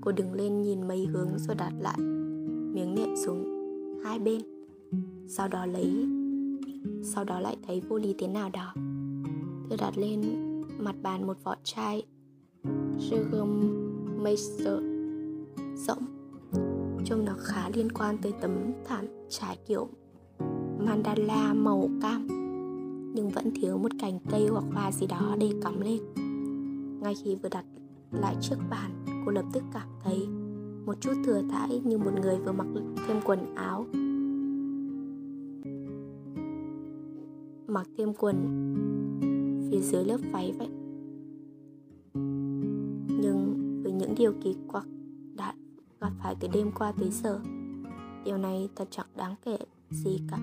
Cô 0.00 0.12
đứng 0.12 0.32
lên 0.32 0.62
nhìn 0.62 0.88
mấy 0.88 1.06
hướng 1.06 1.38
rồi 1.38 1.56
đặt 1.56 1.72
lại, 1.80 1.98
Miếng 2.74 2.94
nệm 2.94 3.16
xuống 3.16 3.44
hai 4.04 4.18
bên. 4.18 4.40
Sau 5.28 5.48
đó 5.48 5.66
lấy, 5.66 6.08
Sau 7.02 7.24
đó 7.24 7.40
lại 7.40 7.56
thấy 7.66 7.82
vô 7.88 7.98
lý 7.98 8.14
thế 8.18 8.28
nào 8.28 8.50
đó. 8.52 8.74
Tôi 9.68 9.78
đặt 9.78 9.98
lên 9.98 10.20
mặt 10.78 10.94
bàn 11.02 11.26
một 11.26 11.36
vỏ 11.44 11.54
chai 11.64 12.06
Sugar 12.98 13.48
Master 14.22 14.82
rỗng 15.76 16.15
trông 17.08 17.24
nó 17.24 17.32
khá 17.38 17.68
liên 17.74 17.92
quan 17.92 18.18
tới 18.22 18.32
tấm 18.40 18.50
thảm 18.84 19.04
trải 19.28 19.58
kiểu 19.66 19.88
mandala 20.78 21.54
màu 21.54 21.88
cam, 22.02 22.26
nhưng 23.14 23.30
vẫn 23.30 23.50
thiếu 23.54 23.78
một 23.78 23.90
cành 24.00 24.18
cây 24.30 24.46
hoặc 24.46 24.64
hoa 24.72 24.92
gì 24.92 25.06
đó 25.06 25.36
để 25.40 25.52
cắm 25.62 25.80
lên. 25.80 25.98
Ngay 27.00 27.14
khi 27.24 27.34
vừa 27.34 27.48
đặt 27.48 27.64
lại 28.12 28.36
chiếc 28.40 28.56
bàn, 28.70 28.90
cô 29.26 29.32
lập 29.32 29.44
tức 29.52 29.62
cảm 29.72 29.88
thấy 30.04 30.26
một 30.86 31.00
chút 31.00 31.12
thừa 31.24 31.42
thãi 31.50 31.80
như 31.84 31.98
một 31.98 32.12
người 32.22 32.36
vừa 32.36 32.52
mặc 32.52 32.66
thêm 33.08 33.16
quần 33.24 33.54
áo. 33.54 33.86
Mặc 37.66 37.86
thêm 37.98 38.12
quần 38.18 38.36
phía 39.70 39.80
dưới 39.80 40.04
lớp 40.04 40.18
váy 40.32 40.54
vậy. 40.58 40.68
Nhưng 43.20 43.56
với 43.82 43.92
những 43.92 44.14
điều 44.16 44.32
kỳ 44.42 44.54
quặc 44.68 44.86
gặp 46.00 46.10
phải 46.22 46.34
từ 46.40 46.48
đêm 46.52 46.70
qua 46.78 46.92
tới 46.92 47.10
giờ. 47.10 47.40
Điều 48.24 48.38
này 48.38 48.68
thật 48.76 48.88
chẳng 48.90 49.06
đáng 49.16 49.34
kể 49.44 49.58
gì 49.90 50.20
cả. 50.30 50.38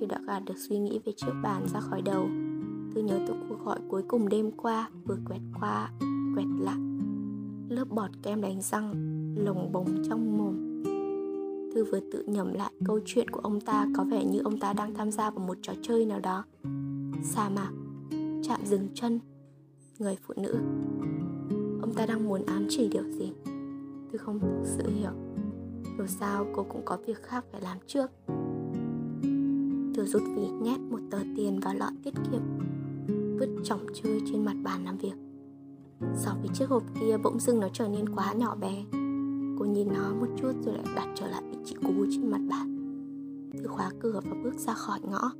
Tôi 0.00 0.08
đã 0.08 0.20
gạt 0.26 0.40
được 0.46 0.54
suy 0.68 0.78
nghĩ 0.78 1.00
về 1.04 1.12
chiếc 1.16 1.32
bàn 1.42 1.66
ra 1.72 1.80
khỏi 1.80 2.02
đầu. 2.02 2.28
Thư 2.94 3.00
nhớ 3.02 3.18
tôi 3.26 3.36
cuộc 3.48 3.64
gọi 3.64 3.78
cuối 3.88 4.02
cùng 4.08 4.28
đêm 4.28 4.50
qua 4.50 4.90
Vừa 5.04 5.18
quẹt 5.28 5.40
qua, 5.60 5.90
quẹt 6.34 6.46
lại. 6.60 6.78
Lớp 7.68 7.84
bọt 7.90 8.10
kem 8.22 8.40
đánh 8.40 8.60
răng 8.62 8.92
Lồng 9.44 9.72
bồng 9.72 10.02
trong 10.08 10.38
mồm. 10.38 10.82
Thư 11.74 11.84
vừa 11.84 12.00
tự 12.12 12.24
nhầm 12.26 12.52
lại 12.52 12.72
câu 12.84 13.00
chuyện 13.06 13.30
của 13.30 13.40
ông 13.40 13.60
ta 13.60 13.86
Có 13.96 14.04
vẻ 14.04 14.24
như 14.24 14.38
ông 14.38 14.60
ta 14.60 14.72
đang 14.72 14.94
tham 14.94 15.10
gia 15.10 15.30
vào 15.30 15.46
một 15.46 15.56
trò 15.62 15.72
chơi 15.82 16.04
nào 16.04 16.20
đó. 16.20 16.44
Sa 17.22 17.48
mạc 17.48 17.70
Chạm 18.42 18.60
dừng 18.64 18.88
chân 18.94 19.20
Người 19.98 20.16
phụ 20.26 20.34
nữ. 20.36 20.58
Ông 21.88 21.94
ta 21.94 22.06
đang 22.06 22.28
muốn 22.28 22.46
ám 22.46 22.66
chỉ 22.68 22.88
điều 22.88 23.02
gì? 23.10 23.32
Tôi 24.12 24.18
không 24.18 24.40
thực 24.40 24.62
sự 24.64 24.90
hiểu. 24.90 25.10
Dù 25.98 26.06
sao, 26.06 26.46
cô 26.54 26.62
cũng 26.68 26.82
có 26.84 26.98
việc 27.06 27.22
khác 27.22 27.44
phải 27.52 27.60
làm 27.60 27.78
trước. 27.86 28.10
Tôi 29.94 30.06
rút 30.06 30.22
ví 30.36 30.48
nhét 30.48 30.80
một 30.80 30.98
tờ 31.10 31.18
tiền 31.36 31.60
vào 31.60 31.74
lọ 31.74 31.90
tiết 32.02 32.14
kiệm, 32.14 32.40
Vứt 33.38 33.48
chỏng 33.64 33.86
chơi 33.94 34.20
trên 34.26 34.44
mặt 34.44 34.56
bàn 34.62 34.84
làm 34.84 34.98
việc. 34.98 35.14
So 36.16 36.36
với 36.40 36.48
chiếc 36.54 36.68
hộp 36.68 36.82
kia, 37.00 37.16
bỗng 37.16 37.40
dưng 37.40 37.60
nó 37.60 37.68
trở 37.72 37.88
nên 37.88 38.08
quá 38.08 38.32
nhỏ 38.32 38.56
bé. 38.56 38.84
Cô 39.58 39.64
nhìn 39.64 39.88
nó 39.88 40.14
một 40.20 40.28
chút 40.36 40.52
rồi 40.64 40.74
lại 40.74 40.86
đặt 40.96 41.08
trở 41.14 41.26
lại 41.26 41.42
vị 41.50 41.56
trí 41.64 41.74
cũ 41.74 42.06
trên 42.10 42.30
mặt 42.30 42.40
bàn. 42.50 42.78
Tôi 43.58 43.68
khóa 43.68 43.90
cửa 44.00 44.20
và 44.24 44.36
bước 44.44 44.54
ra 44.58 44.74
khỏi 44.74 45.00
ngõ. 45.02 45.32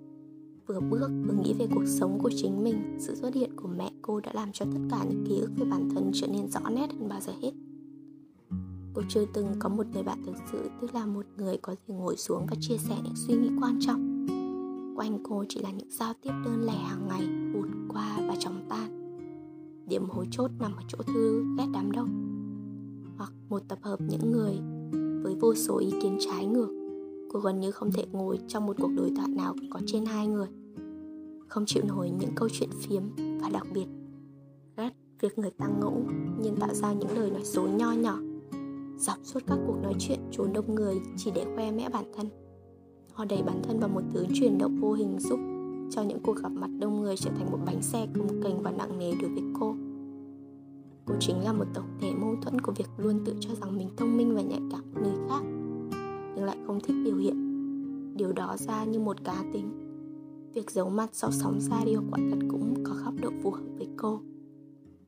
Vừa 0.68 0.80
bước, 0.80 1.10
vừa 1.26 1.34
nghĩ 1.42 1.54
về 1.58 1.66
cuộc 1.74 1.86
sống 1.86 2.18
của 2.22 2.30
chính 2.36 2.64
mình. 2.64 2.96
Sự 2.98 3.14
xuất 3.14 3.34
hiện 3.34 3.56
của 3.56 3.68
mẹ 3.68 3.90
cô 4.02 4.20
đã 4.20 4.32
làm 4.34 4.52
cho 4.52 4.64
tất 4.64 4.80
cả 4.90 5.04
những 5.08 5.24
ký 5.28 5.38
ức 5.38 5.50
về 5.56 5.66
bản 5.70 5.88
thân 5.94 6.10
trở 6.14 6.26
nên 6.26 6.50
rõ 6.50 6.60
nét 6.70 6.86
hơn 6.92 7.08
bao 7.08 7.20
giờ 7.20 7.32
hết. 7.42 7.52
Cô 8.94 9.02
chưa 9.08 9.24
từng 9.34 9.46
có 9.58 9.68
một 9.68 9.86
người 9.92 10.02
bạn 10.02 10.22
thực 10.26 10.36
sự, 10.52 10.70
Tức 10.80 10.94
là 10.94 11.06
một 11.06 11.26
người 11.36 11.56
có 11.62 11.74
thể 11.74 11.94
ngồi 11.94 12.16
xuống 12.16 12.46
và 12.50 12.56
chia 12.60 12.76
sẻ 12.76 12.96
những 13.04 13.16
suy 13.16 13.34
nghĩ 13.34 13.50
quan 13.60 13.78
trọng. 13.80 14.26
Quanh 14.96 15.18
cô 15.22 15.44
chỉ 15.48 15.60
là 15.60 15.70
những 15.70 15.90
giao 15.90 16.12
tiếp 16.22 16.30
đơn 16.44 16.66
lẻ 16.66 16.72
hàng 16.72 17.08
ngày 17.08 17.52
Vụt 17.54 17.68
qua 17.88 18.18
và 18.28 18.34
chóng 18.38 18.66
tan. 18.68 19.18
Điểm 19.88 20.08
hối 20.08 20.26
chốt 20.30 20.50
nằm 20.60 20.72
ở 20.76 20.82
chỗ 20.88 20.98
Thư 21.06 21.44
ghét 21.58 21.66
đám 21.72 21.92
đông, 21.92 22.08
Hoặc 23.16 23.32
một 23.48 23.62
tập 23.68 23.78
hợp 23.82 24.00
những 24.00 24.32
người 24.32 24.58
với 25.22 25.34
vô 25.40 25.54
số 25.54 25.78
ý 25.78 25.90
kiến 26.02 26.18
trái 26.20 26.46
ngược. 26.46 26.68
Cô 27.32 27.40
gần 27.40 27.60
như 27.60 27.70
không 27.70 27.92
thể 27.92 28.06
ngồi 28.12 28.38
trong 28.48 28.66
một 28.66 28.76
cuộc 28.78 28.90
đối 28.96 29.10
thoại 29.16 29.28
nào 29.28 29.54
có 29.70 29.80
trên 29.86 30.06
hai 30.06 30.26
người. 30.26 30.48
Không 31.48 31.66
chịu 31.66 31.82
nổi 31.86 32.10
những 32.10 32.30
câu 32.34 32.48
chuyện 32.52 32.70
phiếm 32.80 33.02
và 33.16 33.48
đặc 33.52 33.66
biệt. 33.74 33.86
Ghét 34.76 34.90
việc 35.20 35.38
người 35.38 35.50
ta 35.50 35.66
ngẫu 35.80 36.02
nhưng 36.42 36.56
tạo 36.56 36.74
ra 36.74 36.92
những 36.92 37.18
lời 37.18 37.30
nói 37.30 37.42
dối 37.44 37.70
nho 37.70 37.92
nhỏ. 37.92 38.18
Dọc 38.96 39.18
suốt 39.22 39.40
các 39.46 39.58
cuộc 39.66 39.76
nói 39.82 39.94
chuyện 39.98 40.18
trốn 40.30 40.52
đông 40.52 40.74
người 40.74 41.00
chỉ 41.16 41.30
để 41.34 41.44
khoe 41.54 41.72
mẽ 41.72 41.88
bản 41.88 42.04
thân. 42.16 42.28
Họ 43.12 43.24
đẩy 43.24 43.42
bản 43.42 43.62
thân 43.62 43.80
vào 43.80 43.88
một 43.88 44.02
thứ 44.12 44.26
chuyển 44.34 44.58
động 44.58 44.76
vô 44.80 44.92
hình 44.92 45.18
giúp 45.18 45.40
cho 45.90 46.02
những 46.02 46.22
cuộc 46.22 46.36
gặp 46.36 46.52
mặt 46.52 46.70
đông 46.78 47.00
người 47.00 47.16
trở 47.16 47.30
thành 47.30 47.50
một 47.50 47.58
bánh 47.66 47.82
xe 47.82 48.06
công 48.14 48.42
kềnh 48.42 48.62
và 48.62 48.70
nặng 48.70 48.98
nề 48.98 49.12
đối 49.22 49.30
với 49.30 49.42
cô. 49.60 49.74
Cô 51.06 51.14
chính 51.20 51.44
là 51.44 51.52
một 51.52 51.64
tổng 51.74 51.98
thể 52.00 52.12
mâu 52.14 52.36
thuẫn 52.42 52.60
của 52.60 52.72
việc 52.72 52.88
luôn 52.96 53.24
tự 53.24 53.34
cho 53.40 53.50
rằng 53.60 53.76
mình 53.76 53.88
thông 53.96 54.16
minh 54.16 54.34
và 54.34 54.42
nhạy 54.42 54.60
cảm 54.72 54.82
người 54.94 55.28
khác, 55.28 55.40
nhưng 56.34 56.44
lại 56.44 56.56
không 56.66 56.80
thích 56.80 56.96
biểu 57.04 57.16
hiện. 57.16 57.48
Điều 58.16 58.32
đó 58.32 58.56
ra 58.58 58.84
như 58.84 58.98
một 58.98 59.24
cá 59.24 59.44
tính 59.52 59.87
việc 60.58 60.70
giấu 60.70 60.90
mặt 60.90 61.10
sau 61.12 61.30
sóng 61.32 61.60
radio 61.60 61.96
quả 62.10 62.20
thật 62.30 62.38
cũng 62.48 62.74
có 62.84 62.94
góc 63.04 63.14
độ 63.20 63.30
phù 63.42 63.50
hợp 63.50 63.64
với 63.78 63.88
cô. 63.96 64.20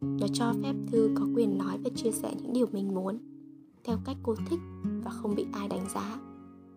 Nó 0.01 0.27
cho 0.33 0.53
phép 0.63 0.75
thư 0.87 1.11
có 1.15 1.27
quyền 1.35 1.59
nói 1.59 1.79
và 1.85 1.91
chia 1.95 2.11
sẻ 2.11 2.35
những 2.43 2.53
điều 2.53 2.67
mình 2.73 2.95
muốn, 2.95 3.19
theo 3.85 3.99
cách 4.05 4.17
cô 4.23 4.35
thích 4.47 4.61
và 5.05 5.11
không 5.11 5.35
bị 5.35 5.47
ai 5.53 5.69
đánh 5.69 5.87
giá. 5.95 6.21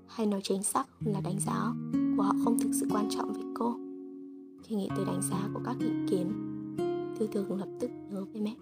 Hay 0.08 0.28
nói 0.28 0.42
chính 0.44 0.64
xác 0.64 0.86
hơn 1.00 1.14
là 1.14 1.22
đánh 1.22 1.40
giá 1.40 1.74
của 2.18 2.24
họ 2.24 2.34
không 2.44 2.60
thực 2.60 2.70
sự 2.74 2.88
quan 2.92 3.10
trọng 3.10 3.34
với 3.34 3.44
cô. 3.54 3.76
Khi 4.64 4.76
nghĩ 4.76 4.90
tới 4.96 5.06
đánh 5.06 5.22
giá 5.22 5.50
của 5.54 5.62
các 5.66 5.78
ý 5.80 5.90
kiến, 6.10 6.32
thư 7.20 7.28
thường 7.28 7.60
lập 7.60 7.70
tức 7.80 7.92
nhớ 8.12 8.26
với 8.34 8.42
mẹ. 8.42 8.56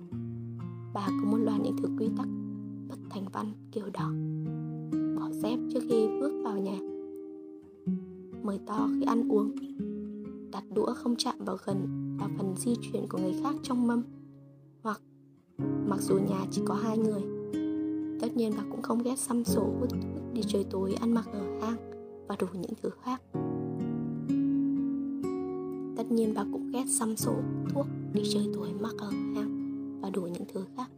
Bà 0.94 1.08
có 1.08 1.32
một 1.32 1.38
loạt 1.38 1.62
những 1.62 1.78
thứ 1.78 1.90
quy 2.00 2.10
tắc 2.18 2.28
bất 2.90 2.98
thành 3.10 3.26
văn 3.34 3.46
kiểu 3.72 3.86
đó. 3.94 4.12
Bỏ 5.20 5.30
dép 5.32 5.60
trước 5.74 5.84
khi 5.90 6.08
bước 6.22 6.42
vào 6.44 6.58
nhà. 6.58 6.78
Mời 8.44 8.60
to 8.66 8.90
khi 9.00 9.06
ăn 9.06 9.32
uống 9.32 9.52
đặt 10.52 10.64
đũa 10.74 10.94
không 10.94 11.16
chạm 11.16 11.36
vào 11.40 11.58
gần, 11.66 11.88
vào 12.20 12.30
phần 12.38 12.56
di 12.58 12.76
chuyển 12.82 13.08
của 13.10 13.18
người 13.18 13.36
khác 13.44 13.56
trong 13.64 13.88
mâm. 13.88 14.04
Hoặc, 14.84 15.02
mặc 15.88 16.02
dù 16.02 16.16
nhà 16.16 16.46
chỉ 16.52 16.62
có 16.66 16.74
hai 16.74 16.98
người, 16.98 17.22
tất 18.22 18.38
nhiên 18.38 18.52
bà 18.58 18.64
cũng 18.72 18.82
không 18.82 19.04
ghét 19.04 19.20
xăm 19.20 19.44
sổ 19.44 19.62
hút 19.80 19.90
thuốc 19.90 20.34
đi 20.34 20.42
chơi 20.48 20.66
tối 20.72 20.94
ăn 20.94 21.14
mặc 21.14 21.26
ở 21.34 21.60
hang 21.62 21.78
và 22.28 22.36
đủ 22.40 22.48
những 22.54 22.74
thứ 22.82 22.90
khác. 23.02 23.22
Tất 25.98 26.12
nhiên 26.12 26.34
bà 26.36 26.44
cũng 26.52 26.72
ghét 26.72 26.86
xăm 26.88 27.18
sổ 27.18 27.34
thuốc 27.74 27.86
đi 28.14 28.22
chơi 28.34 28.48
tối 28.54 28.70
mặc 28.80 28.94
ở 28.98 29.10
hang 29.10 30.00
và 30.02 30.10
đủ 30.10 30.22
những 30.22 30.46
thứ 30.54 30.66
khác. 30.78 30.90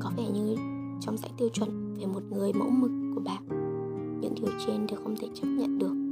Có 0.00 0.10
vẻ 0.16 0.30
như 0.30 0.56
trong 1.00 1.16
dãy 1.18 1.30
tiêu 1.38 1.48
chuẩn 1.48 1.94
về 1.94 2.06
một 2.06 2.22
người 2.30 2.52
mẫu 2.52 2.70
mực 2.70 2.90
của 3.14 3.20
bà, 3.24 3.38
những 4.20 4.34
điều 4.34 4.50
trên 4.66 4.86
đều 4.86 5.00
không 5.02 5.16
thể 5.16 5.28
chấp 5.34 5.46
nhận 5.46 5.78
được 5.78 6.05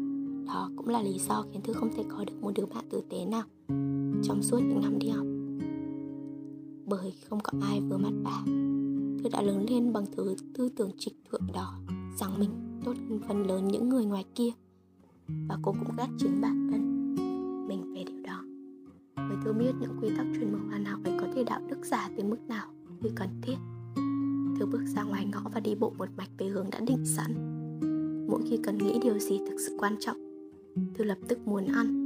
đó 0.46 0.70
cũng 0.76 0.88
là 0.88 1.02
lý 1.02 1.18
do 1.18 1.44
khiến 1.52 1.62
thư 1.62 1.72
không 1.72 1.90
thể 1.96 2.04
có 2.08 2.24
được 2.24 2.34
một 2.40 2.50
đứa 2.54 2.66
bạn 2.66 2.84
tử 2.90 3.02
tế 3.10 3.24
nào 3.24 3.42
trong 4.22 4.42
suốt 4.42 4.58
những 4.58 4.80
năm 4.80 4.98
đi 4.98 5.08
học. 5.08 5.26
Bởi 6.86 7.12
không 7.28 7.40
có 7.42 7.52
ai 7.62 7.80
vừa 7.80 7.96
mắt 7.96 8.12
bà, 8.24 8.42
thư 9.22 9.28
đã 9.32 9.42
lớn 9.42 9.66
lên 9.68 9.92
bằng 9.92 10.04
thứ 10.16 10.34
tư 10.54 10.68
tưởng 10.76 10.90
trịch 10.98 11.14
thượng 11.30 11.46
đó 11.54 11.78
rằng 12.18 12.38
mình 12.38 12.50
tốt 12.84 12.94
hơn 13.08 13.20
phần 13.28 13.46
lớn 13.46 13.68
những 13.68 13.88
người 13.88 14.04
ngoài 14.04 14.24
kia. 14.34 14.50
Và 15.48 15.58
cô 15.62 15.72
cũng 15.72 15.96
ghét 15.98 16.08
chính 16.18 16.40
bản 16.40 16.68
thân 16.70 17.14
mình 17.68 17.94
về 17.94 18.04
điều 18.04 18.22
đó. 18.22 18.44
Bởi 19.16 19.36
thư 19.44 19.52
biết 19.52 19.72
những 19.80 19.98
quy 20.02 20.08
tắc 20.16 20.26
truyền 20.34 20.52
mực 20.52 20.60
hoàn 20.68 20.84
hảo 20.84 20.98
ấy 21.04 21.14
có 21.20 21.26
thể 21.34 21.44
đạo 21.44 21.60
đức 21.68 21.78
giả 21.84 22.10
tới 22.16 22.24
mức 22.24 22.38
nào 22.48 22.66
khi 23.02 23.08
cần 23.16 23.28
thiết. 23.42 23.56
Thư 24.58 24.66
bước 24.66 24.82
ra 24.96 25.02
ngoài 25.02 25.26
ngõ 25.32 25.40
và 25.54 25.60
đi 25.60 25.74
bộ 25.74 25.92
một 25.98 26.08
mạch 26.16 26.30
về 26.38 26.46
hướng 26.46 26.70
đã 26.70 26.80
định 26.80 27.04
sẵn. 27.04 27.34
Mỗi 28.28 28.42
khi 28.50 28.58
cần 28.62 28.78
nghĩ 28.78 28.98
điều 29.02 29.18
gì 29.18 29.38
thực 29.38 29.56
sự 29.66 29.76
quan 29.78 29.96
trọng 30.00 30.23
Tôi 30.98 31.06
lập 31.06 31.18
tức 31.28 31.38
muốn 31.46 31.64
ăn. 31.64 32.04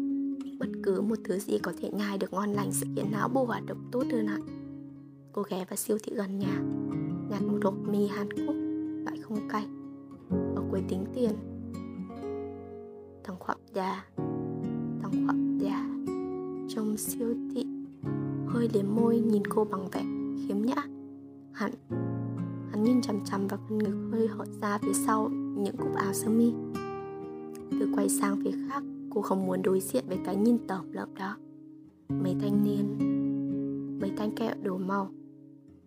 Bất 0.59 0.69
cứ 0.83 1.01
một 1.01 1.19
thứ 1.25 1.39
gì 1.39 1.59
có 1.59 1.73
thể 1.81 1.91
nhai 1.91 2.19
được 2.19 2.33
ngon 2.33 2.53
lành 2.53 2.73
sẽ 2.73 2.87
khiến 2.97 3.11
não 3.13 3.29
bộ 3.29 3.45
hoạt 3.45 3.67
động 3.67 3.89
tốt 3.93 4.05
hơn 4.13 4.27
hẳn. 4.27 4.41
Cô 5.33 5.43
ghé 5.51 5.65
vào 5.71 5.77
siêu 5.77 5.99
thị 6.03 6.13
gần 6.15 6.39
nhà, 6.39 6.63
nhặt 7.31 7.43
một 7.43 7.59
hộp 7.65 7.75
mì 7.89 8.07
hàn 8.07 8.33
quốc 8.33 8.55
loại 9.05 9.19
không 9.21 9.49
cay. 9.49 9.67
Ở 10.31 10.63
quầy 10.71 10.83
tính 10.89 11.05
tiền. 11.15 11.31
Thằng 13.25 13.37
khoạm 13.39 13.59
già 13.75 14.05
thằng 15.01 15.27
khoạm 15.27 15.59
già 15.59 15.89
trong 16.69 16.97
siêu 16.97 17.35
thị, 17.55 17.67
hơi 18.47 18.69
liếm 18.75 18.95
môi 18.95 19.21
nhìn 19.21 19.43
cô 19.47 19.65
bằng 19.65 19.89
vẻ 19.93 20.05
khiếm 20.47 20.63
nhã. 20.63 20.83
Hắn 21.53 21.71
hắn 22.71 22.85
nhìn 22.85 23.03
chằm 23.03 23.25
chằm 23.25 23.47
vào 23.47 23.61
phần 23.69 23.79
ngực 23.79 24.09
hơi 24.13 24.29
hở 24.29 24.45
ra 24.61 24.79
phía 24.79 24.93
sau 24.93 25.29
những 25.57 25.77
cúc 25.77 25.95
áo 25.95 26.13
sơ 26.13 26.29
mi 26.29 26.53
quay 27.95 28.09
sang 28.09 28.41
phía 28.45 28.51
khác, 28.69 28.83
cô 29.11 29.23
không 29.23 29.47
muốn 29.47 29.63
đối 29.63 29.81
diện 29.81 30.05
với 30.09 30.19
cái 30.25 30.37
nhìn 30.37 30.59
tởm 30.67 30.93
lợm 30.93 31.15
đó. 31.15 31.37
Mấy 32.09 32.37
thanh 32.41 32.65
niên, 32.65 32.99
mấy 34.01 34.11
thanh 34.17 34.31
kẹo 34.31 34.55
đồ 34.63 34.79
màu, 34.79 35.11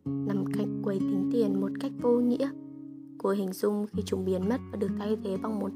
nằm 0.06 0.46
cạnh 0.54 0.82
quầy 0.84 1.00
tính 1.00 1.30
tiền 1.32 1.62
một 1.62 1.72
cách 1.80 1.92
vô 2.02 2.20
nghĩa. 2.20 2.50
Cô 3.18 3.30
hình 3.30 3.54
dung 3.54 3.86
khi 3.92 4.02
chúng 4.06 4.26
biến 4.26 4.50
mất 4.50 4.62
và 4.72 4.78
được 4.78 4.90
thay 5.00 5.18
thế 5.24 5.38
bằng 5.38 5.60
một 5.60 5.72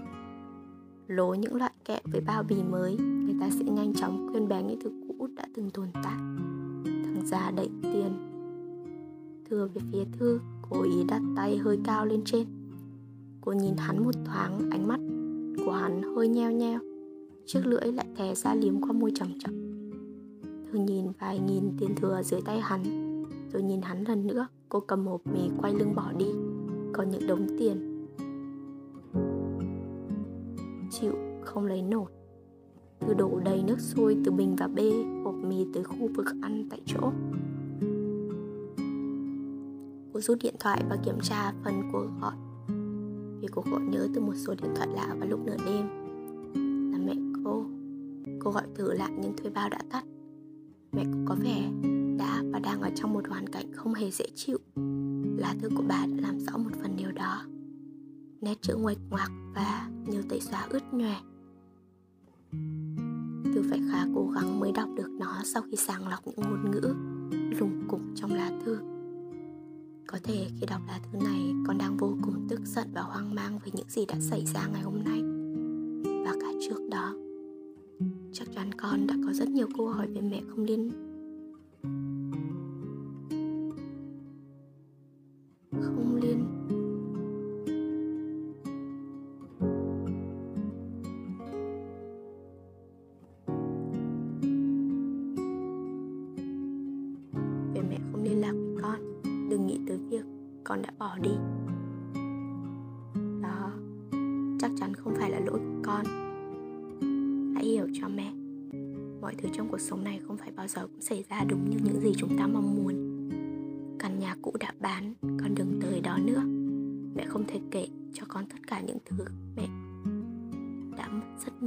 lố 1.07 1.33
những 1.33 1.55
loại 1.55 1.71
kẹo 1.85 1.99
với 2.03 2.21
bao 2.21 2.43
bì 2.43 2.55
mới, 2.63 2.97
người 2.97 3.35
ta 3.39 3.49
sẽ 3.49 3.63
nhanh 3.63 3.93
chóng 3.93 4.29
quên 4.33 4.47
bé 4.47 4.63
những 4.63 4.79
thứ 4.83 4.91
cũ 5.07 5.27
đã 5.35 5.47
từng 5.55 5.69
tồn 5.69 5.87
tại. 5.93 6.17
Thằng 6.85 7.21
già 7.25 7.51
đẩy 7.51 7.69
tiền. 7.81 8.11
Thưa 9.49 9.67
về 9.67 9.81
phía 9.91 10.03
thư 10.19 10.39
cố 10.69 10.83
ý 10.83 11.03
đặt 11.07 11.21
tay 11.35 11.57
hơi 11.57 11.79
cao 11.83 12.05
lên 12.05 12.21
trên. 12.25 12.47
Cô 13.41 13.51
nhìn 13.51 13.75
hắn 13.77 14.03
một 14.03 14.15
thoáng, 14.25 14.69
ánh 14.71 14.87
mắt 14.87 14.99
của 15.65 15.71
hắn 15.71 16.01
hơi 16.15 16.27
nheo 16.27 16.51
nheo 16.51 16.79
chiếc 17.45 17.65
lưỡi 17.65 17.91
lại 17.91 18.05
thè 18.15 18.35
ra 18.35 18.55
liếm 18.55 18.81
qua 18.81 18.91
môi 18.91 19.11
chậm 19.15 19.27
chậm. 19.39 19.53
Thư 20.71 20.79
nhìn 20.79 21.05
vài 21.19 21.39
nghìn 21.39 21.77
tiền 21.79 21.95
thừa 21.95 22.21
dưới 22.23 22.41
tay 22.45 22.59
hắn 22.59 22.83
rồi 23.53 23.63
nhìn 23.63 23.81
hắn 23.81 24.03
lần 24.03 24.27
nữa 24.27 24.47
cô 24.69 24.79
cầm 24.79 25.07
hộp 25.07 25.21
mì 25.27 25.49
quay 25.61 25.73
lưng 25.73 25.95
bỏ 25.95 26.11
đi 26.17 26.25
còn 26.93 27.09
những 27.09 27.27
đống 27.27 27.47
tiền. 27.59 28.05
Chịu 30.91 31.13
không 31.41 31.65
lấy 31.65 31.81
nổi. 31.81 32.11
Thư 32.99 33.13
đổ 33.13 33.39
đầy 33.45 33.63
nước 33.63 33.79
sôi 33.79 34.17
từ 34.25 34.31
bình 34.31 34.55
và 34.55 34.67
bê 34.67 34.91
hộp 35.23 35.35
mì 35.35 35.65
tới 35.73 35.83
khu 35.83 36.09
vực 36.15 36.25
ăn 36.41 36.67
tại 36.69 36.81
chỗ. 36.85 37.11
Cô 40.13 40.19
rút 40.19 40.37
điện 40.41 40.55
thoại 40.59 40.83
và 40.89 40.97
kiểm 41.05 41.19
tra 41.21 41.53
phần 41.63 41.73
cuộc 41.91 42.07
gọi 42.21 42.33
vì 43.41 43.47
cuộc 43.47 43.65
gọi 43.65 43.81
nhớ 43.81 44.07
từ 44.13 44.21
một 44.21 44.33
số 44.35 44.55
điện 44.61 44.71
thoại 44.75 44.87
lạ 44.93 45.15
vào 45.19 45.29
lúc 45.29 45.39
nửa 45.45 45.57
đêm. 45.65 45.87
Là 46.91 46.97
mẹ 46.97 47.15
cô. 47.45 47.65
Cô 48.39 48.51
gọi 48.51 48.63
thử 48.75 48.93
lại 48.93 49.11
nhưng 49.21 49.37
thuê 49.37 49.49
bao 49.49 49.69
đã 49.69 49.79
tắt. 49.91 50.03
Mẹ 50.91 51.03
cô 51.13 51.19
có 51.25 51.35
vẻ 51.43 51.71
đã 52.17 52.43
và 52.51 52.59
đang 52.59 52.81
ở 52.81 52.89
trong 52.95 53.13
một 53.13 53.27
hoàn 53.27 53.49
cảnh 53.49 53.73
không 53.73 53.93
hề 53.93 54.11
dễ 54.11 54.25
chịu. 54.35 54.57
Lá 55.37 55.55
thư 55.61 55.69
của 55.75 55.83
bà 55.87 56.05
đã 56.05 56.21
làm 56.21 56.39
rõ 56.39 56.57
một 56.57 56.71
phần 56.81 56.95
điều 56.97 57.11
đó. 57.11 57.41
Nét 58.41 58.61
chữ 58.61 58.75
nguệch 58.75 58.99
ngoạc 59.09 59.31
và 59.55 59.89
nhiều 60.07 60.21
tẩy 60.29 60.39
xóa 60.41 60.67
ướt 60.69 60.93
nhòe. 60.93 61.15
Thư 63.53 63.63
phải 63.69 63.79
khá 63.91 64.05
cố 64.15 64.27
gắng 64.27 64.59
mới 64.59 64.71
đọc 64.71 64.89
được 64.95 65.09
nó 65.19 65.41
sau 65.43 65.63
khi 65.71 65.77
sàng 65.77 66.07
lọc 66.07 66.27
những 66.27 66.35
ngôn 66.35 66.71
ngữ 66.71 66.95
lùng 67.59 67.87
cục 67.87 68.01
trong 68.15 68.33
lá 68.33 68.51
thư. 68.65 68.94
Có 70.07 70.17
thể 70.23 70.47
khi 70.59 70.65
đọc 70.69 70.81
lá 70.87 70.99
thư 71.03 71.19
này, 71.19 71.53
con 71.67 71.77
đang 71.77 71.97
vô 71.97 72.17
cùng 72.21 72.47
tức 72.49 72.61
giận 72.65 72.87
và 72.93 73.01
hoang 73.01 73.35
mang 73.35 73.59
với 73.59 73.71
những 73.73 73.89
gì 73.89 74.05
đã 74.05 74.15
xảy 74.19 74.45
ra 74.45 74.67
ngày 74.67 74.81
hôm 74.81 75.03
nay. 75.03 75.21
Và 76.25 76.33
cả 76.41 76.47
trước 76.61 76.89
đó, 76.91 77.13
Chắc 78.37 78.47
chắn 78.55 78.71
con 78.73 79.07
đã 79.07 79.15
có 79.25 79.33
rất 79.33 79.49
nhiều 79.49 79.67
câu 79.77 79.87
hỏi 79.87 80.07
về 80.07 80.21
mẹ 80.21 80.41
không 80.49 80.63
liên 80.63 80.91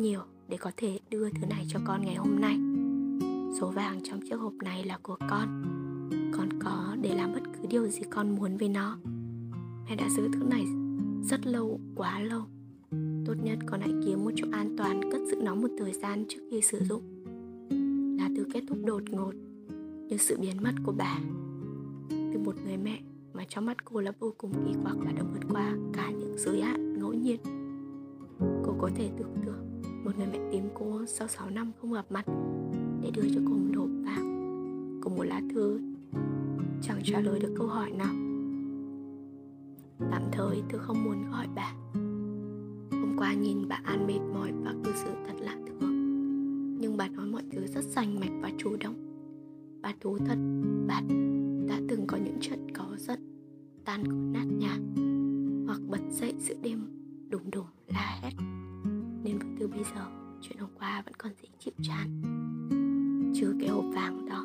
nhiều 0.09 0.21
để 0.49 0.57
có 0.57 0.71
thể 0.77 0.99
đưa 1.11 1.31
thứ 1.31 1.47
này 1.47 1.67
cho 1.69 1.81
con 1.85 2.05
ngày 2.05 2.15
hôm 2.15 2.41
nay. 2.41 2.59
Số 3.61 3.71
vàng 3.71 4.01
trong 4.05 4.21
chiếc 4.21 4.37
hộp 4.37 4.53
này 4.53 4.85
là 4.85 4.99
của 5.03 5.17
con. 5.31 5.63
Con 6.33 6.49
có 6.65 6.97
để 7.03 7.15
làm 7.15 7.33
bất 7.33 7.41
cứ 7.45 7.69
điều 7.69 7.89
gì 7.89 8.01
con 8.11 8.37
muốn 8.37 8.57
với 8.57 8.69
nó. 8.69 8.99
Mẹ 9.87 9.97
đã 9.97 10.09
giữ 10.09 10.29
thứ 10.33 10.43
này 10.45 10.65
rất 11.23 11.47
lâu, 11.47 11.81
quá 11.97 12.21
lâu. 12.21 12.43
Tốt 13.27 13.35
nhất 13.43 13.59
con 13.67 13.81
hãy 13.81 13.93
kiếm 14.05 14.25
một 14.25 14.31
chỗ 14.37 14.47
an 14.53 14.75
toàn, 14.79 15.13
cất 15.13 15.21
giữ 15.31 15.43
nó 15.43 15.55
một 15.55 15.69
thời 15.79 15.93
gian 15.93 16.25
trước 16.29 16.41
khi 16.51 16.61
sử 16.61 16.79
dụng. 16.85 17.03
Là 18.19 18.29
từ 18.37 18.47
kết 18.53 18.63
thúc 18.69 18.79
đột 18.85 19.03
ngột 19.11 19.33
như 20.09 20.17
sự 20.17 20.39
biến 20.41 20.57
mất 20.63 20.73
của 20.85 20.93
bà. 20.93 21.19
Từ 22.11 22.39
một 22.45 22.55
người 22.65 22.77
mẹ 22.77 23.01
mà 23.33 23.45
trong 23.49 23.67
mắt 23.67 23.85
cô 23.85 24.01
là 24.01 24.13
vô 24.19 24.35
cùng 24.39 24.53
kỳ 24.53 24.75
quặc 24.83 24.97
và 24.99 25.13
đã 25.13 25.23
vượt 25.33 25.43
qua 25.53 25.77
cả 25.93 26.11
những 26.11 26.35
giới 26.39 26.61
hạn 26.61 26.99
ngẫu 26.99 27.13
nhiên. 27.13 27.41
Cô 28.65 28.75
có 28.81 28.91
thể 28.95 29.11
tưởng 29.19 29.37
tượng 29.47 29.78
một 30.05 30.19
người 30.19 30.27
mẹ 30.27 30.39
tìm 30.53 30.65
cô 30.75 31.07
sau 31.07 31.29
6 31.29 31.51
năm 31.51 31.73
không 31.81 31.93
gặp 31.93 32.07
mặt 32.11 32.25
để 33.03 33.11
đưa 33.15 33.29
cho 33.35 33.41
cô 33.45 33.51
một 33.51 33.77
hộp 33.77 33.89
vàng 34.05 35.01
cùng 35.03 35.17
một 35.17 35.25
lá 35.25 35.43
thư. 35.55 35.81
Chẳng 36.83 37.01
trả 37.05 37.21
lời 37.21 37.41
được 37.41 37.55
câu 37.59 37.67
hỏi 37.67 37.91
nào. 37.91 38.15
Tạm 40.11 40.23
thời 40.33 40.63
tôi 40.71 40.81
không 40.81 41.05
muốn 41.05 41.31
gọi 41.31 41.47
bà. 41.55 41.73
Hôm 42.91 43.17
qua 43.19 43.33
nhìn 43.33 43.69
bà 43.69 43.81
an 43.85 44.07
mệt 44.07 44.21
mỏi 44.35 44.53
và 44.65 44.75
cư 44.85 44.93
xử 44.95 45.11
thật 45.27 45.35
lạ 45.41 45.57
thường. 45.67 46.09
Nhưng 46.81 46.97
bà 46.97 47.09
nói 47.09 47.27
mọi 47.27 47.43
thứ 47.51 47.67
rất 47.67 47.85
rành 47.85 48.21
mạch 48.21 48.33
và 48.43 48.51
chủ 48.59 48.77
động. 48.81 48.95
Bà 49.83 49.95
thú 50.01 50.19
thật, 50.27 50.39
bà 50.87 51.01
đã 51.69 51.81
từng 51.89 52.07
có 52.07 52.17
những 52.17 52.41
trận 52.41 52.67
có 52.75 52.85
giận, 52.99 53.21
tan 53.85 54.05
cửa 54.05 54.33
nát 54.33 54.45
nhà 54.45 54.79
hoặc 55.67 55.81
bật 55.89 56.01
dậy 56.11 56.35
giữa 56.39 56.55
đêm 56.63 56.81
đùng 57.31 57.51
đùng 57.51 57.67
la 57.87 58.19
hét 58.23 58.33
nên 59.29 59.39
bức 59.39 59.47
từ 59.61 59.69
bây 59.69 59.85
giờ. 59.95 60.07
Chuyện 60.41 60.59
hôm 60.59 60.71
qua 60.79 61.03
vẫn 61.05 61.15
còn 61.19 61.33
dễ 61.43 61.49
chịu 61.59 61.75
chán. 61.83 62.23
Trừ 63.35 63.55
cái 63.61 63.69
hộp 63.69 63.85
vàng 63.95 64.27
đó, 64.27 64.45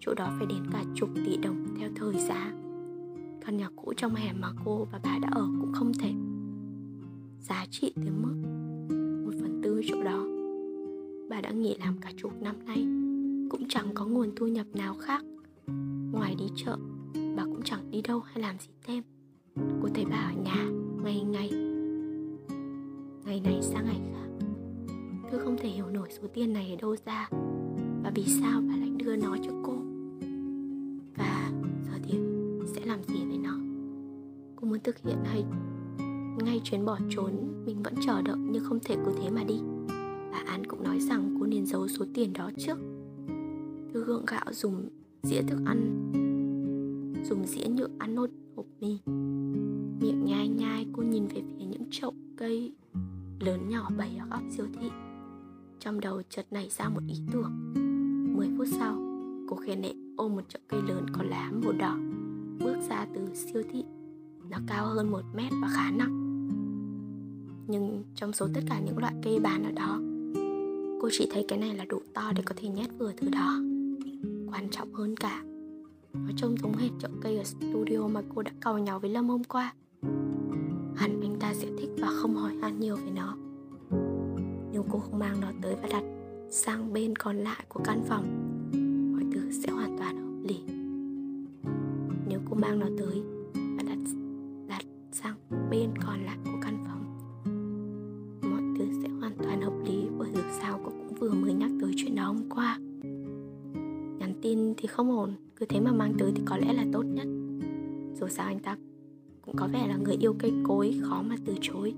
chỗ 0.00 0.14
đó 0.14 0.34
phải 0.38 0.46
đến 0.46 0.58
cả 0.72 0.84
chục 0.94 1.08
tỷ 1.14 1.36
đồng 1.36 1.66
theo 1.78 1.90
thời 1.96 2.14
giá. 2.28 2.52
Căn 3.40 3.56
nhà 3.56 3.68
cũ 3.76 3.92
trong 3.96 4.14
hẻm 4.14 4.40
mà 4.40 4.48
cô 4.64 4.86
và 4.92 5.00
bà 5.02 5.18
đã 5.22 5.28
ở 5.32 5.48
cũng 5.60 5.72
không 5.72 5.92
thể. 6.00 6.12
Giá 7.40 7.66
trị 7.70 7.92
tới 7.96 8.10
mức 8.10 8.34
một 9.26 9.32
phần 9.40 9.60
tư 9.62 9.82
chỗ 9.88 10.02
đó. 10.02 10.26
Bà 11.30 11.40
đã 11.40 11.50
nghỉ 11.50 11.76
làm 11.80 11.98
cả 12.00 12.12
chục 12.16 12.32
năm 12.42 12.54
nay, 12.66 12.86
cũng 13.50 13.68
chẳng 13.68 13.86
có 13.94 14.06
nguồn 14.06 14.30
thu 14.36 14.46
nhập 14.46 14.66
nào 14.74 14.94
khác. 14.94 15.24
Ngoài 16.12 16.34
đi 16.38 16.44
chợ, 16.56 16.76
bà 17.36 17.44
cũng 17.44 17.62
chẳng 17.64 17.90
đi 17.90 18.02
đâu 18.02 18.20
hay 18.20 18.42
làm 18.42 18.58
gì 18.58 18.68
thêm. 18.86 19.02
Cô 19.82 19.88
thấy 19.94 20.04
bà 20.10 20.16
ở 20.16 20.42
nhà, 20.42 20.68
ngày 21.04 21.22
ngày 21.22 21.75
ngày 23.26 23.40
này 23.44 23.62
sang 23.62 23.84
ngày 23.84 24.00
khác. 24.12 24.46
Thư 25.30 25.38
không 25.38 25.56
thể 25.58 25.68
hiểu 25.68 25.86
nổi 25.90 26.08
số 26.10 26.28
tiền 26.34 26.52
này 26.52 26.70
ở 26.70 26.76
đâu 26.80 26.96
ra. 27.06 27.28
Và 28.02 28.12
vì 28.14 28.24
sao 28.24 28.60
bà 28.68 28.76
lại 28.76 28.90
đưa 28.96 29.16
nó 29.16 29.36
cho 29.42 29.52
cô? 29.64 29.72
Và 31.16 31.52
giờ 31.86 31.98
thì 32.02 32.18
sẽ 32.66 32.86
làm 32.86 33.02
gì 33.02 33.24
với 33.28 33.38
nó? 33.38 33.58
Cô 34.56 34.68
muốn 34.68 34.78
thực 34.84 34.98
hiện 34.98 35.16
hay 35.24 35.44
ngay 36.44 36.60
chuyến 36.64 36.84
bỏ 36.84 36.98
trốn? 37.10 37.32
Mình 37.66 37.82
vẫn 37.82 37.94
chờ 38.06 38.22
đợi 38.22 38.36
nhưng 38.50 38.64
không 38.64 38.78
thể 38.84 38.96
cứ 39.04 39.12
thế 39.18 39.30
mà 39.30 39.44
đi. 39.44 39.60
Bà 40.32 40.42
an 40.46 40.66
cũng 40.66 40.82
nói 40.82 41.00
rằng 41.00 41.36
cô 41.40 41.46
nên 41.46 41.66
giấu 41.66 41.88
số 41.88 42.04
tiền 42.14 42.32
đó 42.32 42.50
trước. 42.58 42.78
Thư 43.92 44.04
gượng 44.04 44.26
gạo 44.26 44.46
dùng 44.52 44.88
dĩa 45.22 45.42
thức 45.42 45.58
ăn. 45.66 46.10
Dùng 47.24 47.46
dĩa 47.46 47.66
nhựa 47.68 47.88
ăn 47.98 48.14
nốt 48.14 48.30
hộp 48.56 48.66
mì. 48.80 48.98
Miệng 50.00 50.24
nhai 50.24 50.48
nhai, 50.48 50.86
cô 50.92 51.02
nhìn 51.02 51.26
về 51.26 51.42
phía 51.58 51.64
những 51.64 51.84
chậu 51.90 52.14
cây 52.36 52.72
lớn 53.40 53.68
nhỏ 53.68 53.90
bày 53.96 54.16
ở 54.20 54.26
góc 54.30 54.40
siêu 54.50 54.66
thị. 54.80 54.90
Trong 55.80 56.00
đầu 56.00 56.22
chợt 56.28 56.46
nảy 56.50 56.68
ra 56.70 56.88
một 56.88 57.00
ý 57.08 57.14
tưởng. 57.32 57.72
10 58.36 58.48
phút 58.58 58.66
sau, 58.78 58.98
cô 59.48 59.56
khen 59.56 59.80
nệ 59.80 59.92
ôm 60.16 60.36
một 60.36 60.48
chậu 60.48 60.60
cây 60.68 60.82
lớn 60.82 61.06
có 61.12 61.22
lá 61.22 61.50
màu 61.62 61.72
đỏ, 61.72 61.96
bước 62.64 62.76
ra 62.88 63.06
từ 63.14 63.34
siêu 63.34 63.62
thị. 63.72 63.84
Nó 64.50 64.58
cao 64.66 64.86
hơn 64.86 65.10
một 65.10 65.22
mét 65.34 65.52
và 65.62 65.68
khá 65.72 65.90
nặng. 65.90 66.22
Nhưng 67.68 68.04
trong 68.14 68.32
số 68.32 68.48
tất 68.54 68.60
cả 68.68 68.80
những 68.80 68.98
loại 68.98 69.14
cây 69.22 69.40
bán 69.40 69.64
ở 69.64 69.70
đó, 69.70 70.00
cô 71.02 71.08
chỉ 71.12 71.28
thấy 71.32 71.44
cái 71.48 71.58
này 71.58 71.74
là 71.74 71.84
đủ 71.84 72.00
to 72.14 72.32
để 72.36 72.42
có 72.46 72.54
thể 72.56 72.68
nhét 72.68 72.90
vừa 72.98 73.12
thứ 73.16 73.28
đó. 73.28 73.58
Quan 74.52 74.68
trọng 74.70 74.94
hơn 74.94 75.16
cả, 75.16 75.42
nó 76.12 76.30
trông 76.36 76.56
giống 76.62 76.76
hệt 76.76 76.90
chậu 76.98 77.10
cây 77.20 77.36
ở 77.36 77.44
studio 77.44 78.08
mà 78.08 78.22
cô 78.34 78.42
đã 78.42 78.52
cầu 78.60 78.78
nhau 78.78 78.98
với 78.98 79.10
lâm 79.10 79.28
hôm 79.28 79.44
qua 79.44 79.74
hẳn 80.96 81.20
anh 81.20 81.36
ta 81.40 81.54
sẽ 81.54 81.68
thích 81.78 81.90
và 81.98 82.08
không 82.08 82.34
hỏi 82.34 82.52
han 82.62 82.80
nhiều 82.80 82.96
về 82.96 83.10
nó. 83.14 83.36
Nếu 84.72 84.84
cô 84.90 84.98
không 84.98 85.18
mang 85.18 85.40
nó 85.40 85.52
tới 85.62 85.74
và 85.82 85.88
đặt 85.90 86.02
sang 86.50 86.92
bên 86.92 87.16
còn 87.16 87.36
lại 87.36 87.64
của 87.68 87.80
căn 87.84 88.04
phòng. 88.08 88.24
Mọi 89.12 89.24
thứ 89.32 89.50
sẽ 89.50 89.72
hoàn 89.72 89.98
toàn 89.98 90.16
hợp 90.16 90.48
lý. 90.48 90.60
Nếu 92.28 92.40
cô 92.50 92.56
mang 92.56 92.78
nó 92.78 92.86
tới 92.98 93.22
và 93.54 93.82
đặt 93.86 93.98
đặt 94.68 94.84
sang 95.12 95.34
bên 95.70 95.90
còn 96.06 96.24
lại 96.24 96.36
của 96.44 96.58
căn 96.62 96.84
phòng, 96.86 97.02
mọi 98.50 98.62
thứ 98.78 99.02
sẽ 99.02 99.08
hoàn 99.08 99.32
toàn 99.38 99.60
hợp 99.60 99.74
lý 99.84 100.06
bởi 100.18 100.28
dù 100.34 100.42
sao 100.60 100.80
cô 100.84 100.90
cũng 100.90 101.14
vừa 101.20 101.30
mới 101.30 101.52
nhắc 101.52 101.70
tới 101.80 101.92
chuyện 101.96 102.14
đó 102.14 102.26
hôm 102.26 102.48
qua. 102.50 102.78
Nhắn 104.18 104.34
tin 104.42 104.74
thì 104.76 104.86
không 104.86 105.10
ổn, 105.10 105.32
cứ 105.56 105.66
thế 105.68 105.80
mà 105.80 105.92
mang 105.92 106.14
tới 106.18 106.32
thì 106.34 106.42
có 106.46 106.56
lẽ 106.56 106.72
là 106.72 106.84
tốt 106.92 107.02
nhất. 107.02 107.26
Dù 108.20 108.28
sao 108.28 108.46
anh 108.46 108.58
ta 108.58 108.76
cũng 109.46 109.56
có 109.56 109.68
vẻ 109.72 109.88
là 109.88 109.96
người 109.96 110.16
yêu 110.20 110.34
cây 110.38 110.52
cối 110.64 111.00
khó 111.02 111.22
mà 111.22 111.36
từ 111.44 111.54
chối. 111.60 111.94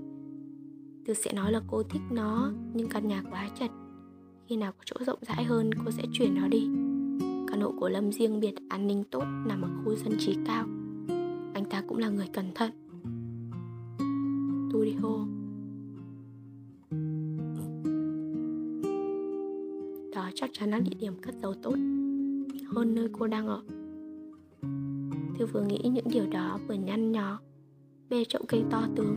Từ 1.05 1.15
sẽ 1.15 1.33
nói 1.33 1.53
là 1.53 1.61
cô 1.67 1.83
thích 1.83 2.03
nó, 2.11 2.53
nhưng 2.75 2.89
căn 2.89 3.09
nhà 3.09 3.23
quá 3.31 3.49
chật. 3.59 3.71
Khi 4.47 4.57
nào 4.57 4.73
có 4.73 4.79
chỗ 4.85 4.97
rộng 5.07 5.19
rãi 5.23 5.45
hơn, 5.45 5.71
cô 5.85 5.91
sẽ 5.91 6.03
chuyển 6.13 6.35
nó 6.35 6.49
đi. 6.49 6.61
Căn 7.49 7.61
hộ 7.61 7.73
của 7.81 7.89
Lâm 7.89 8.13
riêng 8.13 8.41
biệt, 8.41 8.55
an 8.69 8.87
ninh 8.87 9.05
tốt, 9.11 9.25
nằm 9.47 9.63
ở 9.63 9.69
khu 9.85 9.95
dân 9.97 10.13
trí 10.19 10.37
cao. 10.47 10.67
Anh 11.55 11.65
ta 11.71 11.83
cũng 11.89 11.99
là 11.99 12.09
người 12.09 12.29
cẩn 12.33 12.47
thận. 12.55 12.71
Tôi 14.73 14.87
đi 14.87 14.93
hô. 14.93 15.19
Đó 20.15 20.31
chắc 20.35 20.51
chắn 20.53 20.71
là 20.71 20.81
địa 20.81 20.97
điểm 21.01 21.13
cất 21.23 21.35
giấu 21.43 21.55
tốt, 21.63 21.77
hơn 22.67 22.95
nơi 22.95 23.09
cô 23.13 23.27
đang 23.27 23.47
ở. 23.47 23.63
Thư 25.39 25.47
vừa 25.47 25.63
nghĩ 25.63 25.79
những 25.85 26.09
điều 26.13 26.27
đó 26.27 26.59
vừa 26.69 26.75
nhăn 26.75 27.13
nhó, 27.13 27.41
Bê 28.11 28.25
trộm 28.29 28.43
cây 28.49 28.65
to 28.71 28.83
tướng. 28.97 29.17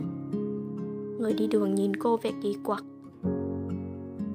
Người 1.18 1.32
đi 1.32 1.46
đường 1.46 1.74
nhìn 1.74 1.96
cô 1.96 2.16
vẻ 2.16 2.32
kỳ 2.42 2.56
quặc. 2.64 2.84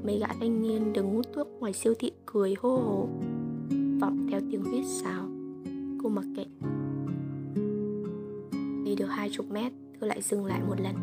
Mấy 0.03 0.19
gã 0.19 0.27
thanh 0.39 0.61
niên 0.61 0.93
đứng 0.93 1.15
hút 1.15 1.25
thuốc 1.33 1.47
ngoài 1.59 1.73
siêu 1.73 1.93
thị 1.99 2.11
cười 2.25 2.55
hô 2.59 2.77
hố 2.77 3.07
Vọng 4.01 4.27
theo 4.29 4.41
tiếng 4.51 4.63
huyết 4.63 4.85
sáo. 4.85 5.29
Cô 6.03 6.09
mặc 6.09 6.25
kệ. 6.35 6.45
Đi 8.85 8.95
được 8.95 9.07
hai 9.07 9.29
chục 9.29 9.45
mét 9.51 9.73
Thư 10.01 10.07
lại 10.07 10.21
dừng 10.21 10.45
lại 10.45 10.61
một 10.67 10.75
lần. 10.81 10.95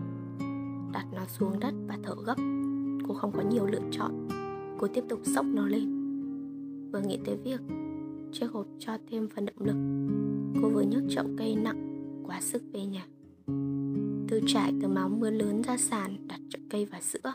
Đặt 0.92 1.06
nó 1.14 1.26
xuống 1.26 1.60
đất 1.60 1.74
và 1.86 1.98
thở 2.02 2.14
gấp. 2.26 2.36
Cô 3.08 3.14
không 3.14 3.32
có 3.32 3.42
nhiều 3.50 3.66
lựa 3.66 3.82
chọn. 3.90 4.28
Cô 4.78 4.86
tiếp 4.86 5.04
tục 5.08 5.20
sốc 5.34 5.46
nó 5.54 5.66
lên. 5.66 6.00
Vừa 6.92 7.00
nghĩ 7.00 7.18
tới 7.24 7.36
việc 7.36 7.60
chiếc 8.32 8.46
hộp 8.52 8.66
cho 8.78 8.92
thêm 9.10 9.28
phần 9.28 9.46
động 9.46 9.66
lực 9.66 9.76
cô 10.62 10.68
vừa 10.68 10.82
nhấc 10.82 11.02
chậu 11.10 11.24
cây 11.38 11.56
nặng 11.56 11.94
quá 12.26 12.40
sức 12.40 12.62
về 12.72 12.86
nhà. 12.86 13.06
Từ 14.28 14.40
trải 14.46 14.72
từ 14.82 14.88
máu 14.88 15.08
mưa 15.08 15.30
lớn 15.30 15.62
ra 15.62 15.76
sàn, 15.76 16.28
đặt 16.28 16.40
chậu 16.50 16.62
cây 16.70 16.84
vào 16.84 17.00
giữa. 17.02 17.32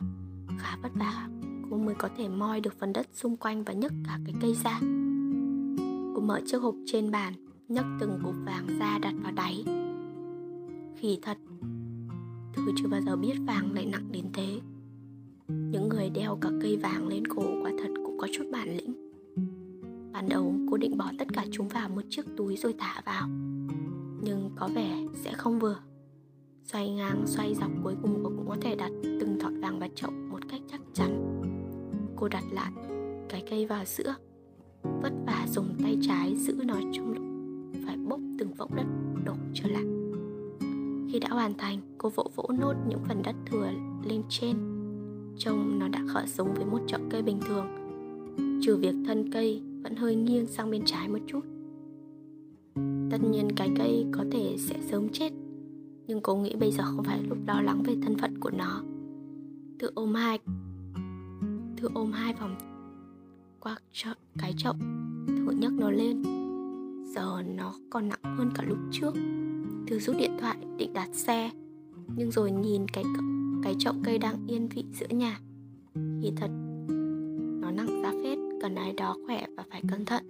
Khá 0.58 0.78
vất 0.82 0.92
vả, 0.96 1.30
Cô 1.70 1.78
mới 1.78 1.96
có 1.96 2.10
thể 2.18 2.28
moi 2.30 2.62
được 2.62 2.74
phần 2.80 2.94
đất 2.94 3.08
xung 3.14 3.38
quanh 3.38 3.64
và 3.64 3.74
nhấc 3.74 3.92
cả 4.08 4.20
cái 4.26 4.36
cây 4.42 4.56
ra. 4.64 4.80
Cô 6.16 6.22
mở 6.22 6.42
chiếc 6.46 6.58
hộp 6.58 6.76
trên 6.86 7.12
bàn, 7.12 7.34
nhấc 7.68 7.86
từng 8.00 8.20
cục 8.24 8.36
vàng 8.46 8.80
ra 8.80 9.00
đặt 9.02 9.14
vào 9.24 9.32
đáy. 9.32 9.64
Khỉ 10.98 11.20
thật 11.22 11.38
Thư 12.54 12.72
chưa 12.78 12.88
bao 12.88 13.02
giờ 13.02 13.16
biết 13.16 13.34
vàng 13.48 13.74
lại 13.74 13.86
nặng 13.86 14.08
đến 14.12 14.26
thế. 14.34 14.60
Những 15.48 15.90
người 15.90 16.10
đeo 16.10 16.38
cả 16.42 16.50
cây 16.62 16.78
vàng 16.78 17.08
lên 17.08 17.28
cổ 17.28 17.44
quả 17.64 17.72
thật 17.80 17.94
cũng 18.06 18.18
có 18.18 18.28
chút 18.34 18.44
bản 18.52 18.78
lĩnh. 18.78 19.09
Ban 20.20 20.30
đầu 20.30 20.54
cô 20.72 20.78
định 20.78 20.98
bỏ 20.98 21.12
tất 21.20 21.28
cả 21.34 21.46
chúng 21.52 21.68
vào 21.68 21.90
một 21.90 22.02
chiếc 22.10 22.26
túi 22.38 22.58
rồi 22.58 22.76
thả 22.78 23.02
vào. 23.06 23.28
Nhưng 24.24 24.50
có 24.56 24.70
vẻ 24.76 25.06
sẽ 25.14 25.34
không 25.34 25.60
vừa. 25.60 25.80
Xoay 26.64 26.90
ngang 26.90 27.24
xoay 27.26 27.56
dọc 27.56 27.72
cuối 27.84 27.96
cùng 28.02 28.20
cô 28.24 28.30
cũng 28.38 28.50
có 28.50 28.58
thể 28.62 28.76
đặt 28.76 28.92
từng 29.04 29.40
thỏi 29.40 29.54
vàng 29.54 29.80
vào 29.80 29.90
chậu 29.96 30.12
một 30.12 30.40
cách 30.50 30.62
chắc 30.72 30.82
chắn. 30.94 31.42
Cô 32.16 32.28
đặt 32.28 32.44
lại 32.52 32.72
cái 33.30 33.44
cây 33.50 33.66
vào 33.66 33.86
giữa 33.86 34.16
Vất 34.84 35.14
vả 35.26 35.48
dùng 35.52 35.76
tay 35.84 35.98
trái 36.02 36.36
giữ 36.38 36.62
nó 36.66 36.76
trong 36.94 37.14
lúc 37.14 37.24
phải 37.86 37.98
bốc 37.98 38.20
từng 38.40 38.54
vỗng 38.54 38.76
đất 38.76 38.86
đổ 39.26 39.34
trở 39.54 39.70
lại. 39.70 39.86
Khi 41.12 41.20
đã 41.20 41.30
hoàn 41.30 41.58
thành, 41.58 41.80
cô 41.98 42.10
vỗ 42.10 42.32
vỗ 42.36 42.50
nốt 42.60 42.74
những 42.88 43.00
phần 43.08 43.22
đất 43.24 43.36
thừa 43.46 43.72
lên 44.04 44.24
trên 44.30 44.58
Trông 45.38 45.80
nó 45.80 45.88
đã 45.88 46.00
khởi 46.08 46.28
giống 46.28 46.54
với 46.54 46.66
một 46.66 46.80
chậu 46.88 47.02
cây 47.10 47.22
bình 47.22 47.40
thường. 47.48 47.68
Trừ 48.62 48.78
việc 48.78 48.96
thân 49.08 49.32
cây 49.32 49.62
vẫn 49.84 49.96
hơi 49.96 50.16
nghiêng 50.16 50.48
sang 50.48 50.72
bên 50.72 50.82
trái 50.86 51.08
một 51.08 51.20
chút. 51.28 51.42
Tất 53.12 53.18
nhiên 53.32 53.48
cái 53.56 53.70
cây 53.78 54.06
có 54.12 54.26
thể 54.32 54.56
sẽ 54.58 54.76
sớm 54.82 55.10
chết 55.10 55.34
Nhưng 56.08 56.22
cô 56.22 56.36
nghĩ 56.36 56.56
bây 56.56 56.72
giờ 56.72 56.84
không 56.84 57.04
phải 57.04 57.24
lúc 57.24 57.38
lo 57.48 57.62
lắng 57.62 57.84
về 57.84 57.96
thân 58.02 58.18
phận 58.18 58.40
của 58.40 58.52
nó. 58.52 58.84
Thư 59.80 59.92
ôm 59.96 60.14
hai 60.14 60.40
Thư 61.78 61.90
ôm 61.94 62.12
hai 62.12 62.34
vòng 62.34 62.56
qua 63.60 63.78
chợ, 63.92 64.14
cái 64.38 64.54
chậu 64.58 64.74
Thử 65.28 65.52
nhấc 65.52 65.74
nó 65.74 65.92
lên. 65.92 66.24
Giờ 67.16 67.42
nó 67.56 67.74
còn 67.90 68.10
nặng 68.10 68.38
hơn 68.38 68.50
cả 68.56 68.64
lúc 68.68 68.78
trước. 68.92 69.14
Thư 69.88 70.00
rút 70.00 70.16
điện 70.20 70.32
thoại 70.40 70.58
định 70.78 70.94
đặt 70.94 71.10
xe 71.14 71.52
Nhưng 72.16 72.32
rồi 72.32 72.52
nhìn 72.52 72.88
cái 72.88 73.04
cái 73.64 73.76
chậu 73.80 73.94
cây 74.04 74.18
đang 74.18 74.48
yên 74.48 74.70
vị 74.70 74.84
giữa 74.94 75.08
nhà. 75.08 75.40
Thì 76.22 76.32
thật 76.36 76.50
đó 79.00 79.16
khỏe 79.26 79.46
và 79.58 79.64
phải 79.72 79.82
cẩn 79.92 80.06
thận. 80.06 80.24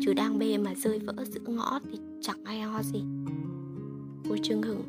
Chứ 0.00 0.12
đang 0.12 0.38
bê 0.38 0.58
mà 0.58 0.74
rơi 0.74 0.98
vỡ 0.98 1.24
giữa 1.24 1.40
ngõ 1.46 1.80
Thì 1.90 1.98
chẳng 2.20 2.44
ai 2.44 2.60
ho 2.60 2.82
gì. 2.82 3.04
Cô 4.28 4.36
Trương 4.42 4.62
Hửng 4.62 4.82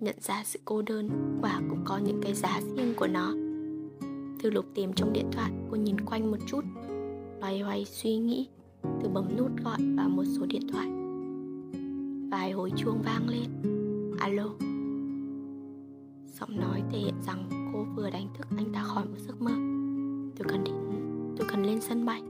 Nhận 0.00 0.16
ra 0.20 0.42
sự 0.44 0.58
cô 0.64 0.82
đơn, 0.82 1.10
Quả 1.42 1.60
cũng 1.70 1.82
có 1.84 1.98
những 1.98 2.20
cái 2.22 2.34
giá 2.34 2.60
riêng 2.76 2.94
của 2.96 3.06
nó. 3.06 3.32
Thư 4.40 4.50
lục 4.50 4.64
tìm 4.74 4.92
trong 4.92 5.12
điện 5.12 5.26
thoại, 5.32 5.52
Cô 5.70 5.76
nhìn 5.76 6.00
quanh 6.00 6.30
một 6.30 6.36
chút, 6.46 6.64
loay 7.40 7.60
hoay 7.60 7.84
suy 7.84 8.16
nghĩ, 8.16 8.48
từ 8.82 9.08
bấm 9.08 9.36
nút 9.36 9.50
gọi 9.64 9.78
vào 9.96 10.08
một 10.08 10.24
số 10.24 10.46
điện 10.46 10.62
thoại. 10.72 10.88
Vài 12.30 12.52
hồi 12.52 12.72
chuông 12.76 13.02
vang 13.04 13.28
lên. 13.28 13.50
Alo. 14.18 14.48
Giọng 16.40 16.60
nói 16.60 16.82
thể 16.90 16.98
hiện 16.98 17.14
rằng 17.26 17.70
cô 17.72 17.86
vừa 17.96 18.10
đánh 18.10 18.28
thức 18.38 18.46
anh 18.56 18.72
ta 18.72 18.82
khỏi 18.82 19.04
một 19.04 19.18
giấc 19.26 19.42
mơ. 19.42 19.52
Tôi 20.36 20.48
cần 20.48 20.64
đến 20.64 20.91
tôi 21.42 21.50
cần 21.50 21.66
lên 21.66 21.80
sân 21.80 22.06
bay. 22.06 22.22